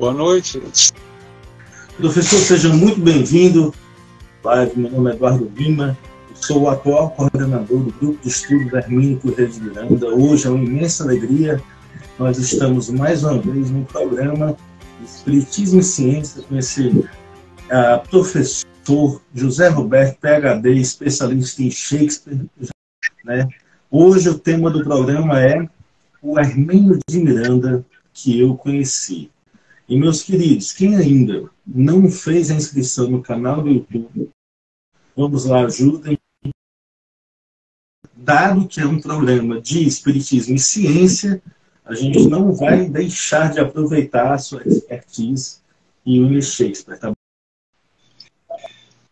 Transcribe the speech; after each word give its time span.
Boa 0.00 0.14
noite. 0.14 0.58
Professor, 1.98 2.38
seja 2.38 2.70
muito 2.70 2.98
bem-vindo. 2.98 3.74
Meu 4.74 4.90
nome 4.92 5.10
é 5.10 5.14
Eduardo 5.14 5.52
Lima, 5.54 5.94
sou 6.34 6.62
o 6.62 6.70
atual 6.70 7.10
coordenador 7.10 7.80
do 7.80 7.92
Grupo 7.92 8.22
de 8.22 8.28
Estudos 8.28 8.72
Hermínio 8.72 9.20
Correia 9.20 9.46
de 9.46 9.60
Miranda. 9.60 10.08
Hoje 10.08 10.46
é 10.46 10.50
uma 10.50 10.64
imensa 10.64 11.04
alegria. 11.04 11.62
Nós 12.18 12.38
estamos 12.38 12.88
mais 12.88 13.24
uma 13.24 13.38
vez 13.42 13.70
no 13.70 13.84
programa 13.84 14.56
Espiritismo 15.04 15.80
e 15.80 15.84
Ciência 15.84 16.42
com 16.48 16.56
esse 16.56 16.88
uh, 16.88 18.08
professor 18.08 19.20
José 19.34 19.68
Roberto, 19.68 20.18
PhD, 20.18 20.76
especialista 20.76 21.62
em 21.62 21.70
Shakespeare. 21.70 22.40
Né? 23.22 23.46
Hoje 23.90 24.30
o 24.30 24.38
tema 24.38 24.70
do 24.70 24.82
programa 24.82 25.42
é 25.42 25.68
o 26.22 26.40
Hermínio 26.40 26.98
de 27.06 27.18
Miranda 27.18 27.84
que 28.14 28.40
eu 28.40 28.56
conheci. 28.56 29.30
E 29.90 29.98
meus 29.98 30.22
queridos, 30.22 30.70
quem 30.70 30.94
ainda 30.94 31.50
não 31.66 32.08
fez 32.08 32.48
a 32.48 32.54
inscrição 32.54 33.10
no 33.10 33.20
canal 33.20 33.60
do 33.60 33.70
YouTube, 33.70 34.30
vamos 35.16 35.46
lá, 35.46 35.64
ajudem. 35.64 36.16
Dado 38.14 38.68
que 38.68 38.80
é 38.80 38.86
um 38.86 39.00
programa 39.00 39.60
de 39.60 39.84
espiritismo 39.84 40.54
e 40.54 40.60
ciência, 40.60 41.42
a 41.84 41.92
gente 41.92 42.28
não 42.28 42.52
vai 42.52 42.88
deixar 42.88 43.50
de 43.52 43.58
aproveitar 43.58 44.32
a 44.32 44.38
sua 44.38 44.62
expertise 44.64 45.58
em 46.06 46.22
William 46.22 46.40
Shakespeare, 46.40 46.96
tá 46.96 47.12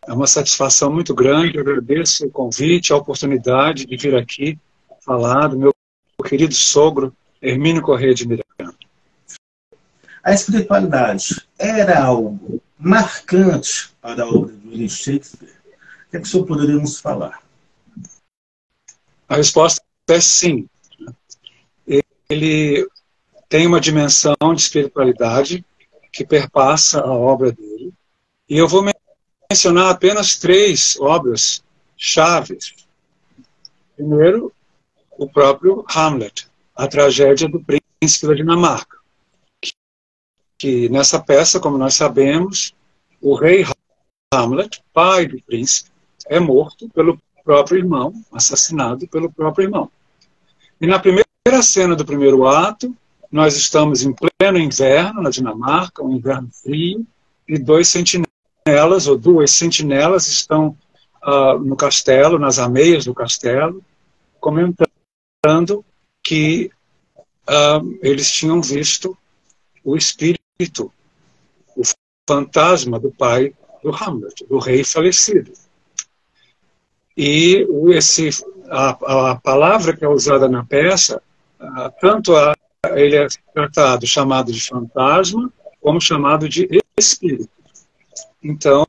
É 0.07 0.13
uma 0.13 0.27
satisfação 0.27 0.93
muito 0.93 1.13
grande, 1.13 1.57
eu 1.57 1.61
agradeço 1.61 2.25
o 2.25 2.31
convite, 2.31 2.93
a 2.93 2.95
oportunidade 2.95 3.85
de 3.85 3.97
vir 3.97 4.15
aqui 4.15 4.57
falar 5.01 5.47
do 5.47 5.59
meu 5.59 5.73
querido 6.23 6.53
sogro, 6.53 7.13
Hermínio 7.41 7.81
Corrêa 7.81 8.13
de 8.13 8.25
Miranda. 8.25 8.48
A 10.23 10.33
espiritualidade 10.33 11.41
era 11.57 12.03
algo 12.03 12.61
marcante 12.77 13.89
para 14.01 14.23
a 14.23 14.27
obra 14.27 14.53
de 14.53 14.67
William 14.67 14.89
Shakespeare? 14.89 15.49
O 15.49 16.11
que, 16.11 16.17
é 16.17 16.19
que 16.19 16.27
o 16.27 16.29
senhor 16.29 16.45
poderia 16.45 16.75
nos 16.75 16.99
falar? 16.99 17.41
A 19.27 19.35
resposta 19.35 19.81
é 20.09 20.19
sim. 20.19 20.67
Ele 22.29 22.87
tem 23.47 23.65
uma 23.65 23.79
dimensão 23.79 24.35
de 24.53 24.61
espiritualidade 24.61 25.65
que 26.11 26.25
perpassa 26.25 26.99
a 26.99 27.11
obra 27.11 27.51
dele. 27.51 27.93
E 28.47 28.57
eu 28.57 28.67
vou 28.67 28.85
mencionar 29.49 29.89
apenas 29.89 30.35
três 30.35 30.99
obras 30.99 31.63
chaves. 31.95 32.73
Primeiro, 33.95 34.51
o 35.17 35.29
próprio 35.29 35.85
Hamlet, 35.87 36.47
a 36.75 36.87
tragédia 36.87 37.47
do 37.47 37.63
príncipe 37.63 38.27
da 38.27 38.33
Dinamarca 38.33 38.98
que 40.59 40.89
nessa 40.89 41.19
peça, 41.21 41.57
como 41.57 41.77
nós 41.77 41.95
sabemos, 41.95 42.75
o 43.21 43.33
rei 43.33 43.65
Hamlet, 44.33 44.83
pai 44.93 45.25
do 45.25 45.41
príncipe, 45.41 45.89
é 46.27 46.37
morto 46.37 46.89
pelo 46.89 47.17
próprio 47.45 47.77
irmão, 47.77 48.13
assassinado 48.31 49.07
pelo 49.07 49.31
próprio 49.31 49.63
irmão. 49.63 49.89
E 50.79 50.85
na 50.85 50.99
primeira 50.99 51.25
cena 51.63 51.95
do 51.95 52.05
primeiro 52.05 52.45
ato, 52.45 52.93
nós 53.31 53.55
estamos 53.55 54.03
em 54.03 54.13
pleno 54.13 54.59
inverno 54.59 55.21
na 55.21 55.29
Dinamarca, 55.29 56.03
um 56.03 56.11
inverno 56.15 56.49
frio, 56.51 57.07
e 57.47 57.57
dois 57.57 57.87
sentinelas, 57.87 59.07
ou 59.07 59.17
duas 59.17 59.51
sentinelas, 59.51 60.27
estão 60.27 60.77
uh, 61.23 61.57
no 61.57 61.75
castelo, 61.75 62.37
nas 62.37 62.59
ameias 62.59 63.05
do 63.05 63.13
castelo, 63.13 63.81
comentando 64.41 65.85
que 66.21 66.69
uh, 67.47 67.97
eles 68.01 68.29
tinham 68.29 68.61
visto 68.61 69.17
o 69.83 69.95
espírito 69.95 70.38
espírito, 70.59 70.91
o 71.75 71.83
fantasma 72.29 72.99
do 72.99 73.11
pai 73.11 73.53
do 73.81 73.95
Hamlet, 73.95 74.45
do 74.45 74.59
rei 74.59 74.83
falecido. 74.83 75.53
E 77.15 77.65
esse, 77.93 78.29
a, 78.69 79.31
a 79.31 79.35
palavra 79.35 79.95
que 79.95 80.03
é 80.03 80.07
usada 80.07 80.49
na 80.49 80.65
peça, 80.65 81.21
tanto 82.01 82.35
a, 82.35 82.53
ele 82.95 83.15
é 83.15 83.27
tratado 83.53 84.05
chamado 84.05 84.51
de 84.51 84.61
fantasma, 84.61 85.51
como 85.81 86.01
chamado 86.01 86.47
de 86.49 86.67
espírito. 86.97 87.49
Então, 88.43 88.85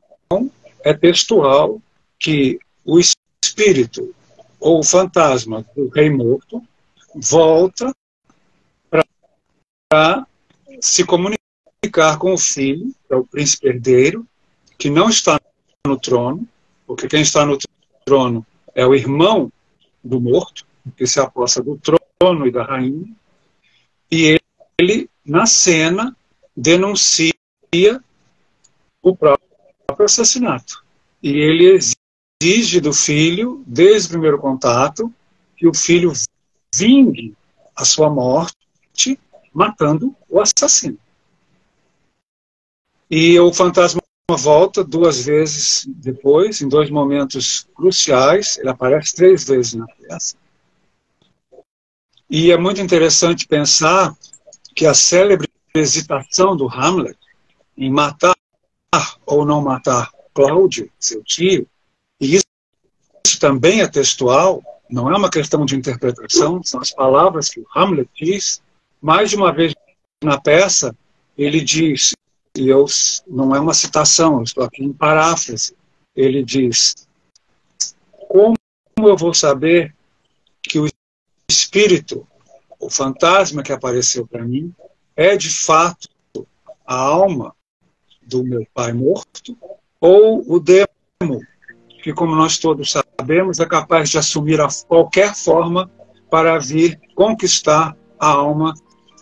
é 0.82 0.92
textual 0.92 1.80
que 2.18 2.58
o 2.84 2.98
espírito 2.98 4.14
ou 4.58 4.80
o 4.80 4.84
fantasma 4.84 5.64
do 5.74 5.88
rei 5.88 6.10
morto 6.10 6.62
volta 7.14 7.92
para 9.88 10.26
se 10.80 11.04
comunicar 11.04 11.40
ficar 11.84 12.18
com 12.18 12.34
o 12.34 12.38
filho, 12.38 12.94
que 13.06 13.14
é 13.14 13.16
o 13.16 13.26
príncipe 13.26 13.68
herdeiro, 13.68 14.26
que 14.78 14.90
não 14.90 15.08
está 15.08 15.40
no 15.86 15.98
trono, 15.98 16.46
porque 16.86 17.08
quem 17.08 17.22
está 17.22 17.44
no 17.46 17.58
trono 18.04 18.46
é 18.74 18.86
o 18.86 18.94
irmão 18.94 19.50
do 20.02 20.20
morto, 20.20 20.66
que 20.96 21.06
se 21.06 21.18
aposta 21.20 21.62
do 21.62 21.78
trono 21.78 22.46
e 22.46 22.50
da 22.50 22.64
rainha, 22.64 23.06
e 24.10 24.38
ele, 24.78 25.08
na 25.24 25.46
cena, 25.46 26.16
denuncia 26.56 27.32
o 29.02 29.16
próprio 29.16 29.40
assassinato. 29.98 30.84
E 31.22 31.30
ele 31.30 31.78
exige 32.42 32.80
do 32.80 32.92
filho, 32.92 33.62
desde 33.66 34.08
o 34.08 34.10
primeiro 34.12 34.38
contato, 34.38 35.12
que 35.56 35.66
o 35.66 35.74
filho 35.74 36.12
vingue 36.74 37.34
a 37.76 37.84
sua 37.84 38.10
morte, 38.10 39.18
matando 39.52 40.14
o 40.28 40.40
assassino. 40.40 40.98
E 43.10 43.38
o 43.40 43.52
fantasma 43.52 44.00
volta 44.36 44.84
duas 44.84 45.24
vezes 45.24 45.84
depois, 45.88 46.60
em 46.60 46.68
dois 46.68 46.88
momentos 46.90 47.66
cruciais. 47.74 48.58
Ele 48.58 48.68
aparece 48.68 49.14
três 49.14 49.44
vezes 49.44 49.74
na 49.74 49.86
peça. 49.86 50.36
E 52.28 52.52
é 52.52 52.56
muito 52.56 52.80
interessante 52.80 53.48
pensar 53.48 54.16
que 54.74 54.86
a 54.86 54.94
célebre 54.94 55.48
hesitação 55.74 56.56
do 56.56 56.68
Hamlet 56.68 57.18
em 57.76 57.90
matar 57.90 58.34
ou 59.26 59.44
não 59.44 59.60
matar 59.60 60.10
Cláudio, 60.32 60.90
seu 60.98 61.24
tio, 61.24 61.66
e 62.20 62.36
isso, 62.36 62.44
isso 63.26 63.40
também 63.40 63.80
é 63.80 63.88
textual, 63.88 64.62
não 64.88 65.12
é 65.12 65.16
uma 65.16 65.30
questão 65.30 65.64
de 65.64 65.76
interpretação, 65.76 66.62
são 66.62 66.80
as 66.80 66.90
palavras 66.92 67.48
que 67.48 67.60
o 67.60 67.66
Hamlet 67.74 68.08
diz. 68.14 68.62
Mais 69.02 69.30
de 69.30 69.36
uma 69.36 69.52
vez 69.52 69.74
na 70.22 70.40
peça, 70.40 70.94
ele 71.36 71.60
diz: 71.60 72.12
e 72.56 72.68
eu, 72.68 72.84
não 73.26 73.54
é 73.54 73.60
uma 73.60 73.74
citação, 73.74 74.38
eu 74.38 74.42
estou 74.42 74.64
aqui 74.64 74.84
em 74.84 74.92
paráfrase. 74.92 75.74
Ele 76.14 76.42
diz: 76.42 77.06
Como 78.28 78.56
eu 78.98 79.16
vou 79.16 79.32
saber 79.32 79.94
que 80.62 80.78
o 80.78 80.88
espírito, 81.48 82.26
o 82.78 82.90
fantasma 82.90 83.62
que 83.62 83.72
apareceu 83.72 84.26
para 84.26 84.44
mim, 84.44 84.74
é 85.16 85.36
de 85.36 85.50
fato 85.50 86.08
a 86.86 86.94
alma 86.94 87.54
do 88.22 88.42
meu 88.42 88.66
pai 88.74 88.92
morto 88.92 89.56
ou 90.00 90.42
o 90.46 90.58
demo, 90.58 91.40
que, 92.02 92.12
como 92.12 92.34
nós 92.34 92.58
todos 92.58 92.90
sabemos, 92.90 93.60
é 93.60 93.66
capaz 93.66 94.10
de 94.10 94.18
assumir 94.18 94.58
qualquer 94.88 95.34
forma 95.34 95.90
para 96.30 96.58
vir 96.58 96.98
conquistar 97.14 97.96
a 98.18 98.28
alma 98.28 98.74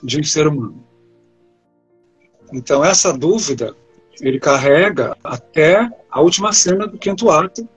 de 0.03 0.21
um 0.21 0.25
ser 0.25 0.47
humano? 0.47 0.88
Então, 2.53 2.84
essa 2.84 3.12
dúvida 3.12 3.75
ele 4.20 4.41
carrega 4.41 5.16
até 5.22 5.88
a 6.10 6.20
última 6.20 6.53
cena 6.53 6.86
do 6.86 6.98
quinto 6.98 7.30
ato, 7.30 7.68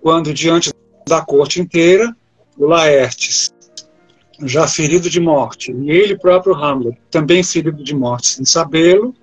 quando, 0.00 0.32
diante 0.32 0.72
da 1.06 1.20
corte 1.20 1.60
inteira, 1.60 2.14
o 2.56 2.66
Laertes, 2.66 3.52
já 4.42 4.68
ferido 4.68 5.10
de 5.10 5.18
morte, 5.18 5.72
e 5.72 5.90
ele 5.90 6.16
próprio 6.16 6.54
Hamlet, 6.54 6.96
também 7.10 7.42
ferido 7.42 7.82
de 7.82 7.94
morte, 7.94 8.28
sem 8.28 8.44
sabê-lo, 8.44 9.14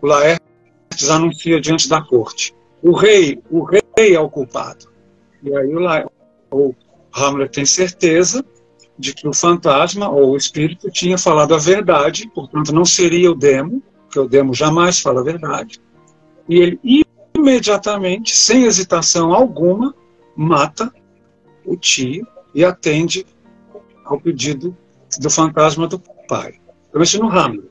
o 0.00 0.06
Laertes 0.06 1.10
anuncia 1.10 1.60
diante 1.60 1.88
da 1.88 2.00
corte: 2.00 2.54
o 2.82 2.92
rei, 2.92 3.40
o 3.50 3.64
rei 3.64 4.14
é 4.14 4.20
o 4.20 4.28
culpado. 4.28 4.86
E 5.42 5.56
aí 5.56 5.74
o, 5.74 5.84
o 6.52 6.74
Hamlet 7.12 7.52
tem 7.52 7.64
certeza 7.64 8.44
de 8.96 9.12
que 9.14 9.26
o 9.26 9.32
fantasma 9.32 10.08
ou 10.08 10.32
o 10.32 10.36
espírito 10.36 10.90
tinha 10.90 11.18
falado 11.18 11.54
a 11.54 11.58
verdade, 11.58 12.30
portanto 12.32 12.72
não 12.72 12.84
seria 12.84 13.32
o 13.32 13.34
demo, 13.34 13.82
porque 14.12 14.20
o 14.20 14.28
demo 14.28 14.52
jamais 14.52 15.00
fala 15.00 15.20
a 15.20 15.24
verdade, 15.24 15.80
e 16.46 16.56
ele 16.56 16.78
imediatamente, 17.34 18.36
sem 18.36 18.64
hesitação 18.64 19.32
alguma, 19.32 19.94
mata 20.36 20.92
o 21.64 21.74
tio 21.78 22.26
e 22.54 22.62
atende 22.62 23.24
ao 24.04 24.20
pedido 24.20 24.76
do 25.18 25.30
fantasma 25.30 25.88
do 25.88 25.98
pai. 26.28 26.60
Eu 26.92 27.02
isso 27.02 27.18
no 27.18 27.30
Hamlet. 27.30 27.70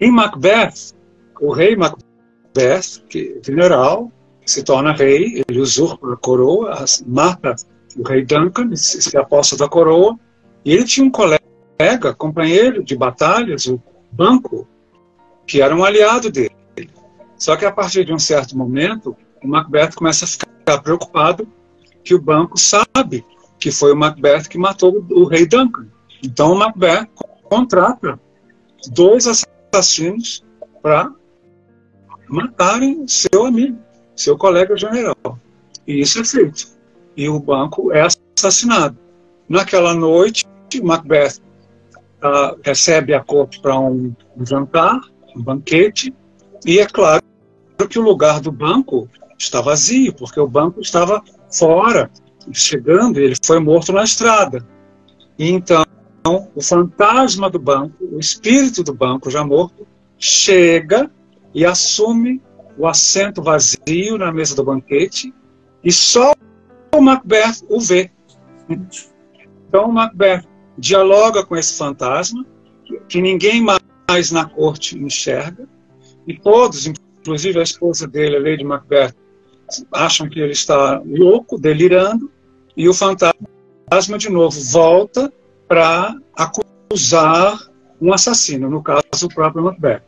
Em 0.00 0.12
Macbeth, 0.12 0.94
o 1.40 1.50
rei 1.50 1.74
Macbeth, 1.74 3.02
que 3.08 3.40
é 3.40 3.44
general, 3.44 4.12
se 4.46 4.62
torna 4.62 4.92
rei, 4.92 5.42
ele 5.48 5.58
usurpa 5.58 6.12
a 6.12 6.16
coroa, 6.16 6.84
mata 7.04 7.56
o 7.98 8.06
rei 8.06 8.24
Duncan, 8.24 8.76
se 8.76 9.16
aposta 9.16 9.56
da 9.56 9.68
coroa, 9.68 10.16
e 10.64 10.72
ele 10.72 10.84
tinha 10.84 11.04
um 11.04 11.10
colega, 11.10 12.14
companheiro 12.16 12.84
de 12.84 12.96
batalhas, 12.96 13.66
o 13.66 13.82
Banco, 14.12 14.66
que 15.50 15.60
era 15.60 15.74
um 15.74 15.82
aliado 15.84 16.30
dele. 16.30 16.54
Só 17.36 17.56
que 17.56 17.64
a 17.64 17.72
partir 17.72 18.04
de 18.04 18.12
um 18.12 18.20
certo 18.20 18.56
momento, 18.56 19.16
o 19.42 19.48
Macbeth 19.48 19.90
começa 19.96 20.24
a 20.24 20.28
ficar 20.28 20.80
preocupado 20.80 21.48
que 22.04 22.14
o 22.14 22.22
banco 22.22 22.56
sabe 22.56 23.26
que 23.58 23.72
foi 23.72 23.92
o 23.92 23.96
Macbeth 23.96 24.44
que 24.48 24.56
matou 24.56 25.04
o 25.10 25.24
rei 25.24 25.44
Duncan. 25.44 25.88
Então 26.22 26.52
o 26.52 26.56
Macbeth 26.56 27.08
contrata 27.42 28.20
dois 28.92 29.26
assassinos 29.26 30.44
para 30.80 31.12
matarem 32.28 33.08
seu 33.08 33.44
amigo, 33.44 33.76
seu 34.14 34.38
colega 34.38 34.76
general. 34.76 35.16
E 35.84 36.00
isso 36.00 36.20
é 36.20 36.24
feito. 36.24 36.68
E 37.16 37.28
o 37.28 37.40
banco 37.40 37.90
é 37.90 38.06
assassinado. 38.38 38.96
Naquela 39.48 39.94
noite, 39.94 40.46
Macbeth 40.80 41.40
uh, 42.22 42.56
recebe 42.62 43.14
a 43.14 43.20
corte 43.20 43.60
para 43.60 43.76
um, 43.80 44.14
jantar, 44.42 45.00
um 45.40 45.44
banquete, 45.44 46.14
e 46.64 46.78
é 46.78 46.86
claro 46.86 47.22
que 47.88 47.98
o 47.98 48.02
lugar 48.02 48.40
do 48.40 48.52
banco 48.52 49.08
está 49.38 49.60
vazio, 49.60 50.12
porque 50.12 50.38
o 50.38 50.46
banco 50.46 50.80
estava 50.80 51.22
fora, 51.50 52.10
chegando, 52.52 53.18
ele 53.18 53.34
foi 53.44 53.58
morto 53.58 53.92
na 53.92 54.04
estrada. 54.04 54.64
E 55.38 55.50
então, 55.50 55.84
o 56.54 56.62
fantasma 56.62 57.48
do 57.48 57.58
banco, 57.58 57.94
o 58.00 58.20
espírito 58.20 58.84
do 58.84 58.92
banco 58.92 59.30
já 59.30 59.42
morto, 59.42 59.86
chega 60.18 61.10
e 61.54 61.64
assume 61.64 62.40
o 62.76 62.86
assento 62.86 63.42
vazio 63.42 64.18
na 64.18 64.30
mesa 64.30 64.54
do 64.54 64.62
banquete, 64.62 65.34
e 65.82 65.90
só 65.90 66.34
o 66.94 67.00
Macbeth 67.00 67.64
o 67.68 67.80
vê. 67.80 68.10
Então, 68.68 69.88
o 69.88 69.92
Macbeth 69.92 70.44
dialoga 70.76 71.44
com 71.44 71.56
esse 71.56 71.76
fantasma, 71.76 72.44
que 73.08 73.22
ninguém 73.22 73.62
mais 73.62 73.80
na 74.32 74.44
corte 74.44 74.98
enxerga, 74.98 75.68
e 76.26 76.38
todos, 76.38 76.86
inclusive 76.86 77.58
a 77.58 77.62
esposa 77.62 78.06
dele, 78.06 78.36
a 78.36 78.40
Lady 78.40 78.64
Macbeth, 78.64 79.14
acham 79.92 80.28
que 80.28 80.40
ele 80.40 80.52
está 80.52 81.00
louco, 81.04 81.58
delirando, 81.58 82.30
e 82.76 82.88
o 82.88 82.94
fantasma, 82.94 84.18
de 84.18 84.28
novo, 84.28 84.60
volta 84.60 85.32
para 85.68 86.16
acusar 86.36 87.58
um 88.00 88.12
assassino, 88.12 88.68
no 88.68 88.82
caso, 88.82 89.26
o 89.26 89.28
próprio 89.28 89.64
Macbeth. 89.64 90.02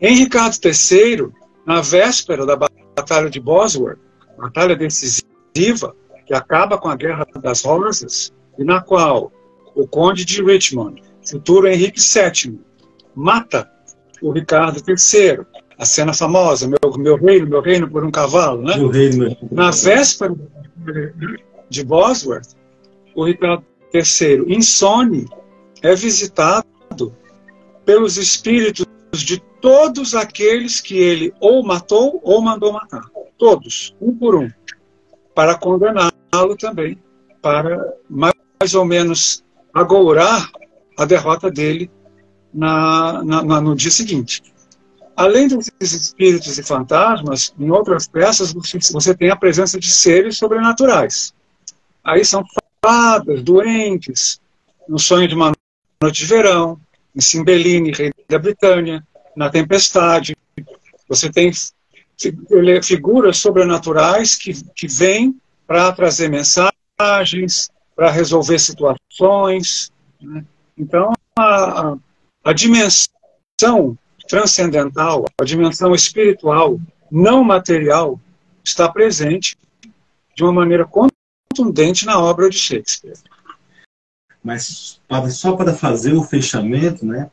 Em 0.00 0.14
Ricardo 0.14 0.56
III, 0.64 1.28
na 1.66 1.80
véspera 1.80 2.46
da 2.46 2.56
Batalha 2.56 3.28
de 3.28 3.40
Bosworth, 3.40 3.98
batalha 4.38 4.76
decisiva, 4.76 5.94
que 6.24 6.32
acaba 6.32 6.78
com 6.78 6.88
a 6.88 6.96
Guerra 6.96 7.26
das 7.42 7.64
Rosas, 7.64 8.32
e 8.58 8.64
na 8.64 8.80
qual 8.80 9.32
o 9.74 9.86
Conde 9.86 10.24
de 10.24 10.42
Richmond, 10.42 11.02
futuro 11.30 11.68
Henrique 11.68 12.00
VII, 12.00 12.58
mata 13.14 13.70
o 14.22 14.32
Ricardo 14.32 14.80
III, 14.86 15.46
a 15.78 15.84
cena 15.84 16.12
famosa, 16.12 16.66
meu, 16.66 16.78
meu 16.98 17.16
reino, 17.16 17.46
meu 17.46 17.60
reino 17.60 17.88
por 17.88 18.04
um 18.04 18.10
cavalo, 18.10 18.62
né? 18.62 18.76
Meu 18.76 18.88
reino, 18.88 19.36
Na 19.50 19.70
véspera 19.70 20.34
de 21.68 21.84
Bosworth, 21.84 22.56
o 23.14 23.24
Ricardo 23.24 23.64
III, 23.92 24.44
insone, 24.48 25.26
é 25.82 25.94
visitado 25.94 26.66
pelos 27.84 28.16
espíritos 28.16 28.86
de 29.12 29.40
todos 29.60 30.14
aqueles 30.14 30.80
que 30.80 30.98
ele 30.98 31.32
ou 31.40 31.64
matou 31.64 32.20
ou 32.22 32.40
mandou 32.42 32.72
matar. 32.72 33.08
Todos, 33.38 33.94
um 34.00 34.14
por 34.14 34.34
um. 34.34 34.50
Para 35.34 35.54
condená-lo 35.54 36.56
também, 36.58 36.98
para 37.40 37.94
mais 38.10 38.74
ou 38.74 38.84
menos 38.84 39.44
agourar 39.72 40.50
a 40.98 41.04
derrota 41.04 41.48
dele 41.48 41.88
na, 42.52 43.22
na, 43.22 43.60
no 43.60 43.76
dia 43.76 43.90
seguinte. 43.90 44.42
Além 45.16 45.46
desses 45.46 45.92
espíritos 45.92 46.58
e 46.58 46.62
fantasmas, 46.62 47.54
em 47.58 47.70
outras 47.70 48.08
peças 48.08 48.52
você 48.92 49.14
tem 49.14 49.30
a 49.30 49.36
presença 49.36 49.78
de 49.78 49.90
seres 49.90 50.36
sobrenaturais. 50.36 51.32
Aí 52.02 52.24
são 52.24 52.44
fadas, 52.84 53.42
doentes, 53.42 54.40
no 54.88 54.98
sonho 54.98 55.28
de 55.28 55.34
uma 55.34 55.52
noite 56.02 56.20
de 56.20 56.26
verão, 56.26 56.80
em 57.14 57.20
Cimbeline, 57.20 57.92
rei 57.92 58.12
da 58.28 58.38
Britânia, 58.38 59.06
na 59.36 59.50
tempestade. 59.50 60.36
Você 61.08 61.30
tem 61.30 61.52
figuras 62.82 63.38
sobrenaturais 63.38 64.34
que, 64.34 64.52
que 64.74 64.88
vêm 64.88 65.36
para 65.66 65.92
trazer 65.92 66.28
mensagens, 66.28 67.70
para 67.94 68.10
resolver 68.10 68.58
situações. 68.58 69.92
Né? 70.20 70.44
Então, 70.78 71.12
a, 71.36 71.96
a, 72.44 72.52
dimensão 72.52 73.98
transcendental, 74.28 75.24
a 75.40 75.44
dimensão 75.44 75.94
espiritual, 75.94 76.78
não 77.10 77.42
material, 77.42 78.20
está 78.64 78.88
presente 78.88 79.56
de 80.36 80.44
uma 80.44 80.52
maneira 80.52 80.86
contundente 80.86 82.06
na 82.06 82.18
obra 82.18 82.48
de 82.48 82.56
Shakespeare. 82.56 83.18
Mas 84.42 85.00
só 85.30 85.56
para 85.56 85.74
fazer 85.74 86.12
o 86.12 86.22
fechamento, 86.22 87.04
né? 87.04 87.30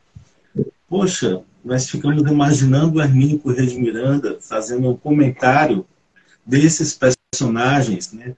Poxa, 0.88 1.42
nós 1.64 1.88
ficamos 1.88 2.22
imaginando 2.28 2.98
o 2.98 3.02
Hermínio 3.02 3.38
Correia 3.38 3.66
de 3.66 3.78
Miranda 3.78 4.38
fazendo 4.40 4.90
um 4.90 4.96
comentário 4.96 5.86
desses 6.44 6.94
personagens, 6.94 7.15
né? 8.12 8.34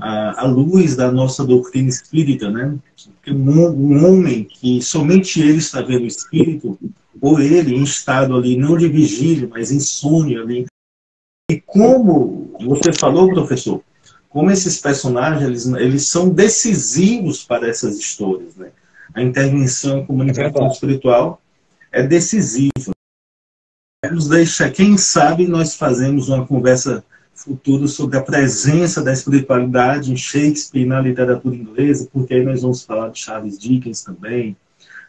À, 0.00 0.42
à 0.42 0.46
luz 0.46 0.96
da 0.96 1.10
nossa 1.10 1.44
doutrina 1.44 1.88
espírita, 1.88 2.50
né? 2.50 2.76
Porque 3.14 3.32
um, 3.32 3.68
um 3.68 4.06
homem 4.06 4.44
que 4.44 4.80
somente 4.80 5.40
ele 5.40 5.58
está 5.58 5.82
vendo 5.82 6.04
o 6.04 6.06
espírito 6.06 6.78
ou 7.20 7.40
ele 7.40 7.74
em 7.74 7.82
estado 7.82 8.36
ali, 8.36 8.56
não 8.56 8.76
de 8.76 8.88
vigília, 8.88 9.48
mas 9.48 9.72
insônia 9.72 10.40
ali. 10.40 10.66
E 11.50 11.60
como 11.60 12.54
você 12.60 12.92
falou, 12.92 13.30
professor, 13.30 13.82
como 14.28 14.50
esses 14.50 14.80
personagens 14.80 15.44
eles, 15.44 15.66
eles 15.66 16.08
são 16.08 16.28
decisivos 16.28 17.44
para 17.44 17.68
essas 17.68 17.98
histórias, 17.98 18.56
né? 18.56 18.70
A 19.14 19.22
intervenção 19.22 20.06
comunicação 20.06 20.66
é 20.66 20.70
espiritual 20.70 21.42
é 21.92 22.02
decisiva. 22.02 22.92
Nos 24.10 24.28
deixa, 24.28 24.70
quem 24.70 24.96
sabe 24.96 25.46
nós 25.46 25.74
fazemos 25.74 26.28
uma 26.28 26.46
conversa 26.46 27.04
futura 27.38 27.86
sobre 27.86 28.16
a 28.16 28.22
presença 28.22 29.02
da 29.02 29.12
espiritualidade 29.12 30.12
em 30.12 30.16
Shakespeare 30.16 30.86
na 30.86 31.00
literatura 31.00 31.54
inglesa, 31.54 32.08
porque 32.12 32.34
aí 32.34 32.44
nós 32.44 32.62
vamos 32.62 32.82
falar 32.82 33.10
de 33.10 33.18
Charles 33.20 33.58
Dickens 33.58 34.02
também, 34.02 34.56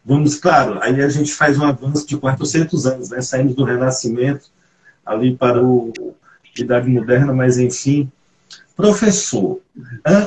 Vamos, 0.03 0.35
claro, 0.35 0.79
aí 0.81 1.01
a 1.01 1.09
gente 1.09 1.33
faz 1.33 1.57
um 1.57 1.65
avanço 1.65 2.07
de 2.07 2.17
400 2.17 2.85
anos, 2.87 3.09
né? 3.09 3.21
Saímos 3.21 3.53
do 3.53 3.63
Renascimento 3.63 4.49
ali 5.05 5.35
para 5.35 5.63
o 5.63 5.93
Idade 6.57 6.89
Moderna, 6.89 7.33
mas 7.33 7.57
enfim. 7.57 8.11
Professor, 8.75 9.59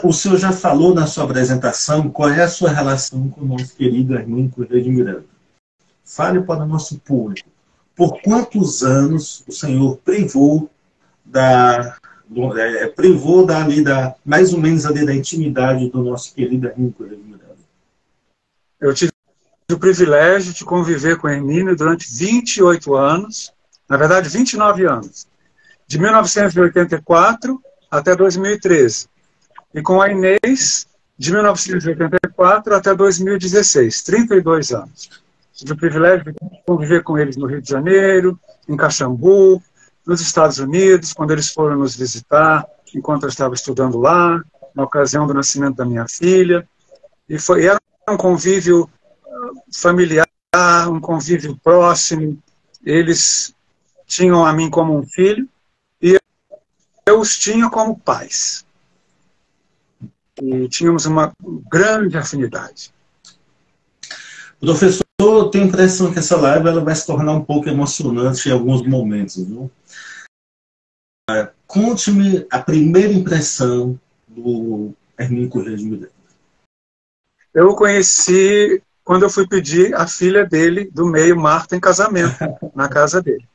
o 0.05 0.13
senhor 0.13 0.37
já 0.37 0.53
falou 0.53 0.95
na 0.95 1.07
sua 1.07 1.25
apresentação 1.25 2.11
qual 2.11 2.29
é 2.29 2.43
a 2.43 2.49
sua 2.49 2.71
relação 2.71 3.29
com 3.31 3.41
o 3.41 3.47
nosso 3.47 3.75
querido 3.75 4.15
Hermínio 4.15 4.51
Correia 4.51 4.83
de 4.83 4.91
Miranda. 4.91 5.25
Fale 6.05 6.43
para 6.43 6.65
o 6.65 6.69
nosso 6.69 6.99
público. 6.99 7.49
Por 7.97 8.21
quantos 8.21 8.83
anos 8.83 9.43
o 9.49 9.53
senhor 9.53 9.97
privou 10.05 10.71
da, 11.33 11.97
do, 12.29 12.57
é, 12.59 12.87
privou 12.89 13.45
da, 13.47 13.65
ali, 13.65 13.83
da, 13.83 14.15
mais 14.25 14.53
ou 14.53 14.61
menos 14.61 14.85
ali 14.85 15.05
da 15.05 15.15
intimidade 15.15 15.89
do 15.89 16.03
nosso 16.03 16.35
querido 16.35 16.71
Miranda? 16.77 17.57
Eu 18.79 18.93
tive 18.93 19.11
o 19.71 19.79
privilégio 19.79 20.53
de 20.53 20.65
conviver 20.65 21.17
com 21.17 21.29
Hermínio 21.29 21.75
durante 21.75 22.07
28 22.15 22.95
anos, 22.95 23.53
na 23.89 23.97
verdade 23.97 24.29
29 24.29 24.87
anos, 24.87 25.27
de 25.87 25.99
1984 25.99 27.61
até 27.91 28.15
2013. 28.15 29.07
E 29.75 29.81
com 29.81 30.03
a 30.03 30.11
Inês, 30.11 30.87
de 31.17 31.33
1984 31.33 32.75
até 32.75 32.95
2016, 32.95 34.03
32 34.03 34.73
anos. 34.73 35.23
Tive 35.55 35.73
o 35.73 35.77
privilégio 35.77 36.25
de 36.25 36.35
conviver 36.67 37.03
com 37.03 37.19
eles 37.19 37.37
no 37.37 37.47
Rio 37.47 37.63
de 37.63 37.71
Janeiro, 37.71 38.39
em 38.69 38.77
Caxambu, 38.77 39.63
nos 40.07 40.21
Estados 40.21 40.59
Unidos, 40.59 41.13
quando 41.13 41.31
eles 41.31 41.49
foram 41.49 41.77
nos 41.77 41.97
visitar, 41.97 42.67
enquanto 42.95 43.25
eu 43.25 43.29
estava 43.29 43.55
estudando 43.55 43.99
lá, 43.99 44.43
na 44.75 44.83
ocasião 44.83 45.27
do 45.27 45.35
nascimento 45.35 45.77
da 45.77 45.85
minha 45.85 46.07
filha. 46.09 46.67
E 47.29 47.39
foi, 47.39 47.67
era 47.67 47.81
um 48.09 48.17
convívio 48.17 48.89
familiar, 49.73 50.27
um 50.89 51.01
convívio 51.01 51.59
próximo. 51.63 52.39
Eles 52.85 53.55
tinham 54.07 54.45
a 54.45 54.53
mim 54.53 54.69
como 54.69 54.97
um 54.97 55.07
filho 55.07 55.49
e 56.01 56.19
eu 57.07 57.21
os 57.21 57.39
tinha 57.39 57.71
como 57.71 57.99
pais. 57.99 58.65
E 60.41 60.69
tínhamos 60.69 61.07
uma 61.07 61.33
grande 61.71 62.17
afinidade. 62.17 62.93
Professor, 64.61 65.05
eu 65.21 65.49
tenho 65.49 65.65
a 65.65 65.69
impressão 65.69 66.13
que 66.13 66.19
essa 66.19 66.37
live 66.37 66.69
ela 66.69 66.83
vai 66.83 66.95
se 66.95 67.07
tornar 67.07 67.33
um 67.33 67.45
pouco 67.45 67.69
emocionante 67.69 68.49
em 68.49 68.53
alguns 68.53 68.83
momentos. 68.83 69.45
Viu? 69.45 69.71
Conte-me 71.67 72.47
a 72.51 72.59
primeira 72.59 73.13
impressão 73.13 73.99
do 74.29 74.93
Hermínio 75.19 75.49
Correia 75.49 75.77
de 75.77 75.85
Miranda. 75.85 76.13
Eu 77.55 77.69
o 77.69 77.77
conheci 77.77 78.83
quando 79.05 79.25
eu 79.25 79.31
fui 79.31 79.47
pedir 79.47 79.95
a 79.95 80.07
filha 80.07 80.45
dele, 80.45 80.91
do 80.91 81.07
meio, 81.07 81.37
Marta, 81.37 81.77
em 81.77 81.81
casamento, 81.81 82.37
na 82.75 82.89
casa 82.89 83.21
dele. 83.21 83.47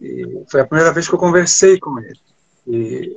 E 0.00 0.44
foi 0.50 0.60
a 0.60 0.66
primeira 0.66 0.92
vez 0.92 1.08
que 1.08 1.14
eu 1.14 1.18
conversei 1.18 1.78
com 1.78 1.98
ele. 1.98 2.20
E 2.66 3.16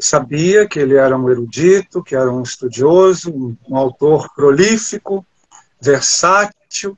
sabia 0.00 0.66
que 0.66 0.78
ele 0.78 0.96
era 0.96 1.16
um 1.16 1.30
erudito, 1.30 2.02
que 2.02 2.14
era 2.14 2.30
um 2.30 2.42
estudioso, 2.42 3.30
um, 3.30 3.56
um 3.68 3.76
autor 3.76 4.32
prolífico, 4.34 5.24
versátil, 5.80 6.96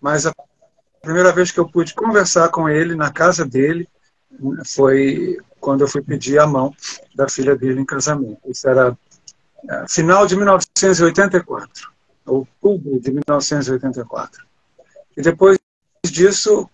mas 0.00 0.26
a 0.26 0.34
primeira 1.00 1.32
vez 1.32 1.50
que 1.50 1.58
eu 1.58 1.68
pude 1.68 1.94
conversar 1.94 2.48
com 2.50 2.68
ele 2.68 2.94
na 2.94 3.10
casa 3.10 3.44
dele 3.44 3.88
foi 4.66 5.38
quando 5.60 5.82
eu 5.82 5.88
fui 5.88 6.02
pedir 6.02 6.38
a 6.38 6.46
mão 6.46 6.74
da 7.14 7.28
filha 7.28 7.54
dele 7.56 7.80
em 7.80 7.84
casamento. 7.84 8.40
Isso 8.46 8.68
era 8.68 8.96
é, 9.68 9.84
final 9.88 10.26
de 10.26 10.36
1984, 10.36 11.90
outubro 12.26 12.98
de 13.00 13.10
1984. 13.10 14.44
E 15.16 15.22
depois 15.22 15.58
disso, 16.04 16.68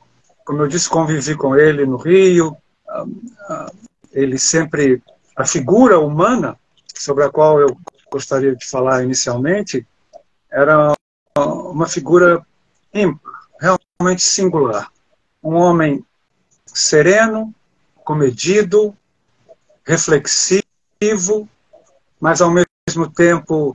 como 0.45 0.63
eu 0.63 0.69
disse, 0.69 0.89
convivi 0.89 1.35
com 1.35 1.57
ele 1.57 1.85
no 1.85 1.97
Rio. 1.97 2.57
Ah, 2.89 3.05
ah, 3.49 3.73
ele 4.13 4.39
sempre, 4.39 5.03
a 5.37 5.45
figura 5.45 5.99
humana 5.99 6.57
sobre 6.95 7.25
a 7.25 7.31
qual 7.31 7.61
eu 7.61 7.77
gostaria 8.11 8.55
de 8.55 8.67
falar 8.67 9.03
inicialmente, 9.03 9.87
era 10.51 10.95
uma 11.37 11.87
figura 11.87 12.45
ímpar, 12.95 13.33
realmente 13.61 14.23
singular. 14.23 14.91
Um 15.43 15.55
homem 15.55 16.05
sereno, 16.77 17.55
comedido, 18.05 18.95
reflexivo, 19.83 21.49
mas 22.21 22.43
ao 22.43 22.51
mesmo 22.51 23.11
tempo 23.15 23.75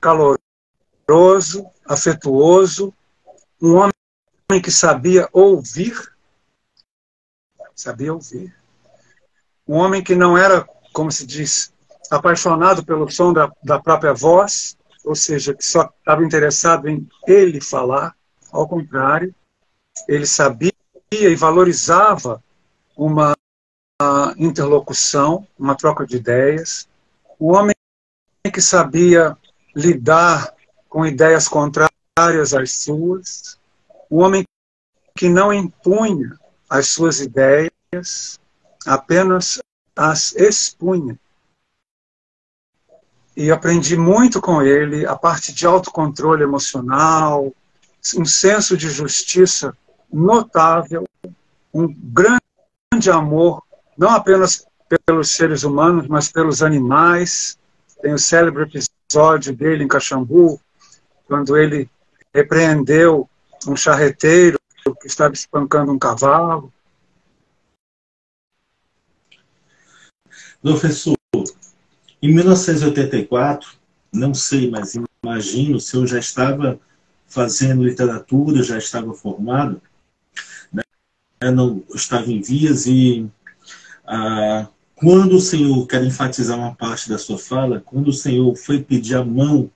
caloroso, 0.00 1.64
afetuoso, 1.86 2.92
um 3.62 3.76
homem 3.76 4.60
que 4.60 4.70
sabia 4.70 5.28
ouvir, 5.32 6.12
sabia 7.76 8.12
ouvir. 8.12 8.52
Um 9.66 9.76
homem 9.76 10.02
que 10.02 10.16
não 10.16 10.36
era, 10.36 10.68
como 10.92 11.12
se 11.12 11.24
diz, 11.24 11.72
apaixonado 12.10 12.84
pelo 12.84 13.08
som 13.08 13.32
da, 13.32 13.48
da 13.62 13.78
própria 13.78 14.12
voz, 14.12 14.76
ou 15.04 15.14
seja, 15.14 15.54
que 15.54 15.64
só 15.64 15.88
estava 15.98 16.24
interessado 16.24 16.88
em 16.88 17.08
ele 17.28 17.60
falar, 17.60 18.16
ao 18.50 18.66
contrário, 18.66 19.32
ele 20.08 20.26
sabia 20.26 20.72
e 21.12 21.34
valorizava 21.34 22.42
uma 22.96 23.36
interlocução, 24.38 25.46
uma 25.58 25.74
troca 25.74 26.06
de 26.06 26.16
ideias. 26.16 26.88
Um 27.40 27.52
homem 27.54 27.74
que 28.52 28.62
sabia 28.62 29.36
lidar 29.74 30.54
com 30.88 31.04
ideias 31.04 31.48
contrárias 31.48 32.54
às 32.54 32.72
suas. 32.72 33.58
Um 34.10 34.18
homem 34.22 34.44
que 35.16 35.28
não 35.28 35.52
impunha 35.52 36.38
as 36.68 36.86
suas 36.86 37.20
ideias, 37.20 38.38
apenas 38.86 39.60
as 39.96 40.32
expunha. 40.36 41.18
E 43.36 43.50
aprendi 43.50 43.96
muito 43.96 44.40
com 44.40 44.62
ele 44.62 45.06
a 45.06 45.16
parte 45.16 45.52
de 45.52 45.66
autocontrole 45.66 46.44
emocional, 46.44 47.52
um 48.16 48.24
senso 48.24 48.76
de 48.76 48.88
justiça 48.90 49.76
notável, 50.12 51.04
um 51.72 51.86
grande 51.92 53.10
amor, 53.10 53.62
não 53.96 54.10
apenas 54.10 54.66
pelos 55.06 55.30
seres 55.30 55.62
humanos, 55.62 56.06
mas 56.08 56.30
pelos 56.30 56.62
animais. 56.62 57.58
Tem 58.02 58.12
o 58.12 58.18
célebre 58.18 58.64
episódio 58.64 59.54
dele 59.54 59.84
em 59.84 59.88
Caxambu, 59.88 60.60
quando 61.26 61.56
ele 61.56 61.88
repreendeu 62.34 63.28
um 63.66 63.76
charreteiro 63.76 64.58
que 65.00 65.06
estava 65.06 65.34
espancando 65.34 65.92
um 65.92 65.98
cavalo. 65.98 66.72
Professor, 70.62 71.16
em 72.22 72.34
1984, 72.34 73.78
não 74.12 74.34
sei, 74.34 74.70
mas 74.70 74.94
imagino, 75.22 75.76
o 75.76 75.80
senhor 75.80 76.06
já 76.06 76.18
estava 76.18 76.80
fazendo 77.26 77.84
literatura, 77.84 78.62
já 78.62 78.76
estava 78.76 79.14
formado? 79.14 79.80
Não 81.48 81.82
estava 81.94 82.30
em 82.30 82.42
vias 82.42 82.86
e 82.86 83.26
ah, 84.04 84.68
quando 84.94 85.36
o 85.36 85.40
Senhor, 85.40 85.86
quero 85.86 86.04
enfatizar 86.04 86.58
uma 86.58 86.74
parte 86.74 87.08
da 87.08 87.16
sua 87.16 87.38
fala, 87.38 87.80
quando 87.80 88.08
o 88.08 88.12
Senhor 88.12 88.54
foi 88.54 88.82
pedir 88.82 89.14
a 89.14 89.24
mão 89.24 89.70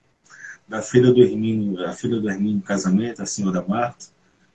da 0.68 0.82
filha 0.82 1.10
do 1.10 1.22
Hermínio, 1.22 1.82
a 1.86 1.92
filha 1.92 2.20
do 2.20 2.28
Hermínio 2.28 2.60
casamento, 2.60 3.22
a 3.22 3.26
senhora 3.26 3.64
Marta, 3.66 4.06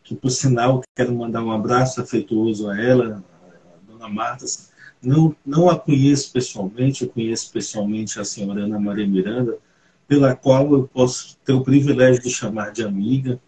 que 0.04 0.14
por 0.14 0.30
sinal 0.30 0.84
quero 0.96 1.16
mandar 1.16 1.44
um 1.44 1.52
abraço 1.52 2.00
afetuoso 2.00 2.70
a 2.70 2.80
ela, 2.80 3.24
a 3.74 3.92
dona 3.92 4.08
Marta, 4.08 4.46
não, 5.02 5.36
não 5.44 5.70
a 5.70 5.80
conheço 5.80 6.32
pessoalmente, 6.32 7.04
eu 7.04 7.10
conheço 7.10 7.52
pessoalmente 7.52 8.20
a 8.20 8.24
senhora 8.24 8.66
Ana 8.66 8.80
Maria 8.80 9.08
Miranda, 9.08 9.58
pela 10.08 10.36
qual 10.36 10.72
eu 10.74 10.88
posso 10.88 11.38
ter 11.44 11.54
o 11.54 11.64
privilégio 11.64 12.22
de 12.22 12.30
chamar 12.30 12.72
de 12.72 12.84
amiga. 12.84 13.40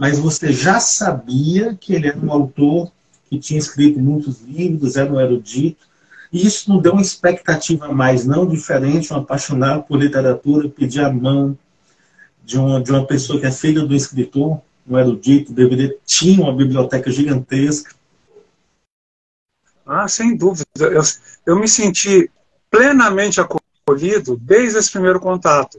Mas 0.00 0.18
você 0.18 0.50
já 0.50 0.80
sabia 0.80 1.76
que 1.78 1.92
ele 1.94 2.08
era 2.08 2.18
um 2.18 2.32
autor 2.32 2.90
que 3.28 3.38
tinha 3.38 3.58
escrito 3.58 4.00
muitos 4.00 4.40
livros, 4.40 4.96
era 4.96 5.12
um 5.12 5.20
erudito, 5.20 5.86
e 6.32 6.46
isso 6.46 6.70
não 6.70 6.80
deu 6.80 6.92
uma 6.94 7.02
expectativa 7.02 7.86
mais, 7.92 8.24
não 8.24 8.46
diferente, 8.48 9.12
um 9.12 9.18
apaixonado 9.18 9.82
por 9.82 10.00
literatura, 10.00 10.70
pedir 10.70 11.02
a 11.02 11.12
mão 11.12 11.54
de 12.42 12.56
uma, 12.56 12.82
de 12.82 12.90
uma 12.90 13.06
pessoa 13.06 13.38
que 13.38 13.44
é 13.44 13.52
filha 13.52 13.82
do 13.84 13.94
escritor, 13.94 14.62
um 14.88 14.98
erudito, 14.98 15.52
deveria, 15.52 15.94
tinha 16.06 16.40
uma 16.40 16.56
biblioteca 16.56 17.10
gigantesca. 17.10 17.94
Ah, 19.84 20.08
sem 20.08 20.34
dúvida. 20.34 20.64
Eu, 20.78 21.02
eu 21.44 21.60
me 21.60 21.68
senti 21.68 22.30
plenamente 22.70 23.38
acolhido 23.38 24.38
desde 24.38 24.78
esse 24.78 24.90
primeiro 24.90 25.20
contato. 25.20 25.78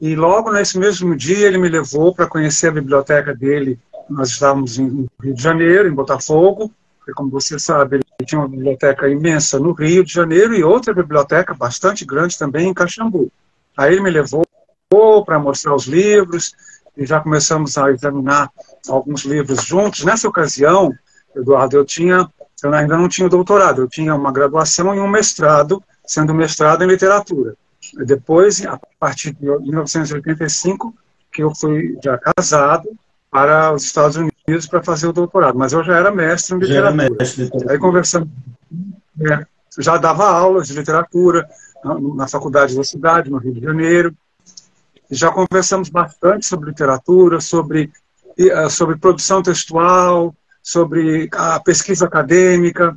E 0.00 0.14
logo 0.14 0.52
nesse 0.52 0.78
mesmo 0.78 1.16
dia 1.16 1.46
ele 1.46 1.58
me 1.58 1.68
levou 1.68 2.14
para 2.14 2.26
conhecer 2.26 2.68
a 2.68 2.72
biblioteca 2.72 3.34
dele. 3.34 3.78
Nós 4.08 4.30
estávamos 4.30 4.78
em 4.78 5.06
Rio 5.22 5.34
de 5.34 5.42
Janeiro, 5.42 5.88
em 5.88 5.94
Botafogo, 5.94 6.70
e 7.06 7.12
como 7.12 7.30
você 7.30 7.58
sabe, 7.58 7.96
ele 7.96 8.26
tinha 8.26 8.40
uma 8.40 8.48
biblioteca 8.48 9.08
imensa 9.08 9.58
no 9.58 9.72
Rio 9.72 10.04
de 10.04 10.12
Janeiro 10.12 10.54
e 10.54 10.64
outra 10.64 10.94
biblioteca 10.94 11.54
bastante 11.54 12.04
grande 12.04 12.38
também 12.38 12.68
em 12.68 12.74
Caxambu. 12.74 13.30
Aí 13.76 13.92
ele 13.92 14.02
me 14.02 14.10
levou 14.10 14.44
para 15.24 15.38
mostrar 15.38 15.74
os 15.74 15.86
livros 15.86 16.54
e 16.96 17.04
já 17.04 17.20
começamos 17.20 17.76
a 17.76 17.90
examinar 17.90 18.50
alguns 18.88 19.24
livros 19.24 19.64
juntos. 19.64 20.04
Nessa 20.04 20.28
ocasião, 20.28 20.92
Eduardo, 21.34 21.76
eu 21.76 21.84
tinha, 21.84 22.28
eu 22.62 22.72
ainda 22.72 22.96
não 22.96 23.08
tinha 23.08 23.28
doutorado, 23.28 23.82
eu 23.82 23.88
tinha 23.88 24.14
uma 24.14 24.32
graduação 24.32 24.94
e 24.94 25.00
um 25.00 25.08
mestrado 25.08 25.82
sendo 26.06 26.32
mestrado 26.32 26.84
em 26.84 26.86
literatura. 26.86 27.56
Depois, 27.96 28.64
a 28.66 28.78
partir 28.98 29.32
de 29.34 29.44
1985, 29.44 30.94
que 31.32 31.42
eu 31.42 31.54
fui 31.54 31.96
já 32.02 32.18
casado 32.18 32.88
para 33.30 33.72
os 33.72 33.84
Estados 33.84 34.16
Unidos 34.16 34.66
para 34.68 34.82
fazer 34.82 35.08
o 35.08 35.12
doutorado, 35.12 35.58
mas 35.58 35.72
eu 35.72 35.82
já 35.82 35.96
era 35.96 36.10
mestre 36.10 36.54
em 36.54 36.58
literatura. 36.60 37.06
Já 37.06 37.10
mestre. 37.18 37.50
Aí 37.68 37.78
conversamos, 37.78 38.28
é, 39.20 39.44
já 39.78 39.96
dava 39.96 40.24
aulas 40.24 40.68
de 40.68 40.74
literatura 40.74 41.48
na, 41.84 41.98
na 41.98 42.28
faculdade 42.28 42.76
da 42.76 42.84
cidade, 42.84 43.30
no 43.30 43.38
Rio 43.38 43.54
de 43.54 43.60
Janeiro. 43.60 44.14
Já 45.10 45.30
conversamos 45.30 45.88
bastante 45.88 46.46
sobre 46.46 46.70
literatura, 46.70 47.40
sobre, 47.40 47.92
eh, 48.38 48.68
sobre 48.68 48.96
produção 48.96 49.42
textual, 49.42 50.34
sobre 50.62 51.28
a 51.32 51.60
pesquisa 51.60 52.06
acadêmica. 52.06 52.96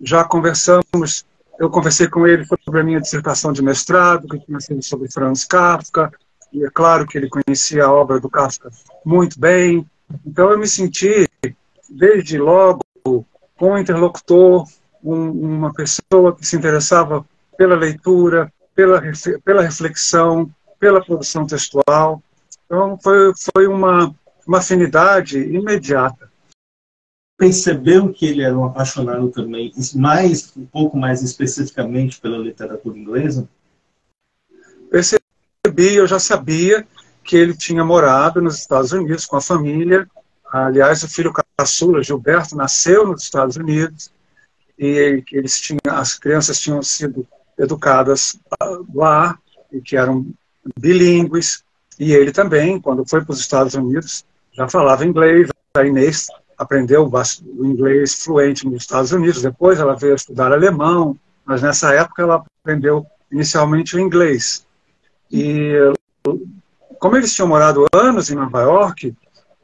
Já 0.00 0.22
conversamos 0.24 1.26
eu 1.58 1.68
conversei 1.68 2.08
com 2.08 2.26
ele 2.26 2.44
sobre 2.64 2.80
a 2.80 2.84
minha 2.84 3.00
dissertação 3.00 3.52
de 3.52 3.62
mestrado, 3.62 4.28
que 4.28 4.38
tinha 4.38 4.60
sido 4.60 4.82
sobre 4.82 5.10
Franz 5.10 5.44
Kafka, 5.44 6.12
e 6.52 6.64
é 6.64 6.70
claro 6.70 7.06
que 7.06 7.18
ele 7.18 7.28
conhecia 7.28 7.84
a 7.84 7.92
obra 7.92 8.20
do 8.20 8.30
Kafka 8.30 8.70
muito 9.04 9.38
bem. 9.38 9.84
Então 10.24 10.50
eu 10.50 10.58
me 10.58 10.66
senti, 10.66 11.28
desde 11.90 12.38
logo, 12.38 12.80
com 13.02 13.72
um 13.72 13.78
interlocutor, 13.78 14.66
um, 15.02 15.30
uma 15.30 15.72
pessoa 15.74 16.34
que 16.34 16.46
se 16.46 16.56
interessava 16.56 17.26
pela 17.56 17.74
leitura, 17.74 18.52
pela, 18.74 19.02
pela 19.44 19.62
reflexão, 19.62 20.48
pela 20.78 21.04
produção 21.04 21.44
textual. 21.44 22.22
Então 22.64 22.96
foi, 23.02 23.32
foi 23.54 23.66
uma, 23.66 24.14
uma 24.46 24.58
afinidade 24.58 25.38
imediata 25.40 26.27
percebeu 27.38 28.12
que 28.12 28.26
ele 28.26 28.42
era 28.42 28.58
um 28.58 28.64
apaixonado 28.64 29.30
também, 29.30 29.72
mais 29.94 30.52
um 30.56 30.66
pouco 30.66 30.96
mais 30.96 31.22
especificamente 31.22 32.20
pela 32.20 32.36
literatura 32.36 32.98
inglesa? 32.98 33.48
Percebi, 34.90 35.94
eu 35.94 36.06
já 36.06 36.18
sabia 36.18 36.86
que 37.22 37.36
ele 37.36 37.56
tinha 37.56 37.84
morado 37.84 38.42
nos 38.42 38.58
Estados 38.58 38.90
Unidos 38.90 39.24
com 39.24 39.36
a 39.36 39.40
família. 39.40 40.08
Aliás, 40.50 41.04
o 41.04 41.08
filho 41.08 41.32
caçula, 41.56 42.02
Gilberto, 42.02 42.56
nasceu 42.56 43.06
nos 43.06 43.22
Estados 43.22 43.56
Unidos 43.56 44.10
e 44.76 45.22
eles 45.32 45.60
tinham, 45.60 45.80
as 45.86 46.18
crianças 46.18 46.60
tinham 46.60 46.82
sido 46.82 47.26
educadas 47.56 48.38
lá 48.92 49.38
e 49.72 49.80
que 49.80 49.96
eram 49.96 50.26
bilíngues, 50.78 51.62
e 51.98 52.12
ele 52.12 52.32
também, 52.32 52.80
quando 52.80 53.08
foi 53.08 53.24
para 53.24 53.32
os 53.32 53.40
Estados 53.40 53.74
Unidos, 53.74 54.24
já 54.52 54.68
falava 54.68 55.04
inglês. 55.04 55.48
A 55.74 55.84
Inês 55.84 56.28
aprendeu 56.58 57.08
o 57.08 57.64
inglês 57.64 58.24
fluente 58.24 58.66
nos 58.66 58.82
Estados 58.82 59.12
Unidos, 59.12 59.42
depois 59.42 59.78
ela 59.78 59.94
veio 59.94 60.14
estudar 60.14 60.52
alemão, 60.52 61.16
mas 61.44 61.62
nessa 61.62 61.94
época 61.94 62.22
ela 62.22 62.44
aprendeu 62.62 63.06
inicialmente 63.30 63.96
o 63.96 64.00
inglês. 64.00 64.66
E 65.30 65.72
como 66.98 67.16
eles 67.16 67.32
tinham 67.32 67.48
morado 67.48 67.86
anos 67.92 68.30
em 68.30 68.34
Nova 68.34 68.62
York, 68.62 69.14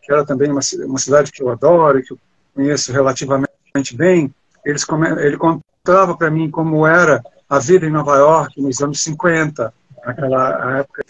que 0.02 0.12
era 0.12 0.24
também 0.24 0.50
uma, 0.50 0.60
uma 0.86 0.98
cidade 0.98 1.32
que 1.32 1.42
eu 1.42 1.50
adoro, 1.50 2.02
que 2.02 2.12
eu 2.12 2.18
conheço 2.54 2.92
relativamente 2.92 3.48
bem, 3.94 4.32
eles, 4.64 4.86
ele 5.18 5.36
contava 5.36 6.16
para 6.16 6.30
mim 6.30 6.50
como 6.50 6.86
era 6.86 7.22
a 7.48 7.58
vida 7.58 7.86
em 7.86 7.90
Nova 7.90 8.16
York 8.16 8.60
nos 8.60 8.80
anos 8.80 9.02
50, 9.02 9.74
naquela 10.06 10.78
época 10.78 11.02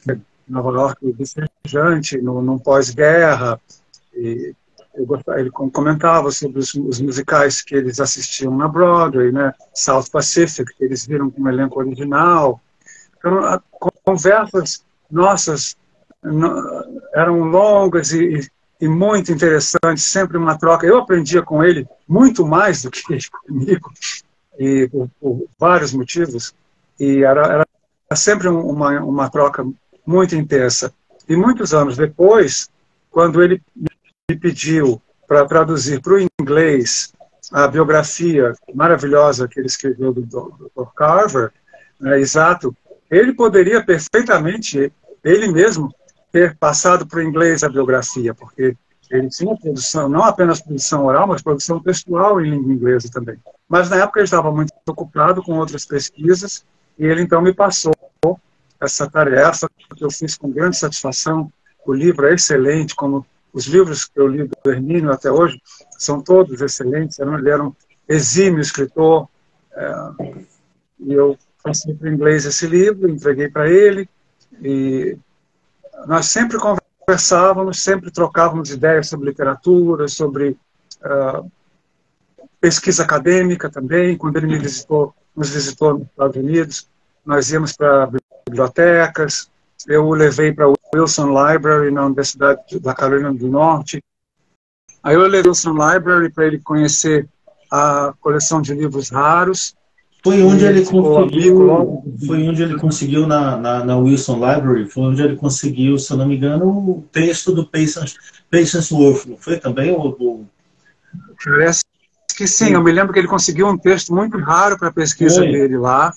Nova 0.49 0.71
York 0.71 1.13
vicejante, 1.13 2.19
no, 2.19 2.43
no 2.43 2.59
pós-guerra. 2.59 3.61
Ele 5.37 5.51
comentava 5.51 6.31
sobre 6.31 6.61
os, 6.61 6.73
os, 6.75 7.01
musicais 7.01 7.61
que 7.61 7.75
eles 7.75 7.99
assistiam 7.99 8.57
na 8.57 8.69
Broadway, 8.69 9.33
né? 9.33 9.53
South 9.75 10.05
Pacific, 10.11 10.73
que 10.77 10.85
eles 10.85 11.05
viram 11.07 11.31
como 11.31 11.49
elenco 11.49 11.81
original. 11.81 12.61
Então, 13.19 13.61
conversas 14.05 14.85
nossas 15.11 15.77
eram 17.15 17.45
longas 17.45 18.13
e, 18.13 18.49
e 18.81 18.89
muito 18.89 19.33
interessantes, 19.33 20.05
sempre 20.05 20.39
uma 20.39 20.57
troca. 20.57 20.87
Eu 20.87 20.99
aprendia 20.99 21.43
com 21.43 21.63
ele 21.63 21.87
muito 22.09 22.47
mais 22.47 22.83
do 22.83 22.91
que 22.91 23.03
ele 23.13 23.23
comigo, 23.47 23.93
e 24.59 24.89
por, 24.89 25.11
por 25.21 25.47
vários 25.59 25.93
motivos, 25.93 26.55
e 26.99 27.23
era, 27.25 27.67
era 28.11 28.17
sempre 28.17 28.49
uma, 28.49 29.01
uma 29.01 29.29
troca 29.29 29.67
muito 30.07 30.35
intensa. 30.37 30.93
E 31.29 31.37
muitos 31.37 31.75
anos 31.75 31.97
depois, 31.97 32.69
quando 33.11 33.43
ele 33.43 33.61
me 34.31 34.37
pediu 34.37 35.01
para 35.29 35.45
traduzir 35.47 36.01
para 36.01 36.15
o 36.15 36.27
inglês 36.41 37.13
a 37.53 37.69
biografia 37.69 38.55
maravilhosa 38.75 39.47
que 39.47 39.61
ele 39.61 39.67
escreveu 39.67 40.13
do 40.15 40.23
Dr. 40.23 40.93
Carver, 40.97 41.53
né, 42.01 42.19
exato, 42.19 42.75
ele 43.11 43.35
poderia 43.35 43.85
perfeitamente, 43.85 44.91
ele 45.23 45.49
mesmo, 45.49 45.95
ter 46.33 46.57
passado 46.57 47.07
para 47.07 47.19
o 47.19 47.23
inglês 47.23 47.63
a 47.63 47.69
biografia, 47.69 48.35
porque 48.35 48.77
ele 49.11 49.29
tinha 49.29 49.55
produção, 49.57 50.09
não 50.09 50.25
apenas 50.25 50.61
produção 50.61 51.05
oral, 51.05 51.27
mas 51.27 51.43
produção 51.43 51.79
textual 51.79 52.41
em 52.41 52.51
língua 52.51 52.73
inglesa 52.73 53.09
também. 53.13 53.37
Mas 53.69 53.91
na 53.91 53.97
época 53.97 54.21
ele 54.21 54.25
estava 54.25 54.51
muito 54.51 54.73
ocupado 54.89 55.43
com 55.43 55.59
outras 55.59 55.85
pesquisas, 55.85 56.65
e 56.99 57.05
ele 57.05 57.23
então 57.23 57.43
me 57.43 57.53
passou 57.53 57.93
essa 58.81 59.09
tarefa, 59.09 59.69
que 59.95 60.05
eu 60.05 60.11
fiz 60.11 60.37
com 60.37 60.51
grande 60.51 60.77
satisfação. 60.77 61.53
O 61.87 61.93
livro 61.93 62.27
é 62.27 62.35
excelente, 62.35 62.95
como 62.95 63.25
os 63.55 63.67
livros 63.67 64.05
que 64.05 64.19
eu 64.19 64.27
li 64.27 64.47
do 64.47 64.71
Hermínio 64.71 65.13
até 65.13 65.31
hoje 65.31 65.63
são 65.97 66.21
todos 66.21 66.61
excelentes. 66.61 67.21
Ele 67.21 67.49
era 67.49 67.63
um 67.63 67.73
exímio 68.09 68.61
escritor, 68.61 69.29
é, 69.73 69.95
e 70.99 71.13
eu 71.13 71.39
passei 71.63 71.95
para 71.95 72.11
inglês 72.11 72.45
esse 72.45 72.67
livro, 72.67 73.09
entreguei 73.09 73.49
para 73.49 73.71
ele, 73.71 74.09
e 74.61 75.17
nós 76.07 76.27
sempre 76.27 76.59
conversávamos, 76.59 77.83
sempre 77.83 78.11
trocávamos 78.11 78.71
ideias 78.71 79.09
sobre 79.09 79.29
literatura, 79.29 80.09
sobre 80.09 80.57
uh, 81.03 81.51
pesquisa 82.61 83.03
acadêmica 83.03 83.71
também. 83.71 84.17
Quando 84.17 84.37
ele 84.37 84.49
me 84.49 84.59
visitou, 84.59 85.15
nos 85.35 85.51
visitou 85.51 85.95
nos 85.95 86.09
Estados 86.09 86.37
Unidos, 86.37 86.89
nós 87.25 87.51
íamos 87.51 87.73
para 87.73 88.11
bibliotecas. 88.47 89.51
Eu 89.87 90.07
o 90.07 90.15
levei 90.15 90.53
para 90.53 90.69
Wilson 91.01 91.29
Library 91.29 91.91
na 91.91 92.07
Universidade 92.07 92.79
da 92.81 92.95
Carolina 92.95 93.33
do 93.33 93.49
Norte. 93.49 94.03
Aí 95.03 95.15
eu 95.15 95.21
levei 95.23 95.43
o 95.43 95.49
Wilson 95.49 95.73
Library 95.73 96.31
para 96.31 96.47
ele 96.47 96.59
conhecer 96.59 97.29
a 97.71 98.15
coleção 98.21 98.63
de 98.63 98.75
livros 98.75 99.11
raros 99.11 99.75
foi 100.25 100.43
onde 100.43 100.65
ele 100.65 100.83
conseguiu, 100.87 102.03
foi 102.27 102.49
onde 102.49 102.63
ele 102.63 102.79
conseguiu 102.79 103.27
na, 103.27 103.59
na, 103.59 103.85
na, 103.85 103.99
Wilson 103.99 104.37
Library, 104.37 104.89
foi 104.89 105.03
onde 105.03 105.23
ele 105.23 105.37
conseguiu, 105.37 105.99
se 105.99 106.11
eu 106.11 106.17
não 106.17 106.27
me 106.27 106.37
engano, 106.37 106.67
o 106.67 107.07
texto 107.13 107.53
do 107.53 107.67
Patience, 107.67 108.17
Patience 108.51 108.93
Wolf, 108.93 109.27
não 109.27 109.37
foi 109.37 109.59
também? 109.59 109.93
O, 109.93 110.47
Parece 111.45 111.85
que 112.35 112.47
sim, 112.49 112.69
sim, 112.69 112.73
eu 112.73 112.83
me 112.83 112.91
lembro 112.91 113.13
que 113.13 113.19
ele 113.19 113.29
conseguiu 113.29 113.69
um 113.69 113.77
texto 113.77 114.15
muito 114.15 114.39
raro 114.39 114.79
para 114.79 114.89
a 114.89 114.93
pesquisa 114.93 115.43
foi. 115.43 115.53
dele 115.53 115.77
lá. 115.77 116.11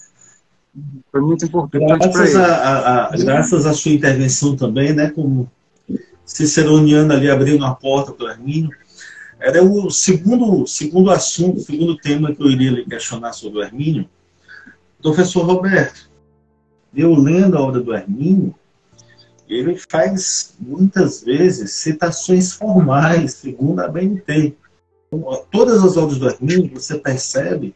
Foi 1.12 1.22
muito 1.22 1.46
importante 1.46 1.86
graças 1.86 2.36
a, 2.36 2.46
a, 2.46 3.06
a, 3.06 3.18
Graças 3.18 3.66
à 3.66 3.74
sua 3.74 3.92
intervenção 3.92 4.56
também, 4.56 4.94
né, 4.94 5.10
como 5.10 5.50
ciceroniano 6.26 7.14
ali 7.14 7.30
abrindo 7.30 7.66
a 7.66 7.74
porta 7.74 8.12
para 8.12 8.26
o 8.26 8.30
Hermínio, 8.30 8.70
era 9.40 9.64
o 9.64 9.90
segundo, 9.90 10.66
segundo 10.68 11.10
assunto, 11.12 11.60
segundo 11.62 11.98
tema 11.98 12.34
que 12.34 12.42
eu 12.42 12.50
iria 12.50 12.72
lhe 12.72 12.86
questionar 12.86 13.34
sobre 13.34 13.60
o 13.60 13.64
Hermínio. 13.64 14.10
Professor 15.02 15.46
Roberto, 15.46 16.10
eu 16.96 17.14
lendo 17.14 17.58
a 17.58 17.62
obra 17.62 17.80
do 17.80 17.94
Hermínio, 17.94 18.54
ele 19.48 19.80
faz 19.90 20.56
muitas 20.60 21.24
vezes 21.24 21.72
citações 21.72 22.52
formais, 22.54 23.36
segundo 23.36 23.80
a 23.80 23.88
BNT. 23.88 24.56
Todas 25.52 25.84
as 25.84 25.96
obras 25.96 26.18
do 26.18 26.28
Hermínio, 26.28 26.72
você 26.74 26.98
percebe 26.98 27.74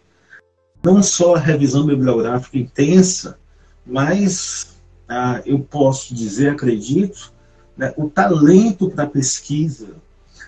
não 0.83 1.01
só 1.03 1.35
a 1.35 1.39
revisão 1.39 1.85
bibliográfica 1.85 2.57
intensa, 2.57 3.37
mas 3.85 4.75
ah, 5.07 5.41
eu 5.45 5.59
posso 5.59 6.13
dizer, 6.13 6.51
acredito, 6.51 7.33
né, 7.77 7.93
o 7.97 8.09
talento 8.09 8.89
para 8.89 9.05
pesquisa, 9.05 9.95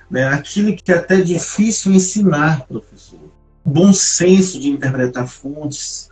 né? 0.10 0.28
aquilo 0.28 0.76
que 0.76 0.92
é 0.92 0.98
até 0.98 1.22
difícil 1.22 1.92
ensinar, 1.92 2.68
professor. 2.68 3.20
O 3.66 3.70
bom 3.70 3.92
senso 3.94 4.60
de 4.60 4.70
interpretar 4.70 5.28
fontes, 5.28 6.10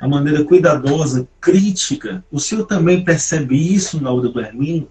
a 0.00 0.06
maneira 0.06 0.44
cuidadosa, 0.44 1.26
crítica. 1.40 2.24
O 2.30 2.38
senhor 2.38 2.64
também 2.66 3.04
percebe 3.04 3.56
isso 3.56 4.00
na 4.00 4.12
obra 4.12 4.28
do 4.28 4.40
Hermínio? 4.40 4.88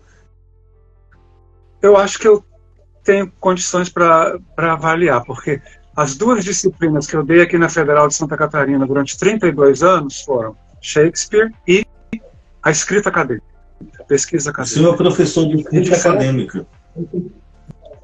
Eu 1.82 1.96
acho 1.96 2.20
que 2.20 2.28
eu 2.28 2.44
tenho 3.04 3.32
condições 3.40 3.90
para 3.90 4.38
avaliar, 4.58 5.24
porque 5.24 5.62
as 6.00 6.16
duas 6.16 6.46
disciplinas 6.46 7.08
que 7.08 7.16
eu 7.18 7.24
dei 7.24 7.42
aqui 7.42 7.58
na 7.58 7.68
Federal 7.68 8.08
de 8.08 8.16
Santa 8.16 8.38
Catarina 8.38 8.88
durante 8.88 9.18
32 9.18 9.84
anos 9.84 10.22
foram 10.22 10.56
Shakespeare 10.82 11.52
e 11.68 11.86
a 12.64 12.72
escrita 12.72 13.10
acadêmica, 13.10 13.46
a 14.00 14.04
pesquisa 14.06 14.50
acadêmica. 14.50 14.80
O 14.80 14.82
senhor 14.82 14.94
é 14.94 14.98
professor 14.98 15.46
de 15.50 15.58
escrita 15.58 15.98
acadêmica. 15.98 16.66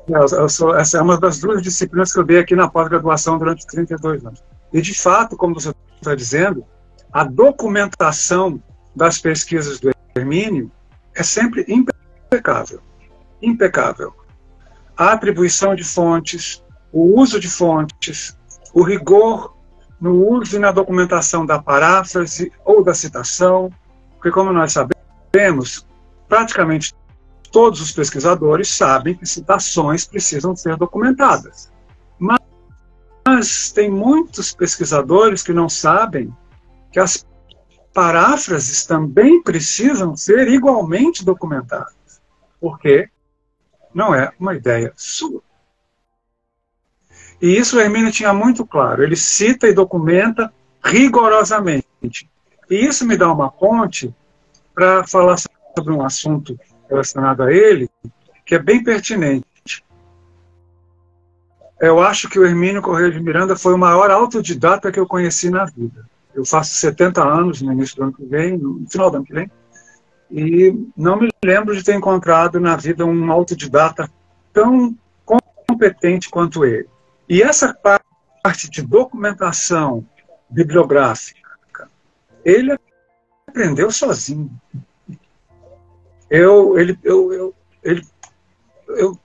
Eu 0.09 0.49
sou, 0.49 0.75
essa 0.75 0.97
é 0.97 1.01
uma 1.01 1.17
das 1.17 1.39
duas 1.39 1.61
disciplinas 1.61 2.11
que 2.11 2.19
eu 2.19 2.25
dei 2.25 2.39
aqui 2.39 2.53
na 2.53 2.67
pós-graduação 2.67 3.37
durante 3.37 3.65
32 3.65 4.25
anos. 4.25 4.43
E, 4.73 4.81
de 4.81 4.93
fato, 4.93 5.37
como 5.37 5.53
você 5.53 5.73
está 5.95 6.13
dizendo, 6.13 6.65
a 7.13 7.23
documentação 7.23 8.61
das 8.93 9.19
pesquisas 9.19 9.79
do 9.79 9.91
Hermínio 10.13 10.69
é 11.15 11.23
sempre 11.23 11.65
impecável. 11.69 12.81
Impecável. 13.41 14.13
A 14.97 15.13
atribuição 15.13 15.73
de 15.73 15.85
fontes, 15.85 16.61
o 16.95 17.19
uso 17.19 17.41
de 17.41 17.49
fontes, 17.49 18.39
o 18.73 18.81
rigor 18.81 19.53
no 19.99 20.29
uso 20.29 20.55
e 20.55 20.59
na 20.59 20.71
documentação 20.71 21.45
da 21.45 21.61
paráfrase 21.61 22.53
ou 22.63 22.81
da 22.81 22.93
citação, 22.93 23.69
porque, 24.13 24.31
como 24.31 24.53
nós 24.53 24.71
sabemos, 24.71 25.85
praticamente 26.29 26.95
todos 27.51 27.81
os 27.81 27.91
pesquisadores 27.91 28.69
sabem 28.69 29.13
que 29.13 29.25
citações 29.25 30.05
precisam 30.05 30.55
ser 30.55 30.77
documentadas. 30.77 31.69
Mas, 32.17 32.39
mas 33.27 33.71
tem 33.73 33.91
muitos 33.91 34.53
pesquisadores 34.53 35.43
que 35.43 35.51
não 35.51 35.67
sabem 35.67 36.33
que 36.93 36.99
as 36.99 37.25
paráfrases 37.93 38.85
também 38.85 39.43
precisam 39.43 40.15
ser 40.15 40.47
igualmente 40.47 41.25
documentadas, 41.25 42.21
porque 42.57 43.09
não 43.93 44.15
é 44.15 44.31
uma 44.39 44.55
ideia 44.55 44.93
sua. 44.95 45.44
E 47.41 47.57
isso 47.57 47.79
Hermínio 47.79 48.11
tinha 48.11 48.33
muito 48.33 48.65
claro. 48.65 49.03
Ele 49.03 49.15
cita 49.15 49.67
e 49.67 49.73
documenta 49.73 50.53
rigorosamente. 50.83 52.29
E 52.69 52.75
isso 52.75 53.05
me 53.05 53.17
dá 53.17 53.31
uma 53.31 53.51
ponte 53.51 54.13
para 54.73 55.05
falar 55.05 55.37
sobre 55.37 55.93
um 55.93 56.03
assunto 56.03 56.57
relacionado 56.89 57.43
a 57.43 57.51
ele, 57.51 57.89
que 58.45 58.55
é 58.55 58.59
bem 58.59 58.83
pertinente. 58.83 59.45
Eu 61.79 61.99
acho 61.99 62.29
que 62.29 62.39
o 62.39 62.45
Hermínio 62.45 62.81
Correia 62.81 63.11
de 63.11 63.19
Miranda 63.19 63.55
foi 63.55 63.73
o 63.73 63.77
maior 63.77 64.09
autodidata 64.09 64.91
que 64.91 64.99
eu 64.99 65.05
conheci 65.05 65.49
na 65.49 65.65
vida. 65.65 66.05
Eu 66.33 66.45
faço 66.45 66.75
70 66.75 67.23
anos 67.23 67.61
no 67.61 67.71
início 67.71 67.95
do 67.97 68.03
ano 68.03 68.13
que 68.13 68.25
vem, 68.25 68.57
no 68.57 68.85
final 68.89 69.09
do 69.09 69.17
ano 69.17 69.25
que 69.25 69.33
vem, 69.33 69.51
e 70.31 70.73
não 70.95 71.19
me 71.19 71.29
lembro 71.43 71.75
de 71.75 71.83
ter 71.83 71.95
encontrado 71.95 72.59
na 72.59 72.75
vida 72.75 73.05
um 73.05 73.31
autodidata 73.31 74.09
tão 74.51 74.95
competente 75.25 76.29
quanto 76.29 76.65
ele. 76.65 76.87
E 77.27 77.41
essa 77.41 77.73
parte 78.43 78.69
de 78.69 78.81
documentação 78.81 80.07
bibliográfica, 80.49 81.89
ele 82.43 82.77
aprendeu 83.47 83.91
sozinho. 83.91 84.51
eu, 86.29 86.77
ele, 86.77 86.99
eu, 87.03 87.33
eu, 87.33 87.55
ele, 87.83 88.05
eu 88.89 89.19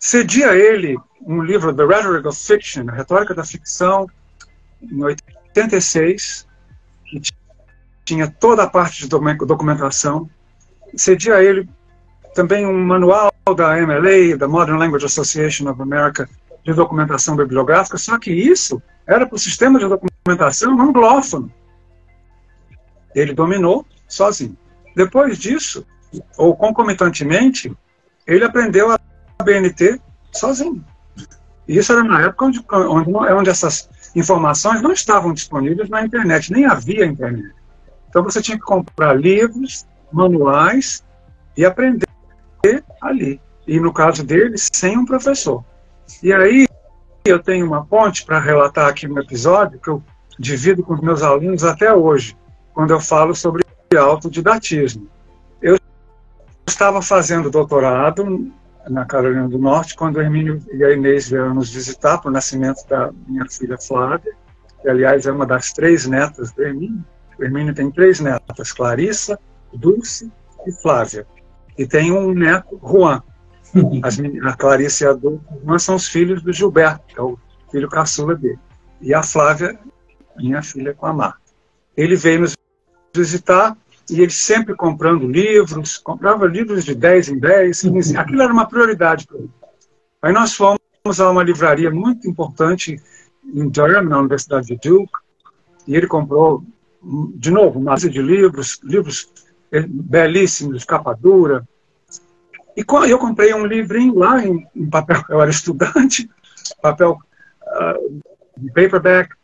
cedi 0.00 0.44
a 0.44 0.56
ele 0.56 0.96
um 1.26 1.42
livro, 1.42 1.74
The 1.74 1.84
Rhetoric 1.84 2.26
of 2.26 2.38
Fiction, 2.38 2.88
a 2.88 2.92
Retórica 2.92 3.34
da 3.34 3.44
Ficção, 3.44 4.06
em 4.82 5.02
86, 5.02 6.46
que 7.04 7.20
tinha 8.04 8.30
toda 8.30 8.64
a 8.64 8.70
parte 8.70 9.02
de 9.02 9.08
documentação. 9.08 10.28
Cedi 10.96 11.32
a 11.32 11.42
ele 11.42 11.68
também 12.34 12.66
um 12.66 12.84
manual 12.84 13.32
da 13.56 13.76
MLA, 13.76 14.36
da 14.36 14.48
Modern 14.48 14.78
Language 14.78 15.06
Association 15.06 15.70
of 15.70 15.80
America, 15.80 16.28
de 16.64 16.72
documentação 16.72 17.36
bibliográfica, 17.36 17.98
só 17.98 18.18
que 18.18 18.32
isso 18.32 18.82
era 19.06 19.26
para 19.26 19.36
o 19.36 19.38
sistema 19.38 19.78
de 19.78 19.86
documentação 19.86 20.80
anglófono. 20.80 21.52
Ele 23.14 23.34
dominou 23.34 23.86
sozinho. 24.08 24.56
Depois 24.96 25.38
disso, 25.38 25.86
ou 26.36 26.56
concomitantemente, 26.56 27.76
ele 28.26 28.44
aprendeu 28.44 28.90
a 28.90 28.98
BNT 29.42 30.00
sozinho. 30.32 30.84
E 31.68 31.78
isso 31.78 31.92
era 31.92 32.02
na 32.02 32.22
época 32.22 32.46
onde, 32.46 32.64
onde, 32.70 33.10
onde 33.12 33.50
essas 33.50 33.88
informações 34.14 34.80
não 34.80 34.92
estavam 34.92 35.32
disponíveis 35.32 35.88
na 35.88 36.02
internet, 36.04 36.52
nem 36.52 36.64
havia 36.64 37.04
internet. 37.04 37.54
Então 38.08 38.22
você 38.22 38.40
tinha 38.40 38.56
que 38.56 38.64
comprar 38.64 39.14
livros, 39.14 39.86
manuais 40.12 41.04
e 41.56 41.64
aprender 41.64 42.06
ali. 43.00 43.40
E 43.66 43.80
no 43.80 43.92
caso 43.92 44.24
dele, 44.24 44.56
sem 44.56 44.96
um 44.96 45.04
professor. 45.04 45.64
E 46.22 46.32
aí 46.32 46.66
eu 47.24 47.38
tenho 47.38 47.66
uma 47.66 47.84
ponte 47.84 48.24
para 48.24 48.38
relatar 48.38 48.88
aqui 48.88 49.08
no 49.08 49.20
episódio 49.20 49.78
que 49.78 49.88
eu 49.88 50.02
divido 50.38 50.82
com 50.82 50.96
meus 50.96 51.22
alunos 51.22 51.64
até 51.64 51.92
hoje, 51.92 52.36
quando 52.72 52.92
eu 52.92 53.00
falo 53.00 53.34
sobre 53.34 53.64
autodidatismo. 53.96 55.08
Eu 55.62 55.78
estava 56.66 57.00
fazendo 57.00 57.50
doutorado 57.50 58.52
na 58.88 59.04
Carolina 59.04 59.48
do 59.48 59.58
Norte 59.58 59.94
quando 59.94 60.16
o 60.16 60.20
Hermínio 60.20 60.60
e 60.72 60.84
a 60.84 60.92
Inês 60.92 61.28
vieram 61.28 61.54
nos 61.54 61.72
visitar 61.72 62.18
para 62.18 62.28
o 62.28 62.32
nascimento 62.32 62.86
da 62.88 63.10
minha 63.26 63.46
filha 63.48 63.78
Flávia, 63.78 64.34
que 64.82 64.88
aliás 64.88 65.26
é 65.26 65.32
uma 65.32 65.46
das 65.46 65.72
três 65.72 66.06
netas 66.06 66.52
do 66.52 66.62
Hermínio. 66.62 67.04
O 67.38 67.44
Hermínio 67.44 67.74
tem 67.74 67.90
três 67.90 68.20
netas, 68.20 68.72
Clarissa, 68.72 69.38
Dulce 69.72 70.30
e 70.66 70.72
Flávia. 70.82 71.26
E 71.78 71.86
tem 71.86 72.12
um 72.12 72.32
neto, 72.32 72.78
Juan. 72.82 73.22
As, 74.02 74.18
a 74.20 74.56
Clarice 74.56 75.04
e 75.04 75.06
a 75.06 75.12
Dulce 75.12 75.40
são 75.80 75.96
os 75.96 76.06
filhos 76.08 76.42
do 76.42 76.52
Gilberto, 76.52 77.04
que 77.08 77.18
é 77.18 77.22
o 77.22 77.38
filho 77.70 77.88
caçula 77.88 78.34
dele. 78.34 78.58
E 79.00 79.12
a 79.12 79.22
Flávia, 79.22 79.78
minha 80.36 80.62
filha 80.62 80.94
com 80.94 81.06
a 81.06 81.12
Marta. 81.12 81.40
Ele 81.96 82.16
veio 82.16 82.40
nos 82.40 82.56
visitar 83.14 83.76
e 84.10 84.20
ele 84.20 84.30
sempre 84.30 84.74
comprando 84.74 85.26
livros, 85.26 85.98
comprava 85.98 86.46
livros 86.46 86.84
de 86.84 86.94
10 86.94 87.28
em 87.30 87.38
10, 87.38 87.80
15, 87.80 88.16
aquilo 88.18 88.42
era 88.42 88.52
uma 88.52 88.66
prioridade 88.66 89.26
para 89.26 89.38
ele. 89.38 89.50
Aí 90.22 90.32
nós 90.32 90.54
fomos 90.54 90.78
a 91.20 91.30
uma 91.30 91.42
livraria 91.42 91.90
muito 91.90 92.28
importante 92.28 93.00
em 93.44 93.68
Durham, 93.68 94.04
na 94.04 94.18
Universidade 94.20 94.68
de 94.68 94.76
Duke, 94.76 95.12
e 95.86 95.96
ele 95.96 96.06
comprou, 96.06 96.64
de 97.36 97.50
novo, 97.50 97.78
uma 97.78 97.96
série 97.96 98.14
de 98.14 98.22
livros, 98.22 98.80
livros 98.82 99.30
belíssimos, 99.70 100.84
capa 100.84 101.14
dura, 101.14 101.66
e 102.76 103.10
eu 103.10 103.18
comprei 103.18 103.54
um 103.54 103.66
livrinho 103.66 104.14
lá 104.14 104.44
em, 104.44 104.66
papel, 104.90 105.22
eu 105.30 105.40
era 105.40 105.50
estudante, 105.50 106.28
papel 106.82 107.18
uh, 107.62 108.20
paperback, 108.74 109.34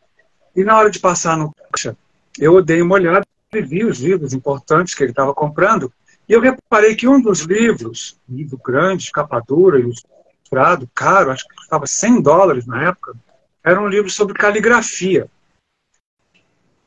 e 0.55 0.65
na 0.65 0.77
hora 0.77 0.91
de 0.91 0.99
passar 0.99 1.37
no 1.37 1.53
caixa, 1.53 1.97
eu 2.39 2.61
dei 2.63 2.83
uma 2.83 2.95
olhada 2.95 3.27
e 3.53 3.63
vi 3.63 3.85
os 3.85 3.99
livros 3.99 4.33
importantes 4.33 4.95
que 4.95 5.03
ele 5.03 5.13
estava 5.13 5.35
comprando, 5.35 5.93
e 6.29 6.33
eu 6.33 6.41
reparei 6.41 6.95
que 6.95 7.09
um 7.09 7.21
dos 7.21 7.41
livros, 7.41 8.17
livro 8.29 8.59
grande, 8.65 9.11
capa 9.11 9.43
dura, 9.47 9.81
ilustrado, 9.81 10.89
caro, 10.95 11.33
acho 11.33 11.47
que 11.47 11.57
custava 11.57 11.87
100 11.87 12.23
dólares 12.23 12.67
na 12.67 12.89
época, 12.89 13.15
era 13.65 13.81
um 13.81 13.89
livro 13.89 14.11
sobre 14.11 14.35
caligrafia. 14.35 15.29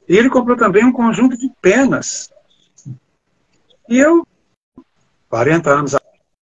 E 0.08 0.18
ele 0.18 0.30
comprou 0.30 0.58
também 0.58 0.84
um 0.86 0.92
conjunto 0.92 1.38
de 1.38 1.50
penas. 1.62 2.32
E 3.88 3.98
eu, 3.98 4.26
40 5.30 5.70
anos 5.70 5.96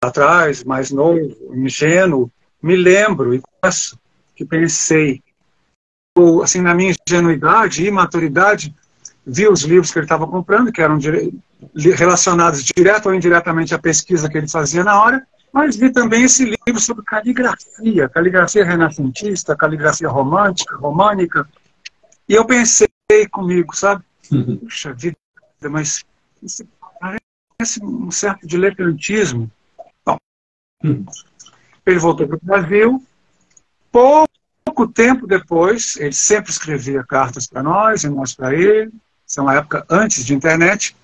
atrás, 0.02 0.64
mais 0.64 0.90
novo, 0.90 1.20
ingênuo, 1.52 2.30
me 2.62 2.74
lembro 2.74 3.34
e 3.34 3.42
peço 3.60 3.98
que 4.34 4.44
pensei, 4.46 5.22
assim, 6.42 6.62
na 6.62 6.74
minha 6.74 6.94
ingenuidade 7.06 7.84
e 7.84 7.90
maturidade, 7.90 8.74
vi 9.26 9.46
os 9.46 9.62
livros 9.62 9.92
que 9.92 9.98
ele 9.98 10.06
estava 10.06 10.26
comprando, 10.26 10.72
que 10.72 10.80
eram 10.80 10.96
dire... 10.96 11.34
relacionados 11.74 12.64
direto 12.64 13.06
ou 13.06 13.14
indiretamente 13.14 13.74
à 13.74 13.78
pesquisa 13.78 14.28
que 14.28 14.38
ele 14.38 14.48
fazia 14.48 14.82
na 14.82 14.98
hora, 15.02 15.26
mas 15.52 15.76
vi 15.76 15.92
também 15.92 16.24
esse 16.24 16.44
livro 16.44 16.80
sobre 16.80 17.04
caligrafia, 17.04 18.08
caligrafia 18.08 18.64
renascentista, 18.64 19.54
caligrafia 19.54 20.08
romântica, 20.08 20.76
românica, 20.76 21.46
e 22.26 22.34
eu 22.34 22.44
pensei 22.46 22.88
comigo, 23.30 23.76
sabe? 23.76 24.02
Uhum. 24.32 24.56
Puxa 24.58 24.94
vida, 24.94 25.16
mas 25.68 26.04
parece 27.00 27.84
um 27.84 28.10
certo 28.10 28.46
diletantismo 28.46 29.50
ele 30.82 31.98
voltou 31.98 32.26
para 32.26 32.36
o 32.36 32.40
Brasil. 32.42 33.02
Pouco 33.90 34.88
tempo 34.92 35.26
depois, 35.26 35.96
ele 35.96 36.12
sempre 36.12 36.50
escrevia 36.50 37.04
cartas 37.04 37.46
para 37.46 37.62
nós 37.62 38.04
e 38.04 38.08
nós 38.08 38.34
para 38.34 38.54
ele. 38.54 38.90
Isso 39.26 39.40
é 39.40 39.42
uma 39.42 39.54
época 39.54 39.84
antes 39.88 40.24
de 40.24 40.34
internet. 40.34 40.96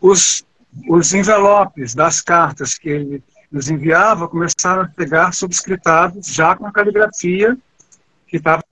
Os, 0.00 0.44
os 0.88 1.14
envelopes 1.14 1.94
das 1.94 2.20
cartas 2.20 2.76
que 2.76 2.88
ele 2.88 3.22
nos 3.50 3.68
enviava 3.68 4.28
começaram 4.28 4.82
a 4.82 4.90
chegar 4.90 5.32
subscritados 5.34 6.26
já 6.26 6.56
com 6.56 6.66
a 6.66 6.72
caligrafia 6.72 7.56
que 8.26 8.38
estava 8.38 8.62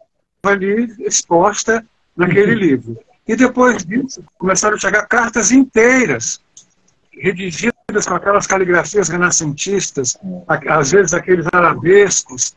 ali 0.43 0.95
exposta 1.01 1.85
naquele 2.17 2.55
livro. 2.55 2.99
E 3.29 3.37
depois 3.37 3.85
disso, 3.85 4.25
começaram 4.39 4.77
a 4.77 4.79
chegar 4.79 5.07
cartas 5.07 5.53
inteiras, 5.53 6.41
redigidas 7.13 7.70
com 8.07 8.15
aquelas 8.15 8.47
caligrafias 8.47 9.09
renascentistas, 9.09 10.19
às 10.47 10.93
vezes 10.93 11.15
aqueles 11.15 11.47
arabescos. 11.53 12.57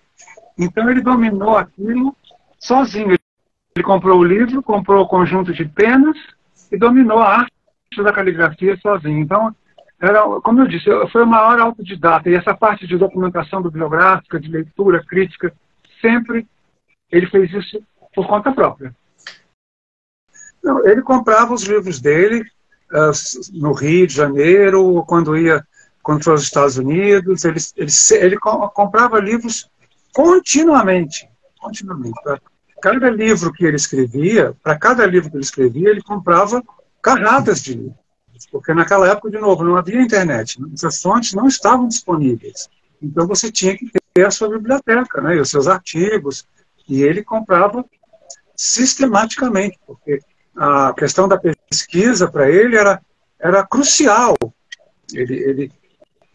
Então 0.58 0.89
ele 0.89 1.02
dominou 1.02 1.58
aquilo 1.58 2.15
sozinho. 2.60 3.17
Ele 3.76 3.84
comprou 3.84 4.19
o 4.19 4.24
livro, 4.24 4.62
comprou 4.62 5.04
o 5.04 5.08
conjunto 5.08 5.52
de 5.54 5.65
penas 5.65 6.15
e 6.72 6.78
dominou 6.78 7.19
a 7.19 7.39
arte 7.39 7.52
da 8.04 8.13
caligrafia 8.13 8.78
sozinho. 8.78 9.19
Então, 9.19 9.56
era, 10.00 10.24
como 10.41 10.62
eu 10.62 10.67
disse, 10.67 10.89
foi 11.12 11.24
uma 11.24 11.41
hora 11.41 11.63
autodidata. 11.63 12.30
E 12.30 12.36
essa 12.36 12.54
parte 12.54 12.86
de 12.86 12.98
documentação 12.98 13.62
bibliográfica, 13.62 14.39
de 14.39 14.50
leitura, 14.50 15.04
crítica, 15.04 15.54
sempre 16.02 16.48
ele 17.12 17.28
fez 17.28 17.52
isso 17.54 17.82
por 18.13 18.28
conta 18.28 18.52
própria. 18.52 18.93
Não, 20.63 20.86
ele 20.88 21.02
comprava 21.02 21.54
os 21.54 21.63
livros 21.63 22.00
dele, 22.00 22.46
no 23.53 23.73
Rio 23.73 24.08
de 24.08 24.13
Janeiro, 24.13 25.03
quando 25.08 25.38
ia 25.38 25.65
quando 26.03 26.21
foi 26.21 26.34
aos 26.34 26.43
Estados 26.43 26.77
Unidos, 26.77 27.45
ele, 27.45 27.60
ele, 27.77 27.91
ele 28.12 28.38
comprava 28.38 29.19
livros 29.21 29.69
continuamente, 30.13 31.27
continuamente. 31.60 32.19
Cada 32.82 33.10
livro 33.10 33.53
que 33.53 33.65
ele 33.65 33.77
escrevia, 33.77 34.53
para 34.62 34.77
cada 34.77 35.06
livro 35.06 35.32
que 35.32 35.38
ele 35.38 35.43
escrevia, 35.45 35.89
ele 35.89 36.01
comprava 36.01 36.62
carradas 37.01 37.63
de 37.63 37.75
livros, 37.75 37.95
porque 38.51 38.73
naquela 38.73 39.08
época, 39.08 39.32
de 39.32 39.39
novo, 39.39 39.63
não 39.63 39.77
havia 39.77 40.01
internet, 40.01 40.62
né? 40.62 40.67
essas 40.73 41.01
fontes 41.01 41.34
não 41.34 41.47
estavam 41.47 41.88
disponíveis. 41.88 42.69
Então 43.01 43.25
você 43.25 43.49
tinha 43.49 43.77
que 43.77 43.89
ter 44.13 44.25
a 44.25 44.32
sua 44.32 44.49
biblioteca, 44.49 45.21
né, 45.21 45.38
e 45.38 45.39
os 45.39 45.49
seus 45.49 45.67
artigos, 45.67 46.45
e 46.88 47.01
ele 47.01 47.23
comprava 47.23 47.86
sistematicamente, 48.56 49.79
porque 49.88 50.19
a 50.56 50.94
questão 50.94 51.28
da 51.28 51.38
pesquisa 51.38 52.30
para 52.30 52.50
ele 52.50 52.76
era, 52.76 53.02
era 53.39 53.66
crucial. 53.66 54.36
Ele, 55.12 55.36
ele, 55.36 55.72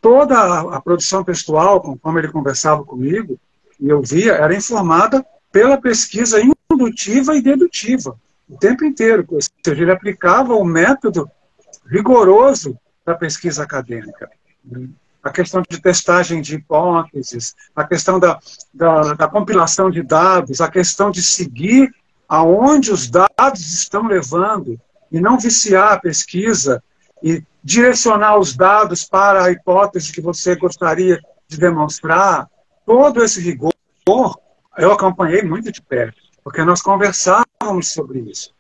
toda 0.01 0.39
a, 0.39 0.77
a 0.77 0.81
produção 0.81 1.25
textual, 1.25 1.81
conforme 1.81 2.21
ele 2.21 2.33
conversava 2.33 2.85
comigo, 2.85 3.39
e 3.81 3.89
eu 3.89 4.03
via, 4.03 4.33
era 4.33 4.55
informada 4.55 5.25
pela 5.53 5.81
pesquisa 5.81 6.41
indutiva 6.71 7.37
e 7.37 7.43
dedutiva, 7.43 8.19
o 8.49 8.57
tempo 8.57 8.85
inteiro. 8.85 9.25
Ou 9.29 9.39
seja, 9.41 9.83
ele 9.83 9.93
aplicava 9.93 10.55
o 10.55 10.65
método 10.65 11.31
rigoroso 11.87 12.79
da 13.05 13.15
pesquisa 13.15 13.63
acadêmica. 13.63 14.31
A 15.23 15.31
questão 15.31 15.63
de 15.69 15.81
testagem 15.81 16.41
de 16.41 16.57
hipóteses, 16.57 17.55
a 17.75 17.85
questão 17.85 18.19
da, 18.19 18.39
da, 18.73 19.15
da 19.15 19.29
compilação 19.29 19.91
de 19.91 20.03
dados, 20.03 20.61
a 20.61 20.71
questão 20.71 21.11
de 21.11 21.23
seguir 21.23 21.93
aonde 22.29 22.93
os 22.93 23.09
dados 23.09 23.73
estão 23.73 24.07
levando 24.07 24.79
e 25.11 25.21
não 25.21 25.39
viciar 25.39 25.93
a 25.93 26.01
pesquisa 26.01 26.83
e 27.23 27.43
direcionar 27.65 28.39
os 28.39 28.55
dados 28.55 29.05
para 29.05 29.45
a 29.45 29.51
hipótese 29.51 30.13
que 30.13 30.21
você 30.21 30.55
gostaria 30.55 31.21
de 31.49 31.59
demonstrar, 31.59 32.49
todo 32.85 33.25
esse 33.25 33.41
rigor 33.41 33.73
eu 34.79 34.93
acompanhei 34.93 35.43
muito 35.43 35.73
de 35.73 35.83
perto, 35.83 36.19
porque 36.43 36.63
nós 36.63 36.81
conversávamos 36.81 37.89
sobre 37.93 38.21
isso. 38.21 38.55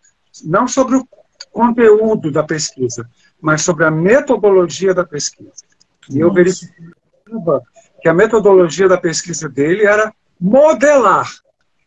Não 0.44 0.66
sobre 0.66 0.96
o 0.96 1.08
conteúdo 1.50 2.30
da 2.30 2.42
pesquisa, 2.42 3.08
mas 3.40 3.62
sobre 3.62 3.84
a 3.84 3.90
metodologia 3.90 4.92
da 4.92 5.04
pesquisa. 5.04 5.64
E 6.10 6.18
eu 6.18 6.32
verificava 6.32 7.62
que 8.00 8.08
a 8.08 8.14
metodologia 8.14 8.88
da 8.88 8.98
pesquisa 8.98 9.48
dele 9.48 9.84
era 9.84 10.12
modelar. 10.40 11.30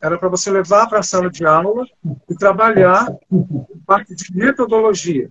Era 0.01 0.17
para 0.17 0.29
você 0.29 0.49
levar 0.49 0.87
para 0.87 0.99
a 0.99 1.03
sala 1.03 1.29
de 1.29 1.45
aula 1.45 1.85
e 2.29 2.35
trabalhar 2.35 3.15
parte 3.85 4.15
de 4.15 4.35
metodologia. 4.35 5.29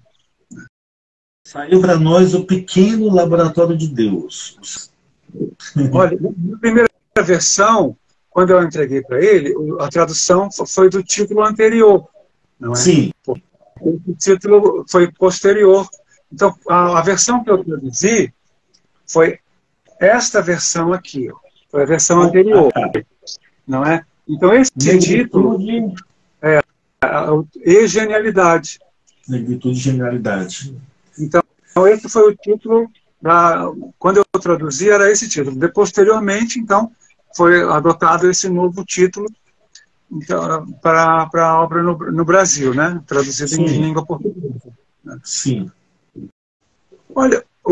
Saiu 1.47 1.81
para 1.81 1.97
nós 1.97 2.35
o 2.35 2.45
pequeno 2.45 3.13
laboratório 3.13 3.77
de 3.77 3.89
Deus. 3.89 4.91
Olha, 5.93 6.17
na 6.21 6.59
primeira 6.59 6.89
versão, 7.25 7.97
quando 8.29 8.51
eu 8.51 8.63
entreguei 8.63 9.03
para 9.03 9.21
ele, 9.21 9.53
a 9.81 9.89
tradução 9.89 10.49
foi 10.53 10.89
do 10.89 11.03
título 11.03 11.43
anterior. 11.43 12.09
Não 12.59 12.73
é? 12.73 12.77
Sim. 12.77 13.13
O 13.27 14.15
título 14.17 14.85
foi 14.89 15.11
posterior. 15.11 15.89
Então, 16.33 16.55
a, 16.69 17.01
a 17.01 17.03
versão 17.03 17.43
que 17.43 17.51
eu 17.51 17.65
traduzi 17.65 18.33
foi 19.07 19.41
esta 19.99 20.41
versão 20.41 20.93
aqui. 20.93 21.29
Ó. 21.33 21.37
Foi 21.71 21.83
a 21.83 21.87
versão 21.87 22.23
anterior. 22.23 22.73
Não 23.67 23.85
é? 23.85 24.05
Então, 24.31 24.55
esse 24.55 24.71
título 24.99 25.59
é 26.41 26.61
e 27.65 27.87
genialidade. 27.89 28.79
Negritude 29.29 29.77
e 29.77 29.83
genialidade. 29.83 30.77
Então, 31.19 31.43
esse 31.89 32.09
foi 32.09 32.31
o 32.31 32.37
título 32.37 32.89
da, 33.21 33.65
quando 33.99 34.19
eu 34.19 34.41
traduzi 34.41 34.89
era 34.89 35.11
esse 35.11 35.29
título. 35.29 35.57
De, 35.57 35.69
posteriormente, 35.69 36.61
então, 36.61 36.93
foi 37.37 37.63
adotado 37.63 38.31
esse 38.31 38.49
novo 38.49 38.85
título 38.85 39.27
então, 40.13 40.71
para 40.81 41.29
a 41.33 41.63
obra 41.63 41.83
no, 41.83 41.97
no, 41.97 42.25
Brasil, 42.25 42.73
né? 42.73 43.03
Traduzido 43.07 43.51
Sim. 43.51 43.65
em 43.65 43.83
língua 43.83 44.05
portuguesa. 44.05 44.73
Né? 45.05 45.21
Sim. 45.25 45.71
Olha, 47.15 47.45
o, 47.65 47.71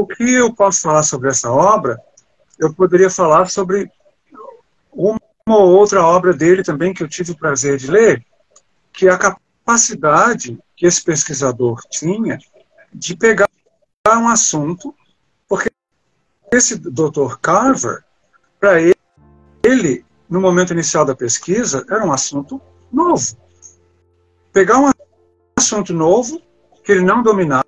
o 0.00 0.06
que 0.06 0.34
eu 0.34 0.52
posso 0.52 0.82
falar 0.82 1.02
sobre 1.04 1.28
essa 1.28 1.50
obra, 1.50 2.00
eu 2.58 2.72
poderia 2.72 3.10
falar 3.10 3.48
sobre 3.48 3.90
uma 4.92 5.18
ou 5.46 5.72
outra 5.72 6.02
obra 6.04 6.32
dele 6.32 6.62
também 6.62 6.94
que 6.94 7.02
eu 7.02 7.08
tive 7.08 7.32
o 7.32 7.36
prazer 7.36 7.76
de 7.76 7.90
ler, 7.90 8.24
que 8.92 9.08
é 9.08 9.10
a 9.10 9.18
capacidade 9.18 10.58
que 10.76 10.86
esse 10.86 11.02
pesquisador 11.02 11.80
tinha 11.90 12.38
de 12.92 13.14
pegar 13.16 13.48
um 14.08 14.28
assunto, 14.28 14.94
porque 15.48 15.70
esse 16.52 16.78
Dr. 16.78 17.36
Carver, 17.42 18.04
para 18.58 18.80
ele, 18.80 18.94
ele, 19.62 20.04
no 20.28 20.40
momento 20.40 20.72
inicial 20.72 21.04
da 21.04 21.14
pesquisa, 21.14 21.84
era 21.90 22.06
um 22.06 22.12
assunto 22.12 22.60
novo. 22.90 23.36
Pegar 24.52 24.78
um 24.78 24.90
assunto 25.58 25.92
novo, 25.92 26.40
que 26.82 26.92
ele 26.92 27.02
não 27.02 27.22
dominava, 27.22 27.64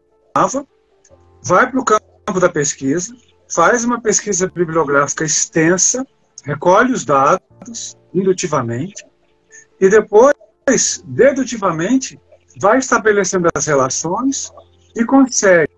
vai 1.42 1.70
para 1.70 1.80
o 1.80 1.84
campo 1.84 2.40
da 2.40 2.48
pesquisa, 2.48 3.14
faz 3.48 3.84
uma 3.84 4.00
pesquisa 4.00 4.48
bibliográfica 4.48 5.24
extensa, 5.24 6.06
recolhe 6.44 6.92
os 6.92 7.04
dados 7.04 7.45
indutivamente, 8.14 9.07
e 9.81 9.88
depois, 9.88 10.35
dedutivamente, 11.05 12.18
vai 12.59 12.79
estabelecendo 12.79 13.48
as 13.55 13.66
relações 13.66 14.52
e 14.94 15.05
consegue, 15.05 15.70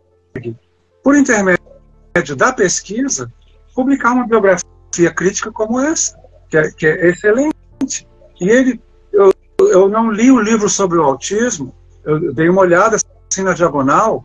por 1.03 1.17
intermédio 1.17 2.37
da 2.37 2.53
pesquisa, 2.53 3.33
publicar 3.75 4.13
uma 4.13 4.27
biografia 4.27 5.13
crítica 5.15 5.51
como 5.51 5.81
essa, 5.81 6.19
que 6.49 6.57
é, 6.57 6.71
que 6.71 6.87
é 6.87 7.09
excelente. 7.09 8.07
E 8.41 8.49
ele, 8.49 8.81
eu, 9.13 9.33
eu 9.61 9.89
não 9.89 10.11
li 10.11 10.31
o 10.31 10.41
livro 10.41 10.69
sobre 10.69 10.99
o 10.99 11.03
autismo, 11.03 11.75
eu 12.05 12.33
dei 12.33 12.49
uma 12.49 12.63
olhada 12.63 12.97
assim 12.97 13.43
na 13.43 13.53
diagonal, 13.53 14.25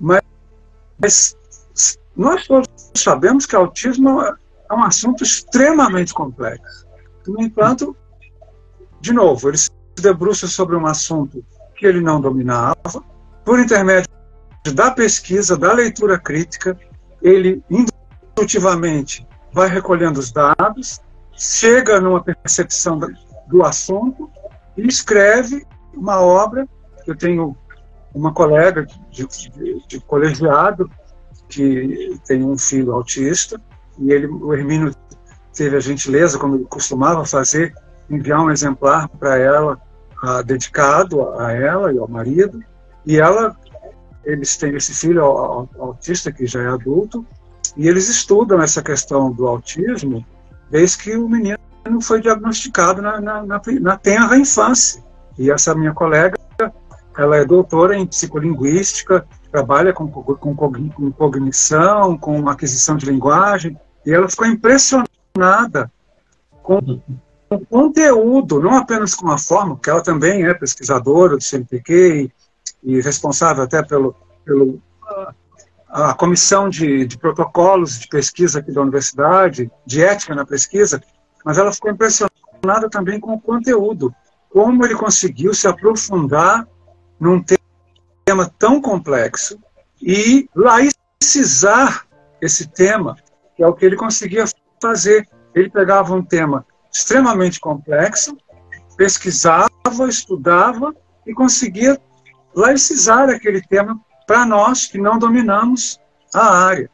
mas, 0.00 0.22
mas 1.00 1.36
nós 2.16 2.46
todos 2.46 2.68
sabemos 2.96 3.46
que 3.46 3.54
autismo 3.54 4.22
é 4.22 4.74
um 4.74 4.82
assunto 4.82 5.22
extremamente 5.22 6.14
complexo. 6.14 6.87
No 7.28 7.42
entanto, 7.42 7.94
de 9.00 9.12
novo, 9.12 9.48
ele 9.48 9.58
se 9.58 9.70
debruça 9.96 10.46
sobre 10.46 10.74
um 10.74 10.86
assunto 10.86 11.44
que 11.76 11.86
ele 11.86 12.00
não 12.00 12.20
dominava, 12.20 13.04
por 13.44 13.60
intermédio 13.60 14.08
da 14.74 14.90
pesquisa, 14.90 15.56
da 15.56 15.72
leitura 15.72 16.18
crítica, 16.18 16.78
ele 17.22 17.62
intuitivamente 17.70 19.26
vai 19.52 19.68
recolhendo 19.68 20.20
os 20.20 20.32
dados, 20.32 21.00
chega 21.32 22.00
numa 22.00 22.22
percepção 22.22 22.98
do 23.46 23.62
assunto 23.62 24.30
e 24.76 24.86
escreve 24.86 25.66
uma 25.94 26.20
obra. 26.20 26.66
Eu 27.06 27.16
tenho 27.16 27.56
uma 28.14 28.32
colega 28.32 28.86
de, 29.10 29.26
de, 29.26 29.86
de 29.86 30.00
colegiado 30.00 30.90
que 31.48 32.18
tem 32.26 32.42
um 32.42 32.58
filho 32.58 32.92
autista 32.92 33.60
e 33.98 34.12
ele, 34.12 34.26
o 34.26 34.52
Hermínio 34.52 34.92
teve 35.58 35.76
a 35.76 35.80
gentileza, 35.80 36.38
como 36.38 36.64
costumava 36.66 37.24
fazer, 37.24 37.74
enviar 38.08 38.40
um 38.40 38.50
exemplar 38.50 39.08
para 39.08 39.36
ela, 39.36 39.76
uh, 40.22 40.42
dedicado 40.44 41.30
a 41.36 41.52
ela 41.52 41.92
e 41.92 41.98
ao 41.98 42.08
marido, 42.08 42.62
e 43.04 43.18
ela 43.18 43.56
eles 44.24 44.56
têm 44.56 44.76
esse 44.76 44.94
filho 44.94 45.22
autista 45.78 46.30
que 46.30 46.46
já 46.46 46.62
é 46.62 46.68
adulto 46.68 47.26
e 47.76 47.88
eles 47.88 48.08
estudam 48.08 48.60
essa 48.60 48.82
questão 48.82 49.32
do 49.32 49.46
autismo 49.46 50.24
desde 50.70 50.98
que 50.98 51.16
o 51.16 51.28
menino 51.28 51.58
foi 52.02 52.20
diagnosticado 52.20 53.00
na, 53.00 53.20
na, 53.20 53.42
na, 53.42 53.60
na 53.80 53.96
tenra 53.96 54.36
infância. 54.36 55.02
E 55.38 55.50
essa 55.50 55.74
minha 55.74 55.94
colega, 55.94 56.36
ela 57.16 57.36
é 57.36 57.44
doutora 57.44 57.96
em 57.96 58.06
psicolinguística, 58.06 59.26
trabalha 59.50 59.94
com, 59.94 60.06
com, 60.08 60.54
com 60.54 61.12
cognição, 61.12 62.18
com 62.18 62.46
aquisição 62.48 62.98
de 62.98 63.06
linguagem, 63.06 63.78
e 64.04 64.12
ela 64.12 64.28
ficou 64.28 64.46
impressionada 64.46 65.08
com 66.62 67.00
o 67.50 67.66
conteúdo, 67.66 68.60
não 68.60 68.76
apenas 68.76 69.14
com 69.14 69.30
a 69.30 69.38
forma, 69.38 69.74
porque 69.74 69.90
ela 69.90 70.02
também 70.02 70.44
é 70.44 70.52
pesquisadora 70.52 71.36
do 71.36 71.42
CNPq 71.42 72.30
e 72.82 73.00
responsável 73.00 73.64
até 73.64 73.82
pelo, 73.82 74.14
pelo 74.44 74.80
a, 75.02 76.10
a 76.10 76.14
comissão 76.14 76.68
de, 76.68 77.06
de, 77.06 77.16
protocolos 77.16 77.98
de 77.98 78.08
pesquisa 78.08 78.58
aqui 78.58 78.70
da 78.70 78.82
universidade, 78.82 79.70
de 79.86 80.04
ética 80.04 80.34
na 80.34 80.44
pesquisa, 80.44 81.02
mas 81.44 81.56
ela 81.56 81.72
ficou 81.72 81.90
impressionada 81.90 82.90
também 82.90 83.18
com 83.18 83.32
o 83.32 83.40
conteúdo, 83.40 84.14
como 84.50 84.84
ele 84.84 84.94
conseguiu 84.94 85.54
se 85.54 85.66
aprofundar 85.66 86.66
num 87.18 87.42
tema 88.24 88.52
tão 88.58 88.80
complexo 88.80 89.58
e 90.00 90.48
laicizar 90.54 92.06
esse 92.40 92.68
tema, 92.68 93.16
que 93.56 93.62
é 93.62 93.66
o 93.66 93.72
que 93.72 93.84
ele 93.84 93.96
conseguia 93.96 94.44
fazer. 94.80 95.28
Ele 95.54 95.70
pegava 95.70 96.14
um 96.14 96.22
tema 96.22 96.64
extremamente 96.92 97.60
complexo, 97.60 98.36
pesquisava, 98.96 99.68
estudava 100.08 100.94
e 101.26 101.32
conseguia 101.34 102.00
laicizar 102.54 103.28
aquele 103.28 103.60
tema 103.62 104.00
para 104.26 104.44
nós 104.44 104.86
que 104.86 104.98
não 104.98 105.18
dominamos 105.18 106.00
a 106.34 106.66
área. 106.66 106.90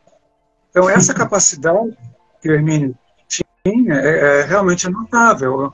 Então, 0.71 0.89
essa 0.89 1.13
capacidade 1.15 1.97
que 2.41 2.49
o 2.49 2.53
Hermínio 2.53 2.97
tinha 3.29 3.95
é, 3.95 4.41
é 4.41 4.43
realmente 4.43 4.89
notável. 4.89 5.73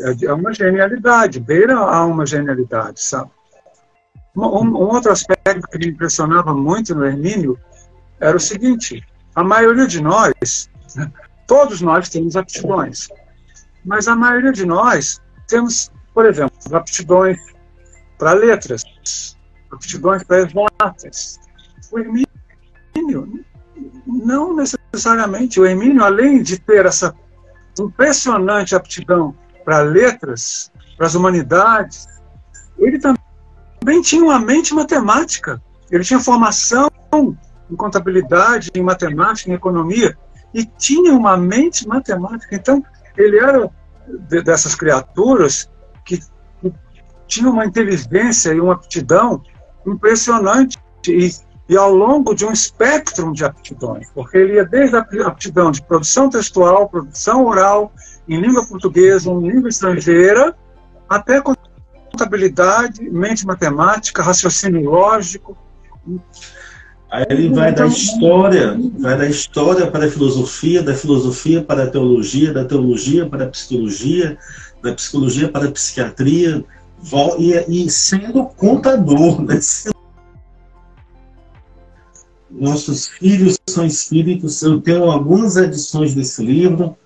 É, 0.00 0.26
é 0.26 0.32
uma 0.32 0.52
genialidade, 0.52 1.38
beira 1.38 1.78
a 1.78 2.04
uma 2.04 2.26
genialidade, 2.26 3.02
sabe? 3.02 3.30
Um, 4.34 4.46
um, 4.46 4.74
outro 4.74 5.12
aspecto 5.12 5.68
que 5.68 5.78
me 5.78 5.88
impressionava 5.88 6.54
muito 6.54 6.94
no 6.94 7.04
Hermínio 7.04 7.58
era 8.18 8.36
o 8.36 8.40
seguinte: 8.40 9.04
a 9.34 9.44
maioria 9.44 9.86
de 9.86 10.00
nós, 10.00 10.70
todos 11.52 11.82
nós 11.82 12.08
temos 12.08 12.34
aptidões, 12.34 13.08
mas 13.84 14.08
a 14.08 14.16
maioria 14.16 14.52
de 14.52 14.64
nós 14.64 15.20
temos, 15.46 15.92
por 16.14 16.24
exemplo, 16.24 16.56
aptidões 16.74 17.36
para 18.18 18.32
letras, 18.32 18.82
aptidões 19.70 20.22
para 20.22 20.38
exatas. 20.38 21.38
O 21.92 21.98
Hermínio, 21.98 23.44
não 24.06 24.56
necessariamente. 24.56 25.60
O 25.60 25.66
Hermínio, 25.66 26.02
além 26.02 26.42
de 26.42 26.58
ter 26.58 26.86
essa 26.86 27.14
impressionante 27.78 28.74
aptidão 28.74 29.36
para 29.62 29.82
letras, 29.82 30.72
para 30.96 31.06
as 31.06 31.14
humanidades, 31.14 32.06
ele 32.78 32.98
também 32.98 34.00
tinha 34.00 34.24
uma 34.24 34.38
mente 34.38 34.72
matemática. 34.72 35.60
Ele 35.90 36.02
tinha 36.02 36.18
formação 36.18 36.90
em 37.70 37.76
contabilidade, 37.76 38.70
em 38.74 38.82
matemática, 38.82 39.50
em 39.50 39.54
economia, 39.54 40.16
e 40.54 40.64
tinha 40.64 41.14
uma 41.14 41.36
mente 41.36 41.86
matemática. 41.86 42.54
Então, 42.54 42.84
ele 43.16 43.38
era 43.38 43.70
dessas 44.44 44.74
criaturas 44.74 45.70
que 46.04 46.20
tinha 47.26 47.48
uma 47.48 47.64
inteligência 47.64 48.52
e 48.52 48.60
uma 48.60 48.74
aptidão 48.74 49.42
impressionante 49.86 50.78
e, 51.08 51.30
e 51.68 51.76
ao 51.76 51.92
longo 51.94 52.34
de 52.34 52.44
um 52.44 52.52
espectro 52.52 53.32
de 53.32 53.44
aptidões, 53.44 54.08
porque 54.14 54.36
ele 54.36 54.54
ia 54.54 54.64
desde 54.64 54.96
a 54.96 55.06
aptidão 55.26 55.70
de 55.70 55.82
produção 55.82 56.28
textual, 56.28 56.88
produção 56.88 57.46
oral, 57.46 57.92
em 58.28 58.40
língua 58.40 58.66
portuguesa, 58.66 59.30
em 59.30 59.48
língua 59.48 59.68
estrangeira, 59.68 60.54
até 61.08 61.40
contabilidade, 61.40 63.08
mente 63.10 63.46
matemática, 63.46 64.22
raciocínio 64.22 64.90
lógico, 64.90 65.56
Aí 67.12 67.26
ele 67.28 67.50
vai 67.50 67.74
da 67.74 67.86
história, 67.86 68.74
vai 68.98 69.18
da 69.18 69.28
história 69.28 69.86
para 69.86 70.06
a 70.06 70.10
filosofia, 70.10 70.82
da 70.82 70.94
filosofia 70.94 71.62
para 71.62 71.84
a 71.84 71.86
teologia, 71.86 72.54
da 72.54 72.64
teologia 72.64 73.28
para 73.28 73.44
a 73.44 73.48
psicologia, 73.48 74.38
da 74.82 74.94
psicologia 74.94 75.46
para 75.46 75.68
a 75.68 75.70
psiquiatria, 75.70 76.64
e, 77.38 77.84
e 77.84 77.90
sendo 77.90 78.46
contador, 78.46 79.42
né? 79.42 79.60
Nossos 82.50 83.08
filhos 83.08 83.58
são 83.68 83.84
espíritos. 83.84 84.62
Eu 84.62 84.80
tenho 84.80 85.04
algumas 85.04 85.58
edições 85.58 86.14
desse 86.14 86.42
livro. 86.42 86.96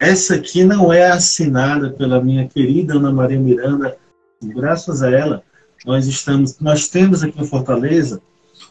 Essa 0.00 0.34
aqui 0.34 0.64
não 0.64 0.92
é 0.92 1.12
assinada 1.12 1.90
pela 1.90 2.20
minha 2.20 2.48
querida 2.48 2.96
Ana 2.96 3.12
Maria 3.12 3.38
Miranda. 3.38 3.96
Graças 4.42 5.00
a 5.00 5.12
ela, 5.12 5.44
nós 5.86 6.08
estamos, 6.08 6.58
nós 6.58 6.88
temos 6.88 7.22
aqui 7.22 7.40
em 7.40 7.46
Fortaleza 7.46 8.20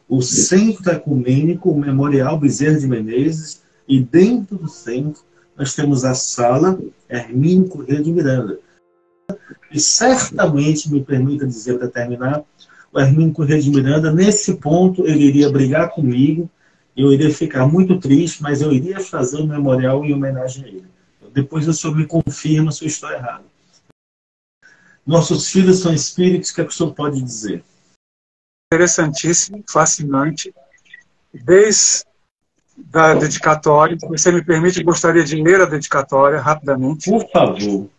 o 0.08 0.22
Centro 0.22 0.89
Ecumênico, 0.91 1.70
o 1.70 1.80
Memorial 1.80 2.39
Bezerra 2.39 2.80
de 2.80 2.88
Menezes, 2.88 3.62
e 3.88 4.02
dentro 4.02 4.58
do 4.58 4.67
centro 4.67 5.22
nós 5.58 5.74
temos 5.74 6.06
a 6.06 6.13
sala 6.13 6.80
Hermínio 7.10 7.67
Corrêa 7.67 8.02
de 8.02 8.12
Miranda. 8.12 8.60
E 9.72 9.80
certamente, 9.80 10.89
me 10.91 11.04
permita 11.04 11.46
dizer 11.46 11.78
para 11.78 11.88
terminar, 11.88 12.43
o 12.93 13.00
Hermínio 13.00 13.34
Corrêa 13.34 13.60
de 13.60 13.70
Miranda, 13.70 14.13
nesse 14.13 14.56
ponto, 14.56 15.06
ele 15.06 15.26
iria 15.26 15.50
brigar 15.50 15.89
comigo, 15.89 16.50
eu 16.96 17.12
iria 17.12 17.34
ficar 17.34 17.67
muito 17.67 18.00
triste, 18.00 18.41
mas 18.41 18.62
eu 18.62 18.72
iria 18.72 19.00
fazer 19.00 19.38
um 19.38 19.48
memorial 19.48 20.06
em 20.06 20.13
homenagem 20.13 20.63
a 20.63 20.67
ele. 20.67 20.86
Depois 21.34 21.67
o 21.67 21.74
senhor 21.74 21.96
me 21.96 22.06
confirma 22.06 22.72
se 22.72 22.84
eu 22.84 22.88
estou 22.88 23.12
errado. 23.12 23.43
Nossos 25.06 25.50
filhos 25.50 25.80
são 25.80 25.93
espíritos, 25.93 26.50
o 26.50 26.56
que, 26.56 26.62
é 26.62 26.65
que 26.65 26.72
o 26.72 26.74
senhor 26.74 26.93
pode 26.93 27.22
dizer? 27.22 27.63
Interessantíssimo, 28.72 29.64
fascinante. 29.68 30.54
Desde 31.34 32.06
da 32.78 33.16
dedicatória, 33.16 33.98
se 34.00 34.08
você 34.08 34.32
me 34.32 34.44
permite, 34.44 34.84
gostaria 34.84 35.24
de 35.24 35.42
ler 35.42 35.62
a 35.62 35.66
dedicatória 35.66 36.40
rapidamente. 36.40 37.10
Por 37.10 37.28
favor. 37.32 37.90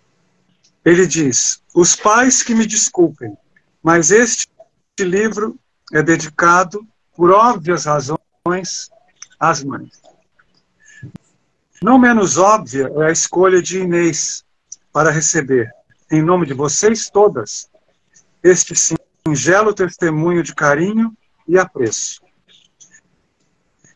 Ele 0.84 1.06
diz: 1.06 1.60
Os 1.74 1.96
pais 1.96 2.42
que 2.42 2.54
me 2.54 2.64
desculpem, 2.64 3.36
mas 3.82 4.10
este 4.10 4.48
livro 5.00 5.58
é 5.92 6.02
dedicado, 6.02 6.86
por 7.16 7.30
óbvias 7.32 7.86
razões, 7.86 8.88
às 9.40 9.64
mães. 9.64 10.00
Não 11.82 11.98
menos 11.98 12.38
óbvia 12.38 12.90
é 12.96 13.06
a 13.06 13.12
escolha 13.12 13.60
de 13.60 13.80
Inês 13.80 14.44
para 14.92 15.10
receber, 15.10 15.70
em 16.10 16.22
nome 16.22 16.46
de 16.46 16.54
vocês 16.54 17.10
todas, 17.10 17.68
este 18.42 18.74
sim 18.74 18.97
singelo 19.28 19.74
testemunho 19.74 20.42
de 20.42 20.54
carinho 20.54 21.16
e 21.46 21.58
apreço. 21.58 22.22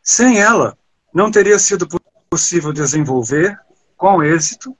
Sem 0.03 0.40
ela, 0.40 0.77
não 1.12 1.31
teria 1.31 1.59
sido 1.59 1.88
possível 2.29 2.73
desenvolver, 2.73 3.59
com 3.97 4.23
êxito, 4.23 4.77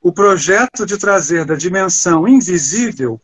o 0.00 0.12
projeto 0.12 0.86
de 0.86 0.96
trazer 0.96 1.44
da 1.44 1.54
dimensão 1.54 2.26
invisível 2.26 3.20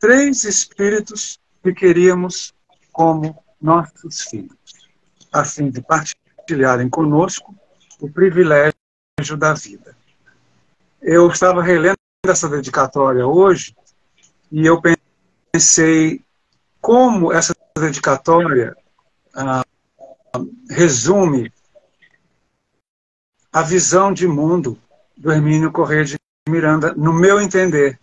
três 0.00 0.44
espíritos 0.44 1.38
que 1.62 1.72
queríamos 1.72 2.52
como 2.92 3.42
nossos 3.60 4.22
filhos, 4.22 4.58
a 5.32 5.44
fim 5.44 5.70
de 5.70 5.80
partilharem 5.80 6.88
conosco 6.88 7.54
o 8.00 8.10
privilégio 8.10 8.74
da 9.38 9.54
vida. 9.54 9.96
Eu 11.00 11.28
estava 11.28 11.62
relendo 11.62 11.96
essa 12.26 12.48
dedicatória 12.48 13.26
hoje 13.26 13.76
e 14.50 14.66
eu 14.66 14.80
pensei 14.80 15.03
pensei 15.54 16.20
como 16.80 17.32
essa 17.32 17.54
dedicatória 17.78 18.76
ah, 19.36 19.62
resume 20.68 21.52
a 23.52 23.62
visão 23.62 24.12
de 24.12 24.26
mundo 24.26 24.76
do 25.16 25.30
Hermínio 25.30 25.70
Corrêa 25.70 26.04
de 26.04 26.16
Miranda, 26.48 26.92
no 26.94 27.12
meu 27.12 27.40
entender. 27.40 28.00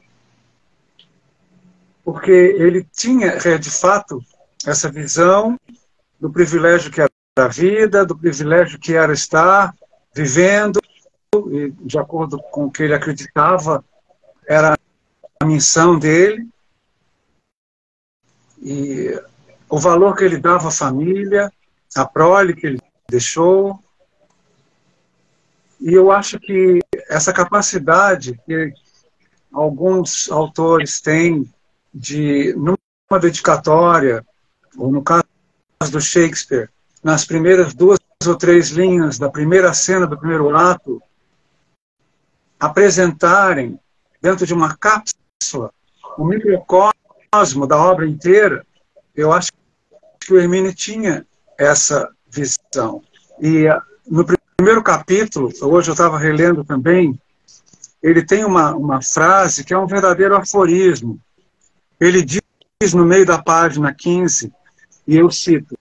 Porque 2.05 2.31
ele 2.31 2.87
tinha, 2.95 3.27
é, 3.27 3.57
de 3.57 3.69
fato, 3.69 4.23
essa 4.65 4.89
visão 4.89 5.59
do 6.21 6.31
privilégio 6.31 6.89
que 6.89 7.01
era 7.01 7.11
a 7.37 7.49
vida, 7.49 8.05
do 8.05 8.17
privilégio 8.17 8.79
que 8.79 8.93
era 8.93 9.11
estar 9.11 9.75
vivendo, 10.15 10.79
e 11.51 11.69
de 11.81 11.99
acordo 11.99 12.39
com 12.39 12.67
o 12.67 12.71
que 12.71 12.83
ele 12.83 12.93
acreditava, 12.93 13.83
era 14.47 14.79
a 15.41 15.45
missão 15.45 15.99
dele, 15.99 16.49
e 18.61 19.19
o 19.67 19.79
valor 19.79 20.15
que 20.15 20.23
ele 20.23 20.37
dava 20.37 20.67
à 20.67 20.71
família, 20.71 21.51
a 21.95 22.05
prole 22.05 22.53
que 22.53 22.67
ele 22.67 22.81
deixou. 23.09 23.79
E 25.79 25.93
eu 25.93 26.11
acho 26.11 26.39
que 26.39 26.79
essa 27.09 27.33
capacidade 27.33 28.39
que 28.45 28.73
alguns 29.51 30.29
autores 30.29 31.01
têm 31.01 31.51
de, 31.93 32.53
numa 32.55 33.19
dedicatória, 33.19 34.23
ou 34.77 34.91
no 34.91 35.01
caso 35.01 35.23
do 35.91 35.99
Shakespeare, 35.99 36.69
nas 37.03 37.25
primeiras 37.25 37.73
duas 37.73 37.99
ou 38.25 38.35
três 38.35 38.69
linhas 38.69 39.17
da 39.17 39.29
primeira 39.29 39.73
cena 39.73 40.05
do 40.05 40.17
primeiro 40.17 40.55
ato, 40.55 41.01
apresentarem 42.59 43.79
dentro 44.21 44.45
de 44.45 44.53
uma 44.53 44.75
cápsula 44.75 45.73
o 46.17 46.23
microcosmo 46.23 47.00
cosmo 47.33 47.65
da 47.65 47.77
obra 47.77 48.05
inteira, 48.05 48.65
eu 49.15 49.31
acho 49.31 49.53
que 50.19 50.33
o 50.33 50.37
Hermínio 50.37 50.75
tinha 50.75 51.25
essa 51.57 52.09
visão. 52.29 53.01
E 53.39 53.67
ah, 53.69 53.81
no 54.05 54.25
primeiro 54.57 54.83
capítulo, 54.83 55.49
hoje 55.61 55.89
eu 55.89 55.93
estava 55.93 56.19
relendo 56.19 56.65
também, 56.65 57.17
ele 58.03 58.25
tem 58.25 58.43
uma, 58.43 58.75
uma 58.75 59.01
frase 59.01 59.63
que 59.63 59.73
é 59.73 59.77
um 59.77 59.87
verdadeiro 59.87 60.35
aforismo. 60.35 61.19
Ele 61.99 62.21
diz 62.21 62.93
no 62.93 63.05
meio 63.05 63.25
da 63.25 63.41
página 63.41 63.93
15, 63.93 64.51
e 65.07 65.15
eu 65.15 65.31
cito: 65.31 65.77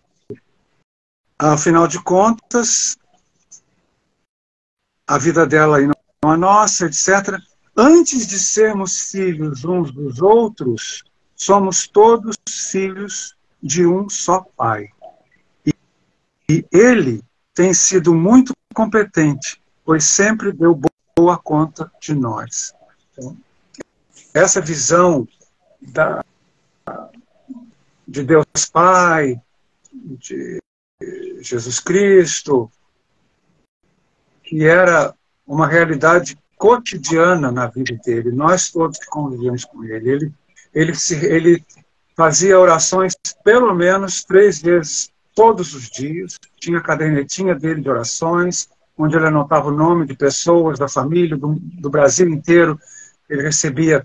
Afinal 1.36 1.88
de 1.88 2.00
contas, 2.00 2.96
a 5.04 5.18
vida 5.18 5.44
dela 5.44 5.80
e 5.80 5.86
não 5.88 6.30
a 6.30 6.36
nossa, 6.36 6.86
etc. 6.86 7.40
Antes 7.76 8.26
de 8.26 8.38
sermos 8.38 9.10
filhos 9.10 9.64
uns 9.64 9.90
dos 9.90 10.20
outros, 10.20 11.02
somos 11.40 11.88
todos 11.88 12.37
filhos 12.46 13.35
de 13.62 13.87
um 13.87 14.11
só 14.11 14.42
Pai. 14.55 14.90
E, 15.64 15.72
e 16.50 16.66
ele 16.70 17.22
tem 17.55 17.72
sido 17.72 18.14
muito 18.14 18.53
competente, 18.74 19.59
pois 19.83 20.05
sempre 20.05 20.53
deu 20.53 20.79
boa 21.16 21.38
conta 21.38 21.90
de 21.98 22.14
nós. 22.14 22.74
Então, 23.12 23.35
essa 24.35 24.61
visão 24.61 25.26
da, 25.81 26.22
de 28.07 28.22
Deus 28.22 28.44
Pai, 28.70 29.40
de 29.94 30.61
Jesus 31.40 31.81
Cristo, 31.81 32.70
que 34.44 34.66
era 34.66 35.14
uma 35.46 35.66
realidade 35.66 36.38
cotidiana 36.59 37.50
na 37.50 37.66
vida 37.66 37.96
dele, 38.05 38.31
nós 38.31 38.70
todos 38.70 38.98
que 38.98 39.07
convivemos 39.07 39.64
com 39.64 39.83
ele. 39.83 40.11
Ele 40.11 40.35
ele, 40.74 40.94
se, 40.94 41.14
ele 41.24 41.64
fazia 42.16 42.59
orações 42.59 43.14
pelo 43.44 43.74
menos 43.74 44.24
três 44.24 44.61
vezes 44.61 45.11
todos 45.35 45.75
os 45.75 45.88
dias, 45.88 46.38
tinha 46.56 46.79
a 46.79 46.83
cadernetinha 46.83 47.54
dele 47.54 47.81
de 47.81 47.88
orações, 47.88 48.68
onde 48.96 49.16
ele 49.16 49.27
anotava 49.27 49.68
o 49.68 49.75
nome 49.75 50.06
de 50.06 50.14
pessoas, 50.14 50.79
da 50.79 50.88
família, 50.88 51.37
do, 51.37 51.56
do 51.58 51.88
Brasil 51.88 52.29
inteiro, 52.29 52.79
ele 53.29 53.42
recebia 53.42 54.04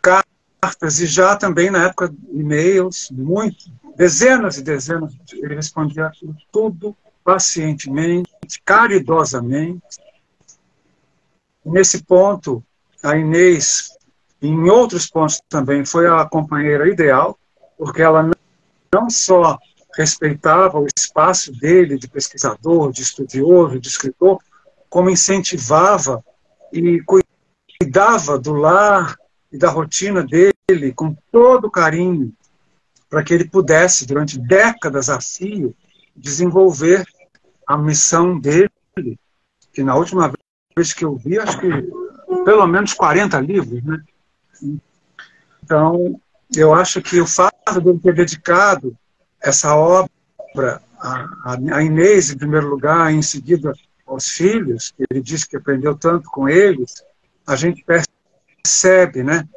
cartas 0.00 1.00
e 1.00 1.06
já 1.06 1.34
também 1.34 1.70
na 1.70 1.86
época 1.86 2.14
e-mails, 2.30 3.10
muito, 3.10 3.64
dezenas 3.96 4.58
e 4.58 4.62
dezenas, 4.62 5.12
ele 5.32 5.54
respondia 5.54 6.10
tudo 6.52 6.96
pacientemente, 7.24 8.30
caridosamente. 8.64 9.98
Nesse 11.64 12.02
ponto, 12.04 12.62
a 13.02 13.16
Inês 13.16 13.90
em 14.48 14.68
outros 14.68 15.06
pontos 15.06 15.40
também 15.48 15.84
foi 15.84 16.06
a 16.06 16.24
companheira 16.24 16.88
ideal, 16.88 17.38
porque 17.78 18.02
ela 18.02 18.30
não 18.92 19.08
só 19.10 19.58
respeitava 19.96 20.78
o 20.78 20.86
espaço 20.96 21.52
dele 21.52 21.98
de 21.98 22.08
pesquisador, 22.08 22.92
de 22.92 23.02
estudioso, 23.02 23.80
de 23.80 23.88
escritor, 23.88 24.38
como 24.88 25.10
incentivava 25.10 26.24
e 26.72 27.00
cuidava 27.80 28.38
do 28.38 28.52
lar 28.52 29.16
e 29.52 29.58
da 29.58 29.70
rotina 29.70 30.24
dele 30.24 30.92
com 30.94 31.16
todo 31.30 31.70
carinho, 31.70 32.32
para 33.08 33.22
que 33.22 33.32
ele 33.32 33.48
pudesse, 33.48 34.06
durante 34.06 34.38
décadas 34.38 35.08
a 35.08 35.20
fio, 35.20 35.74
desenvolver 36.16 37.04
a 37.66 37.76
missão 37.76 38.38
dele, 38.38 38.70
que 39.72 39.82
na 39.82 39.94
última 39.94 40.32
vez 40.76 40.92
que 40.92 41.04
eu 41.04 41.16
vi, 41.16 41.38
acho 41.38 41.58
que 41.60 41.68
pelo 42.44 42.66
menos 42.66 42.92
40 42.92 43.40
livros, 43.40 43.82
né? 43.84 44.02
Então, 45.62 46.20
eu 46.54 46.74
acho 46.74 47.00
que 47.00 47.20
o 47.20 47.26
fato 47.26 47.80
de 47.80 47.98
ter 48.00 48.14
dedicado 48.14 48.96
essa 49.40 49.74
obra, 49.74 50.82
a, 50.98 51.56
a 51.72 51.82
Inês 51.82 52.30
em 52.30 52.38
primeiro 52.38 52.68
lugar, 52.68 53.12
e 53.12 53.16
em 53.16 53.22
seguida 53.22 53.72
aos 54.06 54.28
filhos, 54.28 54.92
que 54.92 55.04
ele 55.10 55.20
disse 55.20 55.48
que 55.48 55.56
aprendeu 55.56 55.94
tanto 55.94 56.28
com 56.30 56.48
eles, 56.48 57.02
a 57.46 57.56
gente 57.56 57.84
percebe 57.84 59.22
né, 59.22 59.48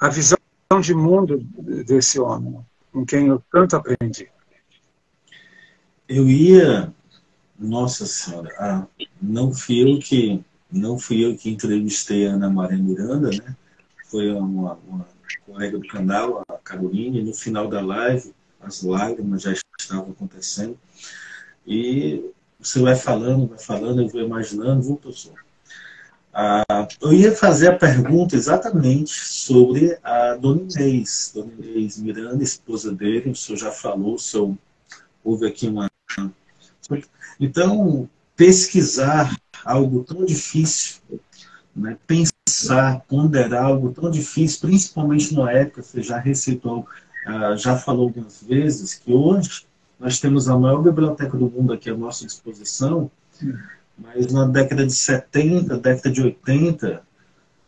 a 0.00 0.08
visão 0.08 0.38
de 0.80 0.94
mundo 0.94 1.38
desse 1.86 2.18
homem, 2.18 2.58
com 2.92 3.04
quem 3.04 3.28
eu 3.28 3.42
tanto 3.50 3.76
aprendi. 3.76 4.28
Eu 6.08 6.28
ia, 6.28 6.92
nossa 7.58 8.06
senhora, 8.06 8.54
ah, 8.58 8.86
não 9.20 9.52
fui 9.52 9.82
eu 9.82 9.98
que 9.98 10.44
não 10.70 10.98
fui 10.98 11.24
eu 11.24 11.36
que 11.36 11.48
entrevistei 11.48 12.26
a 12.26 12.32
Ana 12.32 12.50
Maria 12.50 12.76
Miranda, 12.76 13.30
né? 13.30 13.56
Foi 14.16 14.32
uma, 14.32 14.78
uma 14.88 15.06
colega 15.44 15.78
do 15.78 15.86
canal, 15.86 16.42
a 16.48 16.54
Caroline, 16.54 17.22
no 17.22 17.34
final 17.34 17.68
da 17.68 17.82
live, 17.82 18.32
as 18.62 18.82
lágrimas 18.82 19.42
já 19.42 19.52
estavam 19.78 20.10
acontecendo. 20.10 20.78
E 21.66 22.24
você 22.58 22.80
vai 22.80 22.96
falando, 22.96 23.46
vai 23.46 23.58
falando, 23.58 24.00
eu 24.00 24.08
vou 24.08 24.22
imaginando, 24.22 24.80
viu, 24.80 24.96
professor? 24.96 25.34
Ah, 26.32 26.88
eu 27.02 27.12
ia 27.12 27.36
fazer 27.36 27.68
a 27.68 27.76
pergunta 27.76 28.34
exatamente 28.34 29.12
sobre 29.12 29.98
a 30.02 30.34
Dona 30.34 30.62
Inês, 30.62 31.32
Dona 31.34 31.52
Inês 31.52 31.98
Miranda, 31.98 32.42
esposa 32.42 32.94
dele, 32.94 33.32
o 33.32 33.36
senhor 33.36 33.58
já 33.58 33.70
falou, 33.70 34.14
o 34.14 34.18
senhor 34.18 34.56
houve 35.22 35.46
aqui 35.46 35.68
uma. 35.68 35.90
Então, 37.38 38.08
pesquisar 38.34 39.36
algo 39.62 40.04
tão 40.04 40.24
difícil, 40.24 41.02
né? 41.74 41.98
pensar, 42.06 42.35
ponderar 43.08 43.64
algo 43.64 43.92
tão 43.92 44.10
difícil, 44.10 44.60
principalmente 44.60 45.34
na 45.34 45.50
época, 45.50 45.82
você 45.82 46.02
já 46.02 46.18
recitou, 46.18 46.86
ah, 47.26 47.54
já 47.56 47.76
falou 47.76 48.04
algumas 48.04 48.42
vezes, 48.42 48.94
que 48.94 49.12
hoje 49.12 49.66
nós 49.98 50.20
temos 50.20 50.48
a 50.48 50.58
maior 50.58 50.82
biblioteca 50.82 51.36
do 51.36 51.50
mundo 51.50 51.72
aqui 51.72 51.90
à 51.90 51.96
nossa 51.96 52.24
disposição, 52.26 53.10
mas 53.98 54.32
na 54.32 54.46
década 54.46 54.86
de 54.86 54.92
70, 54.92 55.78
década 55.78 56.10
de 56.10 56.22
80, 56.22 57.02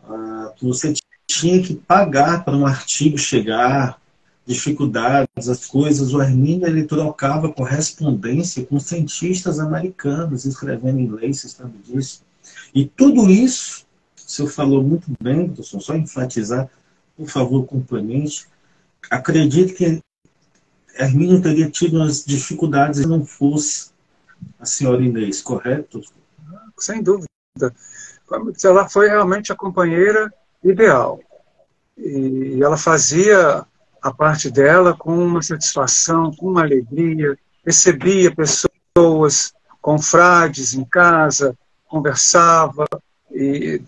ah, 0.05 0.53
você 0.61 0.95
tinha 1.27 1.63
que 1.63 1.75
pagar 1.75 2.45
para 2.45 2.57
um 2.57 2.67
artigo 2.67 3.19
chegar, 3.19 4.01
dificuldades, 4.47 5.49
as 5.49 5.67
coisas. 5.67 6.15
O 6.15 6.23
Hermínio 6.23 6.67
ele 6.67 6.85
trocava 6.85 7.53
correspondência 7.53 8.65
com 8.65 8.81
cientistas 8.81 9.61
americanos, 9.61 10.47
escrevendo 10.47 10.99
em 10.99 11.05
inglês, 11.05 11.41
você 11.41 11.49
sabe 11.49 11.75
disso. 11.85 12.23
E 12.75 12.87
tudo 12.87 13.31
isso, 13.31 13.85
o 14.29 14.31
senhor 14.31 14.49
falou 14.51 14.83
muito 14.83 15.11
bem, 15.19 15.49
professor, 15.49 15.81
só 15.81 15.97
enfatizar, 15.97 16.69
por 17.17 17.29
favor, 17.31 17.65
complemente. 17.65 18.47
Acredito 19.11 19.75
que 19.75 20.03
Hermínio 20.99 21.41
teria 21.41 21.71
tido 21.71 21.97
umas 21.97 22.27
dificuldades 22.27 23.01
se 23.01 23.07
não 23.07 23.25
fosse 23.25 23.91
a 24.61 24.67
senhora 24.67 25.03
Inês, 25.03 25.41
correto? 25.41 26.03
Sem 26.79 27.03
dúvida. 27.03 27.27
Ela 28.63 28.87
foi 28.87 29.09
realmente 29.09 29.51
a 29.51 29.57
companheira 29.57 30.31
ideal. 30.63 31.21
E 31.97 32.63
ela 32.63 32.77
fazia 32.77 33.65
a 34.03 34.13
parte 34.13 34.51
dela 34.51 34.95
com 34.95 35.17
uma 35.17 35.41
satisfação, 35.41 36.35
com 36.35 36.51
uma 36.51 36.63
alegria, 36.63 37.39
recebia 37.65 38.31
pessoas, 38.35 39.55
confrades 39.81 40.75
em 40.75 40.85
casa, 40.85 41.57
conversava 41.87 42.87
e 43.33 43.81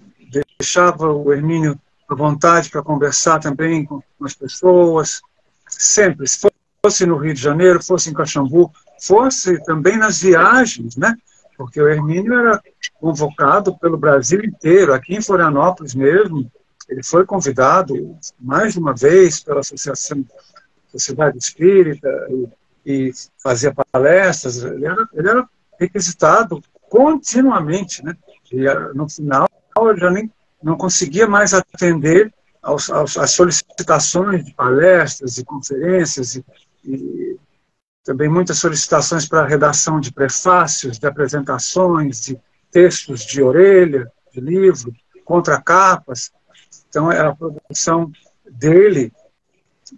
deixava 0.60 1.10
o 1.10 1.32
Hermínio 1.32 1.80
à 2.08 2.14
vontade 2.14 2.68
para 2.68 2.82
conversar 2.82 3.40
também 3.40 3.84
com 3.86 4.02
as 4.22 4.34
pessoas, 4.34 5.22
sempre, 5.66 6.28
se 6.28 6.46
fosse 6.84 7.06
no 7.06 7.16
Rio 7.16 7.32
de 7.32 7.40
Janeiro, 7.40 7.82
fosse 7.82 8.10
em 8.10 8.14
Caxambu, 8.14 8.70
fosse 9.00 9.62
também 9.64 9.96
nas 9.96 10.20
viagens, 10.20 10.96
né? 10.96 11.16
Porque 11.56 11.80
o 11.80 11.88
Hermínio 11.88 12.38
era 12.38 12.60
convocado 13.00 13.78
pelo 13.78 13.96
Brasil 13.96 14.44
inteiro, 14.44 14.92
aqui 14.92 15.14
em 15.14 15.22
Florianópolis 15.22 15.94
mesmo, 15.94 16.50
ele 16.88 17.02
foi 17.02 17.24
convidado 17.24 17.94
mais 18.38 18.74
de 18.74 18.80
uma 18.80 18.94
vez 18.94 19.40
pela 19.40 19.60
Associação 19.60 20.24
Sociedade 20.88 21.38
Espírita 21.38 22.08
e, 22.84 23.08
e 23.08 23.12
fazia 23.40 23.72
palestras. 23.92 24.64
Ele 24.64 24.84
era, 24.84 25.08
ele 25.14 25.28
era, 25.28 25.48
requisitado 25.78 26.60
continuamente, 26.90 28.04
né? 28.04 28.14
E 28.52 28.64
no 28.92 29.08
final 29.08 29.48
eu 29.76 29.96
já 29.96 30.10
nem 30.10 30.30
não 30.62 30.76
conseguia 30.76 31.26
mais 31.26 31.54
atender 31.54 32.32
aos, 32.62 32.90
aos, 32.90 33.16
às 33.16 33.30
solicitações 33.32 34.44
de 34.44 34.54
palestras 34.54 35.38
e 35.38 35.44
conferências 35.44 36.36
e, 36.36 36.44
e 36.84 37.38
também 38.04 38.28
muitas 38.28 38.58
solicitações 38.58 39.26
para 39.26 39.46
redação 39.46 40.00
de 40.00 40.12
prefácios, 40.12 40.98
de 40.98 41.06
apresentações, 41.06 42.20
de 42.20 42.38
textos 42.70 43.20
de 43.20 43.42
orelha, 43.42 44.10
de 44.32 44.40
livro, 44.40 44.92
contracapas. 45.24 46.32
Então, 46.88 47.10
a 47.10 47.34
produção 47.34 48.10
dele, 48.50 49.12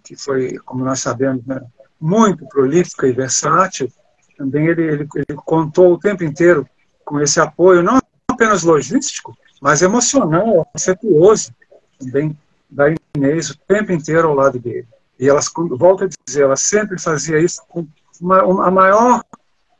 que 0.03 0.15
foi, 0.15 0.57
como 0.59 0.83
nós 0.83 0.99
sabemos, 0.99 1.45
né, 1.45 1.61
muito 1.99 2.45
prolífica 2.47 3.07
e 3.07 3.13
versátil, 3.13 3.91
também 4.37 4.67
ele, 4.67 4.83
ele, 4.83 5.07
ele, 5.15 5.37
contou 5.45 5.93
o 5.93 5.99
tempo 5.99 6.23
inteiro 6.23 6.67
com 7.05 7.19
esse 7.19 7.39
apoio, 7.39 7.83
não 7.83 7.99
apenas 8.27 8.63
logístico, 8.63 9.35
mas 9.63 9.81
emocional, 9.81 10.69
afetuoso, 10.75 11.55
também 11.97 12.37
da 12.69 12.93
Inês 13.15 13.49
o 13.49 13.57
tempo 13.59 13.93
inteiro 13.93 14.27
ao 14.27 14.35
lado 14.35 14.59
dele. 14.59 14.85
E 15.17 15.29
elas, 15.29 15.49
volto 15.55 16.03
a 16.03 16.09
dizer, 16.27 16.43
ela 16.43 16.57
sempre 16.57 16.99
fazia 16.99 17.39
isso 17.39 17.63
com 17.69 17.87
uma, 18.19 18.43
uma, 18.43 18.67
a 18.67 18.71
maior 18.71 19.23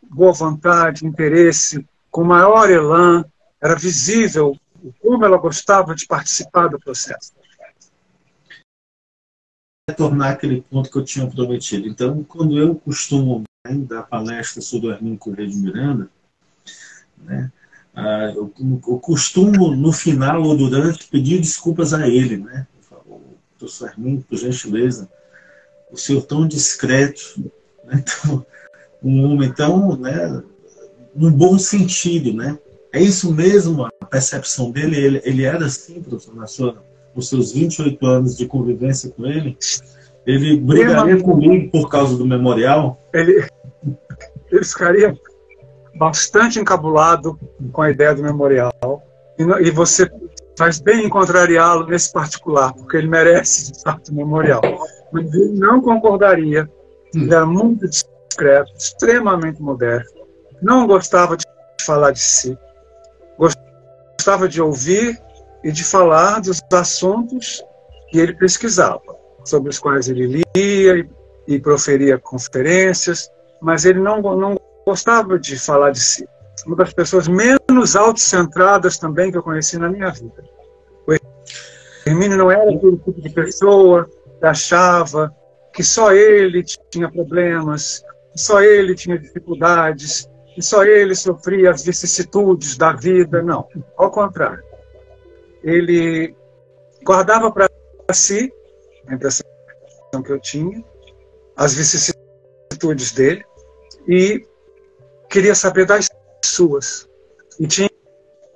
boa 0.01 0.31
vontade, 0.31 1.05
interesse, 1.05 1.85
com 2.09 2.23
maior 2.23 2.69
elan, 2.69 3.25
era 3.59 3.75
visível 3.75 4.55
como 5.01 5.25
ela 5.25 5.37
gostava 5.37 5.93
de 5.93 6.07
participar 6.07 6.69
do 6.69 6.79
processo. 6.79 7.33
Retornar 9.89 10.31
aquele 10.31 10.61
ponto 10.61 10.89
que 10.89 10.97
eu 10.97 11.03
tinha 11.03 11.29
prometido. 11.29 11.89
Então, 11.89 12.23
quando 12.23 12.57
eu 12.57 12.75
costumo 12.75 13.43
dar 13.85 14.03
palestra 14.03 14.61
sobre 14.61 14.87
o 14.87 14.91
Hermínio 14.93 15.19
Correia 15.19 15.49
de 15.49 15.57
Miranda, 15.57 16.09
né, 17.17 17.51
ah, 17.95 18.31
eu, 18.35 18.51
eu, 18.59 18.97
costumo, 18.99 19.75
no 19.75 19.91
final 19.91 20.41
ou 20.41 20.57
durante, 20.57 21.07
pedir 21.07 21.39
desculpas 21.39 21.93
a 21.93 22.07
ele. 22.07 22.37
Né? 22.37 22.65
Professor 23.57 23.89
Hermínio, 23.89 24.25
por 24.27 24.37
gentileza, 24.37 25.09
o 25.91 25.97
senhor 25.97 26.23
tão 26.23 26.47
discreto, 26.47 27.21
né? 27.85 28.03
então, 28.03 28.45
um 29.03 29.23
homem 29.25 29.51
tão, 29.53 29.95
né, 29.95 30.41
num 31.15 31.31
bom 31.31 31.59
sentido, 31.59 32.33
né? 32.33 32.57
É 32.91 33.01
isso 33.01 33.33
mesmo 33.33 33.85
a 33.85 34.05
percepção 34.05 34.71
dele? 34.71 34.97
Ele, 34.97 35.21
ele 35.23 35.43
era 35.43 35.65
assim, 35.65 36.01
professor, 36.01 36.35
na 36.35 36.47
sua, 36.47 36.83
nos 37.15 37.29
seus 37.29 37.51
28 37.51 38.05
anos 38.05 38.37
de 38.37 38.45
convivência 38.45 39.09
com 39.11 39.25
ele? 39.25 39.57
Ele 40.25 40.57
brigaria 40.57 41.21
comigo 41.21 41.69
por 41.69 41.89
causa 41.89 42.17
do 42.17 42.25
memorial? 42.25 42.99
Ele, 43.13 43.45
ele 44.51 44.63
ficaria 44.63 45.17
bastante 45.95 46.59
encabulado 46.59 47.39
com 47.71 47.81
a 47.81 47.91
ideia 47.91 48.13
do 48.13 48.23
memorial. 48.23 49.03
E, 49.37 49.43
e 49.67 49.71
você 49.71 50.09
faz 50.57 50.79
bem 50.79 51.05
em 51.05 51.09
contrariá-lo 51.09 51.87
nesse 51.87 52.11
particular, 52.11 52.73
porque 52.73 52.97
ele 52.97 53.07
merece, 53.07 53.71
de 53.71 53.81
fato, 53.81 54.11
o 54.11 54.15
memorial. 54.15 54.61
Mas 55.11 55.33
ele 55.33 55.59
não 55.59 55.81
concordaria. 55.81 56.69
Ele 57.13 57.33
era 57.33 57.45
muito 57.45 57.87
discreto, 57.87 58.73
extremamente 58.75 59.61
modesto, 59.61 60.13
não 60.61 60.87
gostava 60.87 61.37
de 61.37 61.45
falar 61.85 62.11
de 62.11 62.19
si 62.19 62.57
gostava 64.23 64.47
de 64.47 64.61
ouvir 64.61 65.21
e 65.63 65.71
de 65.71 65.83
falar 65.83 66.39
dos 66.39 66.61
assuntos 66.71 67.61
que 68.09 68.17
ele 68.17 68.33
pesquisava, 68.33 69.01
sobre 69.43 69.69
os 69.69 69.79
quais 69.79 70.07
ele 70.07 70.27
lia 70.27 70.45
e, 70.55 71.05
e 71.45 71.59
proferia 71.59 72.17
conferências, 72.17 73.29
mas 73.61 73.83
ele 73.83 73.99
não, 73.99 74.21
não 74.21 74.57
gostava 74.85 75.39
de 75.39 75.57
falar 75.57 75.91
de 75.91 75.99
si. 75.99 76.27
Uma 76.65 76.75
das 76.75 76.93
pessoas 76.93 77.27
menos 77.27 77.95
autocentradas 77.95 78.97
também 78.97 79.31
que 79.31 79.37
eu 79.37 79.43
conheci 79.43 79.77
na 79.77 79.89
minha 79.89 80.11
vida. 80.11 80.43
O 81.07 82.09
Hermínio 82.09 82.37
não 82.37 82.51
era 82.51 82.63
aquele 82.63 82.97
tipo 82.97 83.21
de 83.21 83.29
pessoa 83.29 84.09
que 84.39 84.45
achava 84.45 85.33
que 85.73 85.83
só 85.83 86.13
ele 86.13 86.63
tinha 86.63 87.11
problemas, 87.11 88.03
que 88.31 88.39
só 88.39 88.61
ele 88.61 88.93
tinha 88.93 89.17
dificuldades, 89.17 90.29
que 90.53 90.61
só 90.61 90.83
ele 90.83 91.15
sofria 91.15 91.71
as 91.71 91.83
vicissitudes 91.83 92.77
da 92.77 92.93
vida. 92.93 93.41
Não, 93.41 93.67
ao 93.97 94.11
contrário. 94.11 94.63
Ele 95.63 96.35
guardava 97.03 97.51
para 97.51 97.67
si, 98.11 98.51
a 99.07 99.13
impressão 99.13 99.45
que 100.23 100.31
eu 100.31 100.39
tinha, 100.39 100.83
as 101.55 101.73
vicissitudes 101.73 103.11
dele 103.13 103.43
e 104.07 104.45
queria 105.33 105.55
saber 105.55 105.87
das 105.87 106.07
suas. 106.45 107.09
E 107.59 107.65
tinha 107.65 107.89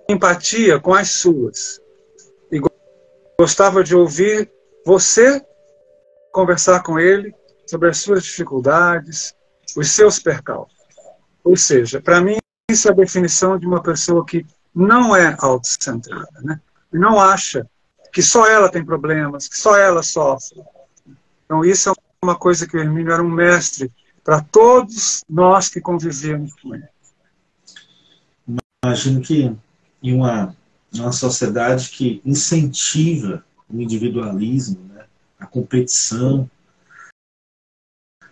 empatia 0.08 0.80
com 0.80 0.94
as 0.94 1.10
suas. 1.10 1.82
E 2.52 2.62
gostava 3.40 3.84
de 3.84 3.96
ouvir 3.96 4.52
você 4.86 5.44
conversar 6.32 6.84
com 6.84 7.00
ele 7.00 7.34
sobre 7.66 7.90
as 7.90 7.98
suas 7.98 8.24
dificuldades, 8.24 9.36
os 9.76 9.90
seus 9.90 10.20
percalços. 10.20 10.78
Ou 11.44 11.58
seja, 11.58 12.00
para 12.00 12.22
mim, 12.22 12.38
isso 12.70 12.88
é 12.88 12.92
a 12.92 12.96
definição 12.96 13.58
de 13.58 13.66
uma 13.66 13.82
pessoa 13.82 14.24
que 14.24 14.46
não 14.74 15.16
é 15.16 15.36
autocentrada, 15.40 16.30
né? 16.44 16.62
E 16.94 17.00
não 17.00 17.20
acha 17.20 17.68
que 18.14 18.22
só 18.22 18.48
ela 18.48 18.70
tem 18.70 18.86
problemas, 18.86 19.48
que 19.48 19.58
só 19.58 19.76
ela 19.76 20.04
sofre. 20.04 20.62
Então, 21.46 21.66
isso 21.66 21.90
é 21.90 21.94
uma 22.24 22.38
coisa 22.38 22.68
que 22.68 22.78
o 22.78 22.80
Hermínio 22.80 23.12
era 23.14 23.24
um 23.24 23.30
mestre 23.30 23.92
para 24.28 24.42
todos 24.42 25.24
nós 25.30 25.70
que 25.70 25.80
convivíamos 25.80 26.54
com 26.56 26.76
ele. 26.76 26.90
Imagino 28.84 29.22
que 29.22 29.56
em 30.04 30.14
uma, 30.14 30.54
uma 30.94 31.14
sociedade 31.14 31.90
que 31.92 32.22
incentiva 32.26 33.46
o 33.70 33.80
individualismo, 33.80 34.84
né, 34.94 35.08
a 35.40 35.46
competição, 35.46 36.52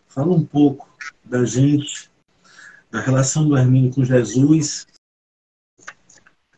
fala 0.09 0.33
um 0.33 0.45
pouco 0.45 0.85
da 1.23 1.45
gente, 1.45 2.11
da 2.91 2.99
relação 2.99 3.47
do 3.47 3.57
Hermínio 3.57 3.93
com 3.93 4.03
Jesus. 4.03 4.85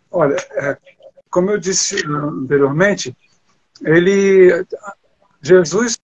Olha, 0.09 0.35
é, 0.53 0.79
como 1.29 1.51
eu 1.51 1.59
disse 1.59 2.03
anteriormente, 2.07 3.15
ele, 3.83 4.65
Jesus 5.43 5.95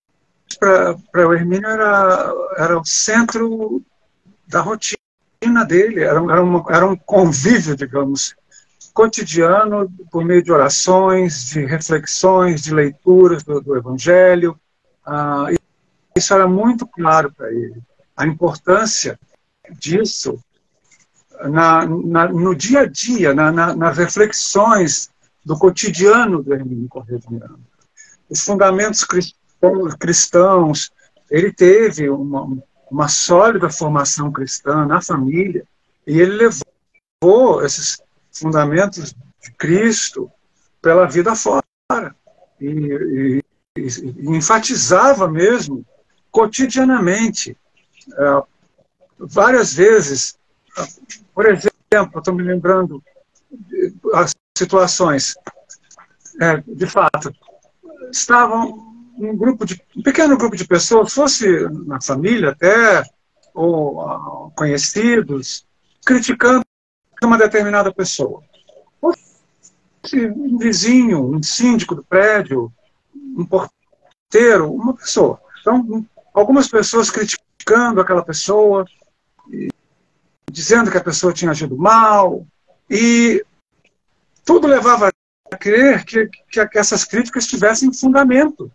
para 1.12 1.28
o 1.28 1.34
Hermínio 1.34 1.68
era, 1.68 2.34
era 2.58 2.80
o 2.80 2.86
centro 2.86 3.82
da 4.48 4.62
rotina 4.62 4.98
dele, 5.68 6.02
era, 6.02 6.20
era, 6.20 6.44
uma, 6.44 6.64
era 6.70 6.88
um 6.88 6.96
convívio, 6.96 7.76
digamos, 7.76 8.36
cotidiano, 8.94 9.92
por 10.12 10.24
meio 10.24 10.44
de 10.44 10.52
orações, 10.52 11.46
de 11.46 11.66
reflexões, 11.66 12.62
de 12.62 12.74
leituras 12.74 13.44
do, 13.44 13.60
do 13.60 13.76
Evangelho. 13.76 14.60
Ah, 15.06 15.48
isso 16.16 16.34
era 16.34 16.48
muito 16.48 16.86
claro 16.86 17.32
para 17.32 17.52
ele. 17.52 17.82
A 18.16 18.26
importância 18.26 19.20
disso 19.72 20.40
na, 21.50 21.86
na, 21.86 22.28
no 22.28 22.56
dia 22.56 22.82
a 22.82 22.86
dia, 22.86 23.34
na, 23.34 23.52
nas 23.52 23.98
reflexões 23.98 25.10
do 25.44 25.58
cotidiano 25.58 26.42
do 26.42 26.54
Hermínio 26.54 26.90
Miranda. 27.30 27.60
Os 28.30 28.42
fundamentos 28.42 29.04
cristãos, 29.04 29.43
ele 31.30 31.52
teve 31.52 32.10
uma, 32.10 32.48
uma 32.90 33.08
sólida 33.08 33.70
formação 33.70 34.32
cristã 34.32 34.86
na 34.86 35.02
família 35.02 35.66
e 36.06 36.20
ele 36.20 36.50
levou 37.22 37.64
esses 37.64 38.02
fundamentos 38.32 39.16
de 39.42 39.52
Cristo 39.54 40.30
pela 40.82 41.08
vida 41.08 41.36
fora. 41.36 41.64
E, 42.60 43.42
e, 43.78 43.78
e 43.78 44.30
enfatizava 44.30 45.28
mesmo 45.28 45.86
cotidianamente 46.32 47.58
uh, 48.12 48.46
várias 49.18 49.74
vezes 49.74 50.38
por 51.34 51.46
exemplo 51.46 52.20
estou 52.20 52.34
me 52.34 52.44
lembrando 52.44 53.04
as 54.14 54.34
situações 54.58 55.36
é, 56.42 56.64
de 56.66 56.88
fato 56.88 57.34
estavam 58.12 58.93
um 59.18 59.36
grupo 59.36 59.66
de 59.66 59.82
um 59.96 60.02
pequeno 60.02 60.38
grupo 60.38 60.56
de 60.56 60.66
pessoas, 60.66 61.14
fosse 61.14 61.48
na 61.86 62.02
família 62.02 62.50
até 62.50 63.04
ou 63.54 64.02
uh, 64.02 64.52
conhecidos, 64.56 65.66
criticando 66.06 66.66
uma 67.24 67.38
determinada 67.38 67.94
pessoa. 67.94 68.44
Fosse 69.00 70.28
um 70.28 70.58
vizinho, 70.58 71.24
um 71.24 71.42
síndico 71.42 71.96
do 71.96 72.04
prédio, 72.04 72.72
um 73.16 73.46
porteiro, 73.46 74.74
uma 74.74 74.94
pessoa. 74.94 75.40
Então, 75.62 76.06
algumas 76.34 76.68
pessoas 76.68 77.10
criticando 77.10 78.02
aquela 78.02 78.24
pessoa, 78.24 78.86
dizendo 80.52 80.92
que 80.92 80.98
a 80.98 81.04
pessoa 81.04 81.34
tinha 81.34 81.52
agido 81.52 81.78
mal, 81.78 82.46
e 82.90 83.46
tudo 84.44 84.68
levava 84.68 85.10
a 85.52 85.58
crer 85.58 86.04
que, 86.04 86.28
que 86.50 86.78
essas 86.78 87.06
críticas 87.06 87.48
tivessem 87.48 87.94
fundamento. 87.94 88.72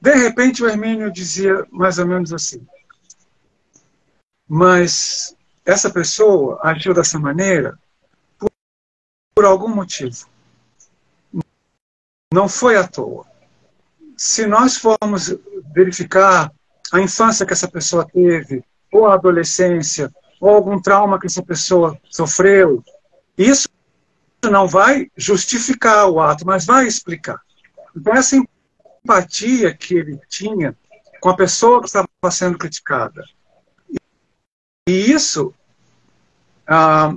De 0.00 0.14
repente, 0.14 0.62
o 0.62 0.68
Hermínio 0.68 1.12
dizia 1.12 1.66
mais 1.70 1.98
ou 1.98 2.06
menos 2.06 2.32
assim: 2.32 2.66
Mas 4.48 5.36
essa 5.64 5.90
pessoa 5.90 6.58
agiu 6.62 6.94
dessa 6.94 7.18
maneira 7.18 7.78
por, 8.38 8.50
por 9.34 9.44
algum 9.44 9.68
motivo. 9.68 10.26
Não 12.32 12.48
foi 12.48 12.76
à 12.76 12.86
toa. 12.86 13.26
Se 14.16 14.46
nós 14.46 14.76
formos 14.76 15.36
verificar 15.74 16.50
a 16.92 17.00
infância 17.00 17.44
que 17.44 17.52
essa 17.52 17.68
pessoa 17.68 18.06
teve, 18.06 18.64
ou 18.92 19.06
a 19.06 19.14
adolescência, 19.14 20.10
ou 20.40 20.50
algum 20.50 20.80
trauma 20.80 21.18
que 21.18 21.26
essa 21.26 21.42
pessoa 21.42 21.98
sofreu, 22.10 22.82
isso 23.36 23.68
não 24.50 24.66
vai 24.66 25.10
justificar 25.16 26.08
o 26.08 26.20
ato, 26.20 26.46
mas 26.46 26.64
vai 26.64 26.86
explicar. 26.86 27.40
Então, 27.94 28.14
essa 28.14 28.36
empatia 29.04 29.74
que 29.74 29.94
ele 29.94 30.18
tinha 30.28 30.76
com 31.20 31.28
a 31.28 31.36
pessoa 31.36 31.80
que 31.80 31.86
estava 31.86 32.08
sendo 32.30 32.58
criticada. 32.58 33.24
E 34.88 35.12
isso, 35.12 35.54
ah, 36.66 37.14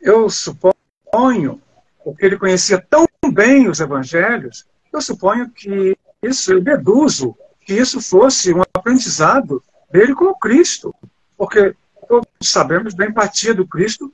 eu 0.00 0.30
suponho, 0.30 1.60
porque 2.02 2.24
ele 2.24 2.38
conhecia 2.38 2.80
tão 2.80 3.06
bem 3.32 3.68
os 3.68 3.80
evangelhos, 3.80 4.66
eu 4.92 5.00
suponho 5.00 5.50
que 5.50 5.96
isso, 6.22 6.52
eu 6.52 6.60
deduzo 6.60 7.36
que 7.60 7.74
isso 7.74 8.00
fosse 8.00 8.52
um 8.52 8.62
aprendizado 8.74 9.62
dele 9.90 10.14
com 10.14 10.26
o 10.26 10.38
Cristo, 10.38 10.94
porque 11.36 11.74
todos 12.08 12.28
sabemos 12.42 12.94
da 12.94 13.06
empatia 13.06 13.54
do 13.54 13.66
Cristo 13.66 14.12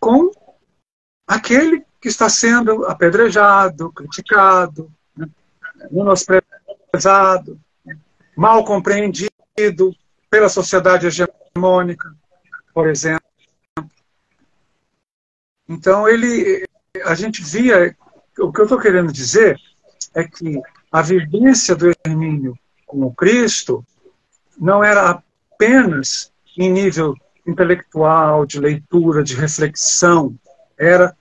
com 0.00 0.30
aquele 1.26 1.84
que 2.00 2.08
está 2.08 2.28
sendo 2.28 2.84
apedrejado, 2.86 3.90
criticado, 3.92 4.90
né, 5.16 5.28
menosprezado, 5.90 6.53
mal 8.36 8.64
compreendido 8.64 9.30
pela 10.30 10.48
sociedade 10.48 11.06
hegemônica, 11.06 12.14
por 12.72 12.88
exemplo. 12.88 13.24
Então, 15.68 16.08
ele, 16.08 16.66
a 17.04 17.14
gente 17.14 17.42
via, 17.42 17.96
o 18.38 18.52
que 18.52 18.60
eu 18.60 18.64
estou 18.64 18.78
querendo 18.78 19.12
dizer 19.12 19.58
é 20.14 20.24
que 20.24 20.60
a 20.90 21.02
vivência 21.02 21.74
do 21.74 21.90
Hermínio 22.04 22.58
com 22.86 23.02
o 23.04 23.14
Cristo 23.14 23.84
não 24.58 24.84
era 24.84 25.10
apenas 25.10 26.32
em 26.56 26.70
nível 26.70 27.16
intelectual, 27.46 28.46
de 28.46 28.60
leitura, 28.60 29.22
de 29.22 29.34
reflexão, 29.34 30.34
era 30.78 31.16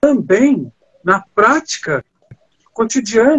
também 0.00 0.72
na 1.04 1.20
prática 1.34 2.04
cotidiana 2.72 3.38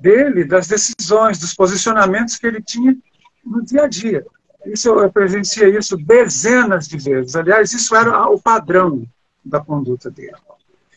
dele, 0.00 0.44
das 0.44 0.66
decisões, 0.66 1.38
dos 1.38 1.54
posicionamentos 1.54 2.36
que 2.36 2.46
ele 2.46 2.62
tinha 2.62 2.96
no 3.44 3.64
dia 3.64 3.84
a 3.84 3.88
dia. 3.88 4.26
Isso 4.64 4.88
eu 4.88 5.10
presenciei 5.10 5.76
isso 5.76 5.96
dezenas 5.96 6.88
de 6.88 6.98
vezes. 6.98 7.36
Aliás, 7.36 7.72
isso 7.72 7.94
era 7.94 8.28
o 8.28 8.40
padrão 8.40 9.06
da 9.44 9.60
conduta 9.60 10.10
dele. 10.10 10.34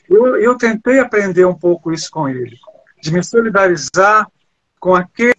Eu, 0.10 0.38
eu 0.38 0.58
tentei 0.58 1.00
aprender 1.00 1.45
um 1.45 1.54
pouco 1.54 1.93
isso 1.93 2.10
com 2.10 2.28
ele, 2.28 2.58
de 3.02 3.14
me 3.14 3.24
solidarizar 3.24 4.28
com 4.80 4.95
aquele 4.95 5.36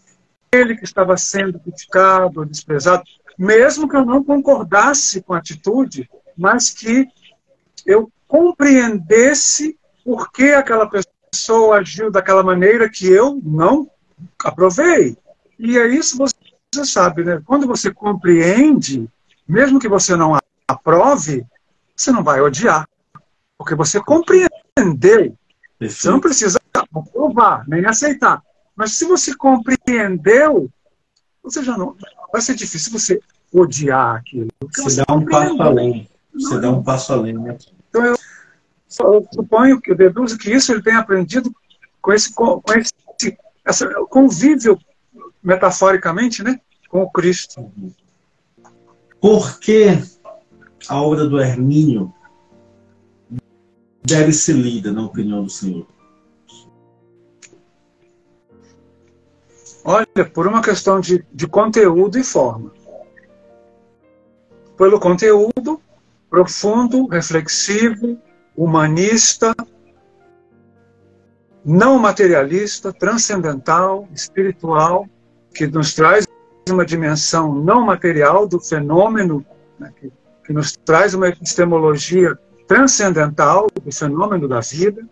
que 0.76 0.84
estava 0.84 1.16
sendo 1.16 1.58
criticado, 1.58 2.44
desprezado, 2.44 3.02
mesmo 3.36 3.88
que 3.88 3.96
eu 3.96 4.04
não 4.04 4.22
concordasse 4.22 5.22
com 5.22 5.34
a 5.34 5.38
atitude, 5.38 6.08
mas 6.36 6.70
que 6.70 7.08
eu 7.84 8.10
compreendesse 8.28 9.76
por 10.04 10.30
que 10.30 10.52
aquela 10.52 10.88
pessoa 10.88 11.09
pessoa 11.30 11.78
agiu 11.78 12.10
daquela 12.10 12.42
maneira 12.42 12.88
que 12.90 13.06
eu 13.06 13.40
não 13.42 13.88
aprovei. 14.44 15.16
E 15.58 15.78
é 15.78 15.86
isso 15.86 16.18
você, 16.18 16.34
sabe, 16.84 17.24
né? 17.24 17.40
Quando 17.44 17.66
você 17.66 17.92
compreende, 17.92 19.08
mesmo 19.46 19.78
que 19.78 19.88
você 19.88 20.16
não 20.16 20.36
aprove, 20.66 21.44
você 21.96 22.10
não 22.10 22.22
vai 22.22 22.40
odiar. 22.40 22.88
Porque 23.56 23.74
você 23.74 24.00
compreendeu. 24.00 25.36
Você 25.80 26.10
não 26.10 26.20
precisa 26.20 26.58
aprovar, 26.74 27.64
nem 27.68 27.84
aceitar. 27.86 28.42
Mas 28.74 28.92
se 28.92 29.04
você 29.04 29.34
compreendeu, 29.34 30.70
você 31.42 31.62
já 31.62 31.76
não. 31.76 31.96
Vai 32.32 32.40
ser 32.40 32.54
difícil 32.54 32.92
você 32.92 33.20
odiar 33.52 34.16
aquilo. 34.16 34.48
Você, 34.72 34.82
você 34.82 35.04
dá 35.06 35.14
um 35.14 35.24
passo 35.24 35.62
além. 35.62 36.08
Você 36.32 36.54
não, 36.54 36.60
dá 36.60 36.70
um 36.70 36.82
passo 36.82 37.12
além, 37.12 37.34
né? 37.34 37.58
Então 37.88 38.04
eu 38.04 38.16
eu 38.98 39.28
suponho 39.32 39.80
que 39.80 39.92
eu 39.92 39.96
deduzo 39.96 40.36
que 40.36 40.50
isso 40.50 40.72
ele 40.72 40.82
tem 40.82 40.94
aprendido 40.94 41.54
com 42.00 42.12
esse, 42.12 42.32
com 42.34 42.62
esse 42.74 42.92
essa, 43.64 43.88
convívio, 44.06 44.78
metaforicamente, 45.42 46.42
né, 46.42 46.60
com 46.88 47.02
o 47.02 47.10
Cristo. 47.10 47.70
Por 49.20 49.60
que 49.60 50.02
a 50.88 51.00
obra 51.00 51.26
do 51.26 51.40
Hermínio 51.40 52.12
deve 54.02 54.32
ser 54.32 54.54
lida, 54.54 54.92
na 54.92 55.04
opinião 55.04 55.44
do 55.44 55.50
senhor? 55.50 55.86
Olha, 59.84 60.30
por 60.32 60.46
uma 60.46 60.62
questão 60.62 61.00
de, 61.00 61.24
de 61.32 61.46
conteúdo 61.46 62.18
e 62.18 62.24
forma. 62.24 62.72
Pelo 64.76 64.98
conteúdo, 64.98 65.80
profundo, 66.28 67.06
reflexivo, 67.06 68.18
humanista, 68.56 69.54
não 71.64 71.98
materialista, 71.98 72.92
transcendental, 72.92 74.08
espiritual, 74.14 75.06
que 75.54 75.66
nos 75.66 75.94
traz 75.94 76.26
uma 76.68 76.84
dimensão 76.84 77.54
não 77.54 77.84
material 77.84 78.46
do 78.46 78.60
fenômeno, 78.60 79.44
né, 79.78 79.92
que, 79.98 80.12
que 80.44 80.52
nos 80.52 80.72
traz 80.72 81.14
uma 81.14 81.28
epistemologia 81.28 82.38
transcendental 82.66 83.66
do 83.82 83.92
fenômeno 83.92 84.46
da 84.46 84.60
vida, 84.60 85.06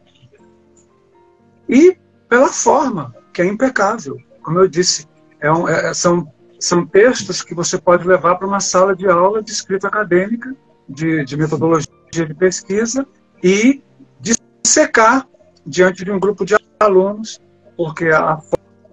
e 1.69 1.97
pela 2.29 2.49
forma, 2.49 3.15
que 3.33 3.43
é 3.43 3.47
impecável. 3.47 4.17
Como 4.43 4.59
eu 4.59 4.69
disse, 4.69 5.07
é 5.41 5.51
um, 5.53 5.69
é, 5.69 5.93
são, 5.93 6.33
são 6.59 6.87
textos 6.87 7.43
que 7.43 7.55
você 7.55 7.77
pode 7.79 8.07
levar 8.07 8.37
para 8.37 8.47
uma 8.47 8.61
sala 8.61 8.95
de 8.95 9.09
aula 9.09 9.43
de 9.43 9.51
escrita 9.51 9.89
acadêmica, 9.89 10.55
de, 10.89 11.25
de 11.25 11.37
metodologia 11.37 11.89
de 12.11 12.35
pesquisa, 12.35 13.07
e 13.43 13.83
dissecar 14.21 15.27
diante 15.67 16.05
de 16.05 16.11
um 16.11 16.19
grupo 16.19 16.45
de 16.45 16.57
alunos, 16.81 17.41
porque 17.77 18.07
a 18.09 18.41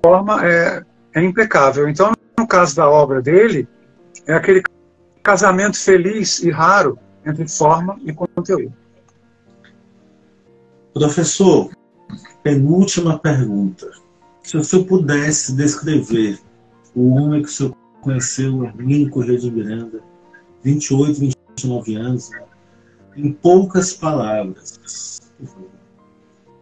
forma 0.03 0.45
é, 0.45 0.83
é 1.13 1.23
impecável. 1.23 1.89
Então, 1.89 2.11
no 2.37 2.47
caso 2.47 2.75
da 2.75 2.89
obra 2.89 3.21
dele, 3.21 3.67
é 4.27 4.33
aquele 4.33 4.63
casamento 5.23 5.77
feliz 5.77 6.39
e 6.39 6.51
raro 6.51 6.99
entre 7.25 7.47
forma 7.47 7.99
e 8.03 8.13
conteúdo. 8.13 8.73
Professor, 10.93 11.71
penúltima 12.43 13.17
pergunta. 13.17 13.89
Se 14.43 14.57
o 14.57 14.63
senhor 14.63 14.85
pudesse 14.85 15.55
descrever 15.55 16.39
o 16.95 17.15
homem 17.15 17.41
que 17.41 17.49
o 17.49 17.51
senhor 17.51 17.75
conheceu, 18.01 18.63
Hermínio 18.63 19.09
Correia 19.09 19.39
de 19.39 19.49
Miranda, 19.49 19.99
28, 20.63 21.19
29 21.19 21.95
anos, 21.95 22.29
em 23.15 23.31
poucas 23.31 23.93
palavras. 23.93 25.21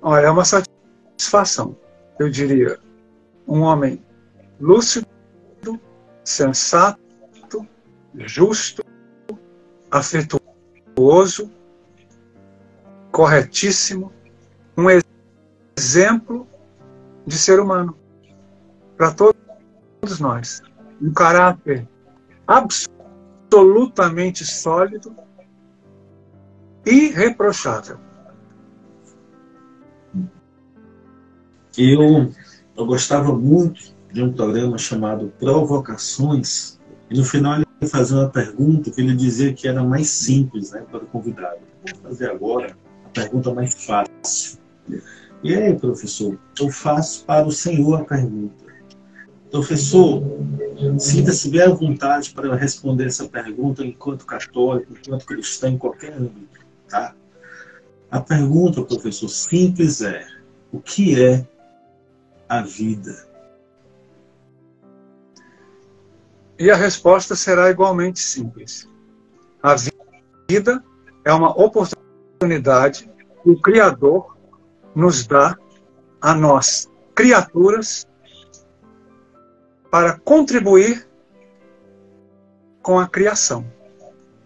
Olha, 0.02 0.28
é 0.28 0.30
uma 0.30 0.46
satisfação. 0.46 1.76
Eu 2.20 2.30
diria, 2.30 2.80
um 3.48 3.62
homem 3.62 4.04
lúcido, 4.60 5.08
sensato, 6.24 7.00
justo, 8.16 8.84
afetuoso, 9.92 11.52
corretíssimo, 13.12 14.12
um 14.78 14.88
exemplo 15.78 16.48
de 17.26 17.38
ser 17.38 17.60
humano 17.60 17.98
para 18.98 19.12
todos 19.12 20.20
nós. 20.20 20.62
Um 21.02 21.12
caráter 21.12 21.88
absolutamente 22.48 24.46
sólido, 24.46 25.16
irreprochável. 26.86 27.98
Eu, 31.78 32.32
eu 32.78 32.86
gostava 32.86 33.34
muito 33.34 33.94
de 34.12 34.22
um 34.22 34.32
programa 34.32 34.78
chamado 34.78 35.34
Provocações, 35.40 36.80
e 37.10 37.18
no 37.18 37.24
final 37.24 37.58
ele 37.58 37.90
fazia 37.90 38.18
uma 38.18 38.30
pergunta 38.30 38.92
que 38.92 39.02
ele 39.02 39.16
dizia 39.16 39.54
que 39.54 39.68
era 39.68 39.84
mais 39.84 40.08
simples 40.08 40.72
né, 40.72 40.84
para 40.90 41.04
o 41.04 41.08
convidado. 41.08 41.60
Vou 41.86 42.12
fazer 42.12 42.30
agora 42.30 42.78
a 43.06 43.10
pergunta 43.10 43.54
mais 43.54 43.74
fácil. 43.74 44.60
E 45.44 45.54
aí, 45.54 45.76
professor, 45.76 46.38
eu 46.60 46.70
faço 46.70 47.26
para 47.26 47.46
o 47.46 47.52
senhor 47.52 48.02
a 48.02 48.06
pergunta. 48.06 48.64
Professor, 49.52 50.24
sinta-se 50.98 51.50
bem 51.50 51.62
à 51.62 51.70
vontade 51.70 52.32
para 52.34 52.56
responder 52.56 53.08
essa 53.08 53.28
pergunta 53.28 53.86
enquanto 53.86 54.26
católico, 54.26 54.94
enquanto 54.94 55.26
cristão, 55.26 55.70
em 55.70 55.78
qualquer 55.78 56.14
âmbito. 56.14 56.63
Tá? 56.94 57.16
A 58.12 58.22
pergunta, 58.22 58.84
professor, 58.84 59.28
simples 59.28 60.04
é: 60.04 60.28
o 60.72 60.80
que 60.80 61.20
é 61.20 61.44
a 62.48 62.62
vida? 62.62 63.28
E 66.60 66.70
a 66.70 66.76
resposta 66.76 67.36
será 67.36 67.72
igualmente 67.72 68.20
simples. 68.20 68.88
A 69.64 69.74
vida 70.48 70.84
é 71.26 71.34
uma 71.34 71.50
oportunidade 71.60 73.10
que 73.42 73.50
o 73.50 73.60
Criador 73.60 74.38
nos 74.94 75.26
dá 75.26 75.58
a 76.22 76.36
nós, 76.36 76.88
criaturas, 77.16 78.08
para 79.90 80.20
contribuir 80.20 81.10
com 82.84 83.00
a 83.00 83.08
criação, 83.08 83.66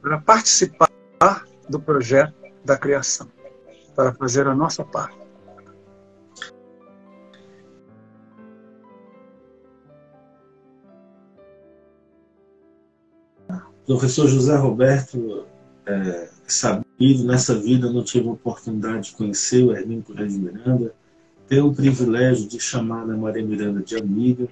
para 0.02 0.18
participar 0.22 0.90
do 1.68 1.80
projeto 1.80 2.37
da 2.68 2.78
criação, 2.78 3.28
para 3.96 4.14
fazer 4.14 4.46
a 4.46 4.54
nossa 4.54 4.84
parte. 4.84 5.18
Professor 13.86 14.28
José 14.28 14.54
Roberto 14.58 15.46
é, 15.86 16.30
sabido, 16.46 17.24
nessa 17.24 17.58
vida 17.58 17.90
não 17.90 18.04
tive 18.04 18.28
a 18.28 18.34
oportunidade 18.34 19.12
de 19.12 19.16
conhecer 19.16 19.64
o 19.64 19.72
Hermínio 19.72 20.04
Correia 20.04 20.28
de 20.28 20.38
Miranda, 20.38 20.94
ter 21.48 21.62
o 21.62 21.74
privilégio 21.74 22.50
de 22.50 22.60
chamar 22.60 23.04
a 23.04 23.16
Maria 23.16 23.46
Miranda 23.46 23.82
de 23.82 23.96
amiga. 23.96 24.50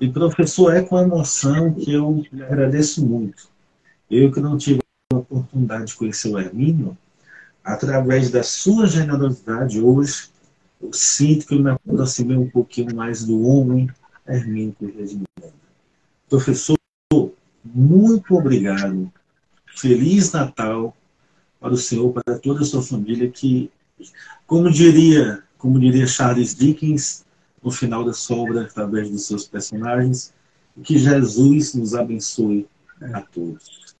E 0.00 0.08
professor, 0.10 0.74
é 0.74 0.80
com 0.80 0.98
emoção 0.98 1.74
que 1.74 1.92
eu 1.92 2.24
lhe 2.32 2.42
agradeço 2.42 3.04
muito. 3.04 3.50
Eu 4.10 4.32
que 4.32 4.40
não 4.40 4.56
tive 4.56 4.83
oportunidade 5.54 5.86
de 5.86 5.94
conhecer 5.94 6.28
o 6.28 6.38
Hermínio, 6.38 6.98
através 7.62 8.30
da 8.30 8.42
sua 8.42 8.86
generosidade 8.86 9.80
hoje, 9.80 10.28
eu 10.82 10.92
sinto 10.92 11.46
que 11.46 11.54
eu 11.54 11.60
me 11.62 11.70
aproximei 11.70 12.36
um 12.36 12.50
pouquinho 12.50 12.94
mais 12.94 13.24
do 13.24 13.40
homem 13.46 13.88
Hermínio 14.26 14.74
Correia. 14.78 15.20
Professor, 16.28 16.76
muito 17.64 18.34
obrigado 18.34 19.10
Feliz 19.66 20.32
Natal 20.32 20.94
para 21.60 21.72
o 21.72 21.76
Senhor, 21.76 22.12
para 22.12 22.38
toda 22.38 22.60
a 22.60 22.64
sua 22.64 22.82
família, 22.82 23.30
que, 23.30 23.70
como 24.46 24.70
diria, 24.70 25.42
como 25.56 25.80
diria 25.80 26.06
Charles 26.06 26.54
Dickens, 26.54 27.24
no 27.62 27.70
final 27.70 28.04
da 28.04 28.12
sua 28.12 28.36
obra, 28.36 28.62
através 28.62 29.10
dos 29.10 29.26
seus 29.26 29.48
personagens, 29.48 30.34
que 30.82 30.98
Jesus 30.98 31.74
nos 31.74 31.94
abençoe 31.94 32.68
a 33.00 33.22
todos. 33.22 33.93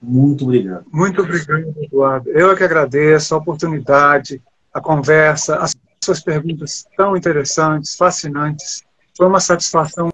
Muito 0.00 0.44
obrigado. 0.44 0.84
Muito 0.92 1.22
obrigado, 1.22 1.74
Eduardo. 1.82 2.30
Eu 2.30 2.52
é 2.52 2.56
que 2.56 2.64
agradeço 2.64 3.34
a 3.34 3.38
oportunidade, 3.38 4.40
a 4.72 4.80
conversa, 4.80 5.56
as 5.56 5.76
suas 6.02 6.20
perguntas 6.20 6.86
tão 6.96 7.16
interessantes, 7.16 7.96
fascinantes. 7.96 8.82
Foi 9.16 9.26
uma 9.26 9.40
satisfação 9.40 10.10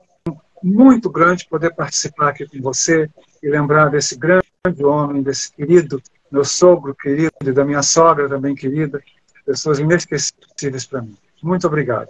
muito 0.62 1.11
grande 1.11 1.47
poder 1.49 1.74
participar 1.74 2.30
aqui 2.30 2.47
com 2.47 2.61
você 2.62 3.11
e 3.43 3.49
lembrar 3.49 3.91
desse 3.91 4.16
grande 4.16 4.45
homem, 4.82 5.22
desse 5.22 5.53
querido, 5.53 6.01
meu 6.30 6.45
sogro 6.45 6.95
querido 6.95 7.32
e 7.43 7.53
da 7.53 7.64
minha 7.64 7.82
sogra 7.82 8.28
também 8.28 8.55
querida, 8.55 9.03
pessoas 9.45 9.78
inesquecíveis 9.78 10.87
para 10.87 11.03
mim. 11.03 11.14
Muito 11.43 11.66
obrigado. 11.66 12.09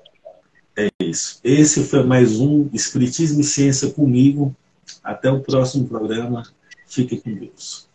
É 0.77 0.89
isso. 1.01 1.41
Esse 1.43 1.85
foi 1.85 2.05
mais 2.05 2.41
um 2.41 2.69
Espiritismo 2.73 3.41
e 3.41 3.45
Ciência 3.45 3.91
comigo. 3.91 4.55
Até 5.03 5.31
o 5.31 5.41
próximo 5.41 5.89
programa. 5.89 6.45
Fique 6.87 7.21
com 7.21 7.35
Deus. 7.35 7.89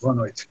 Boa 0.00 0.14
noite. 0.14 0.48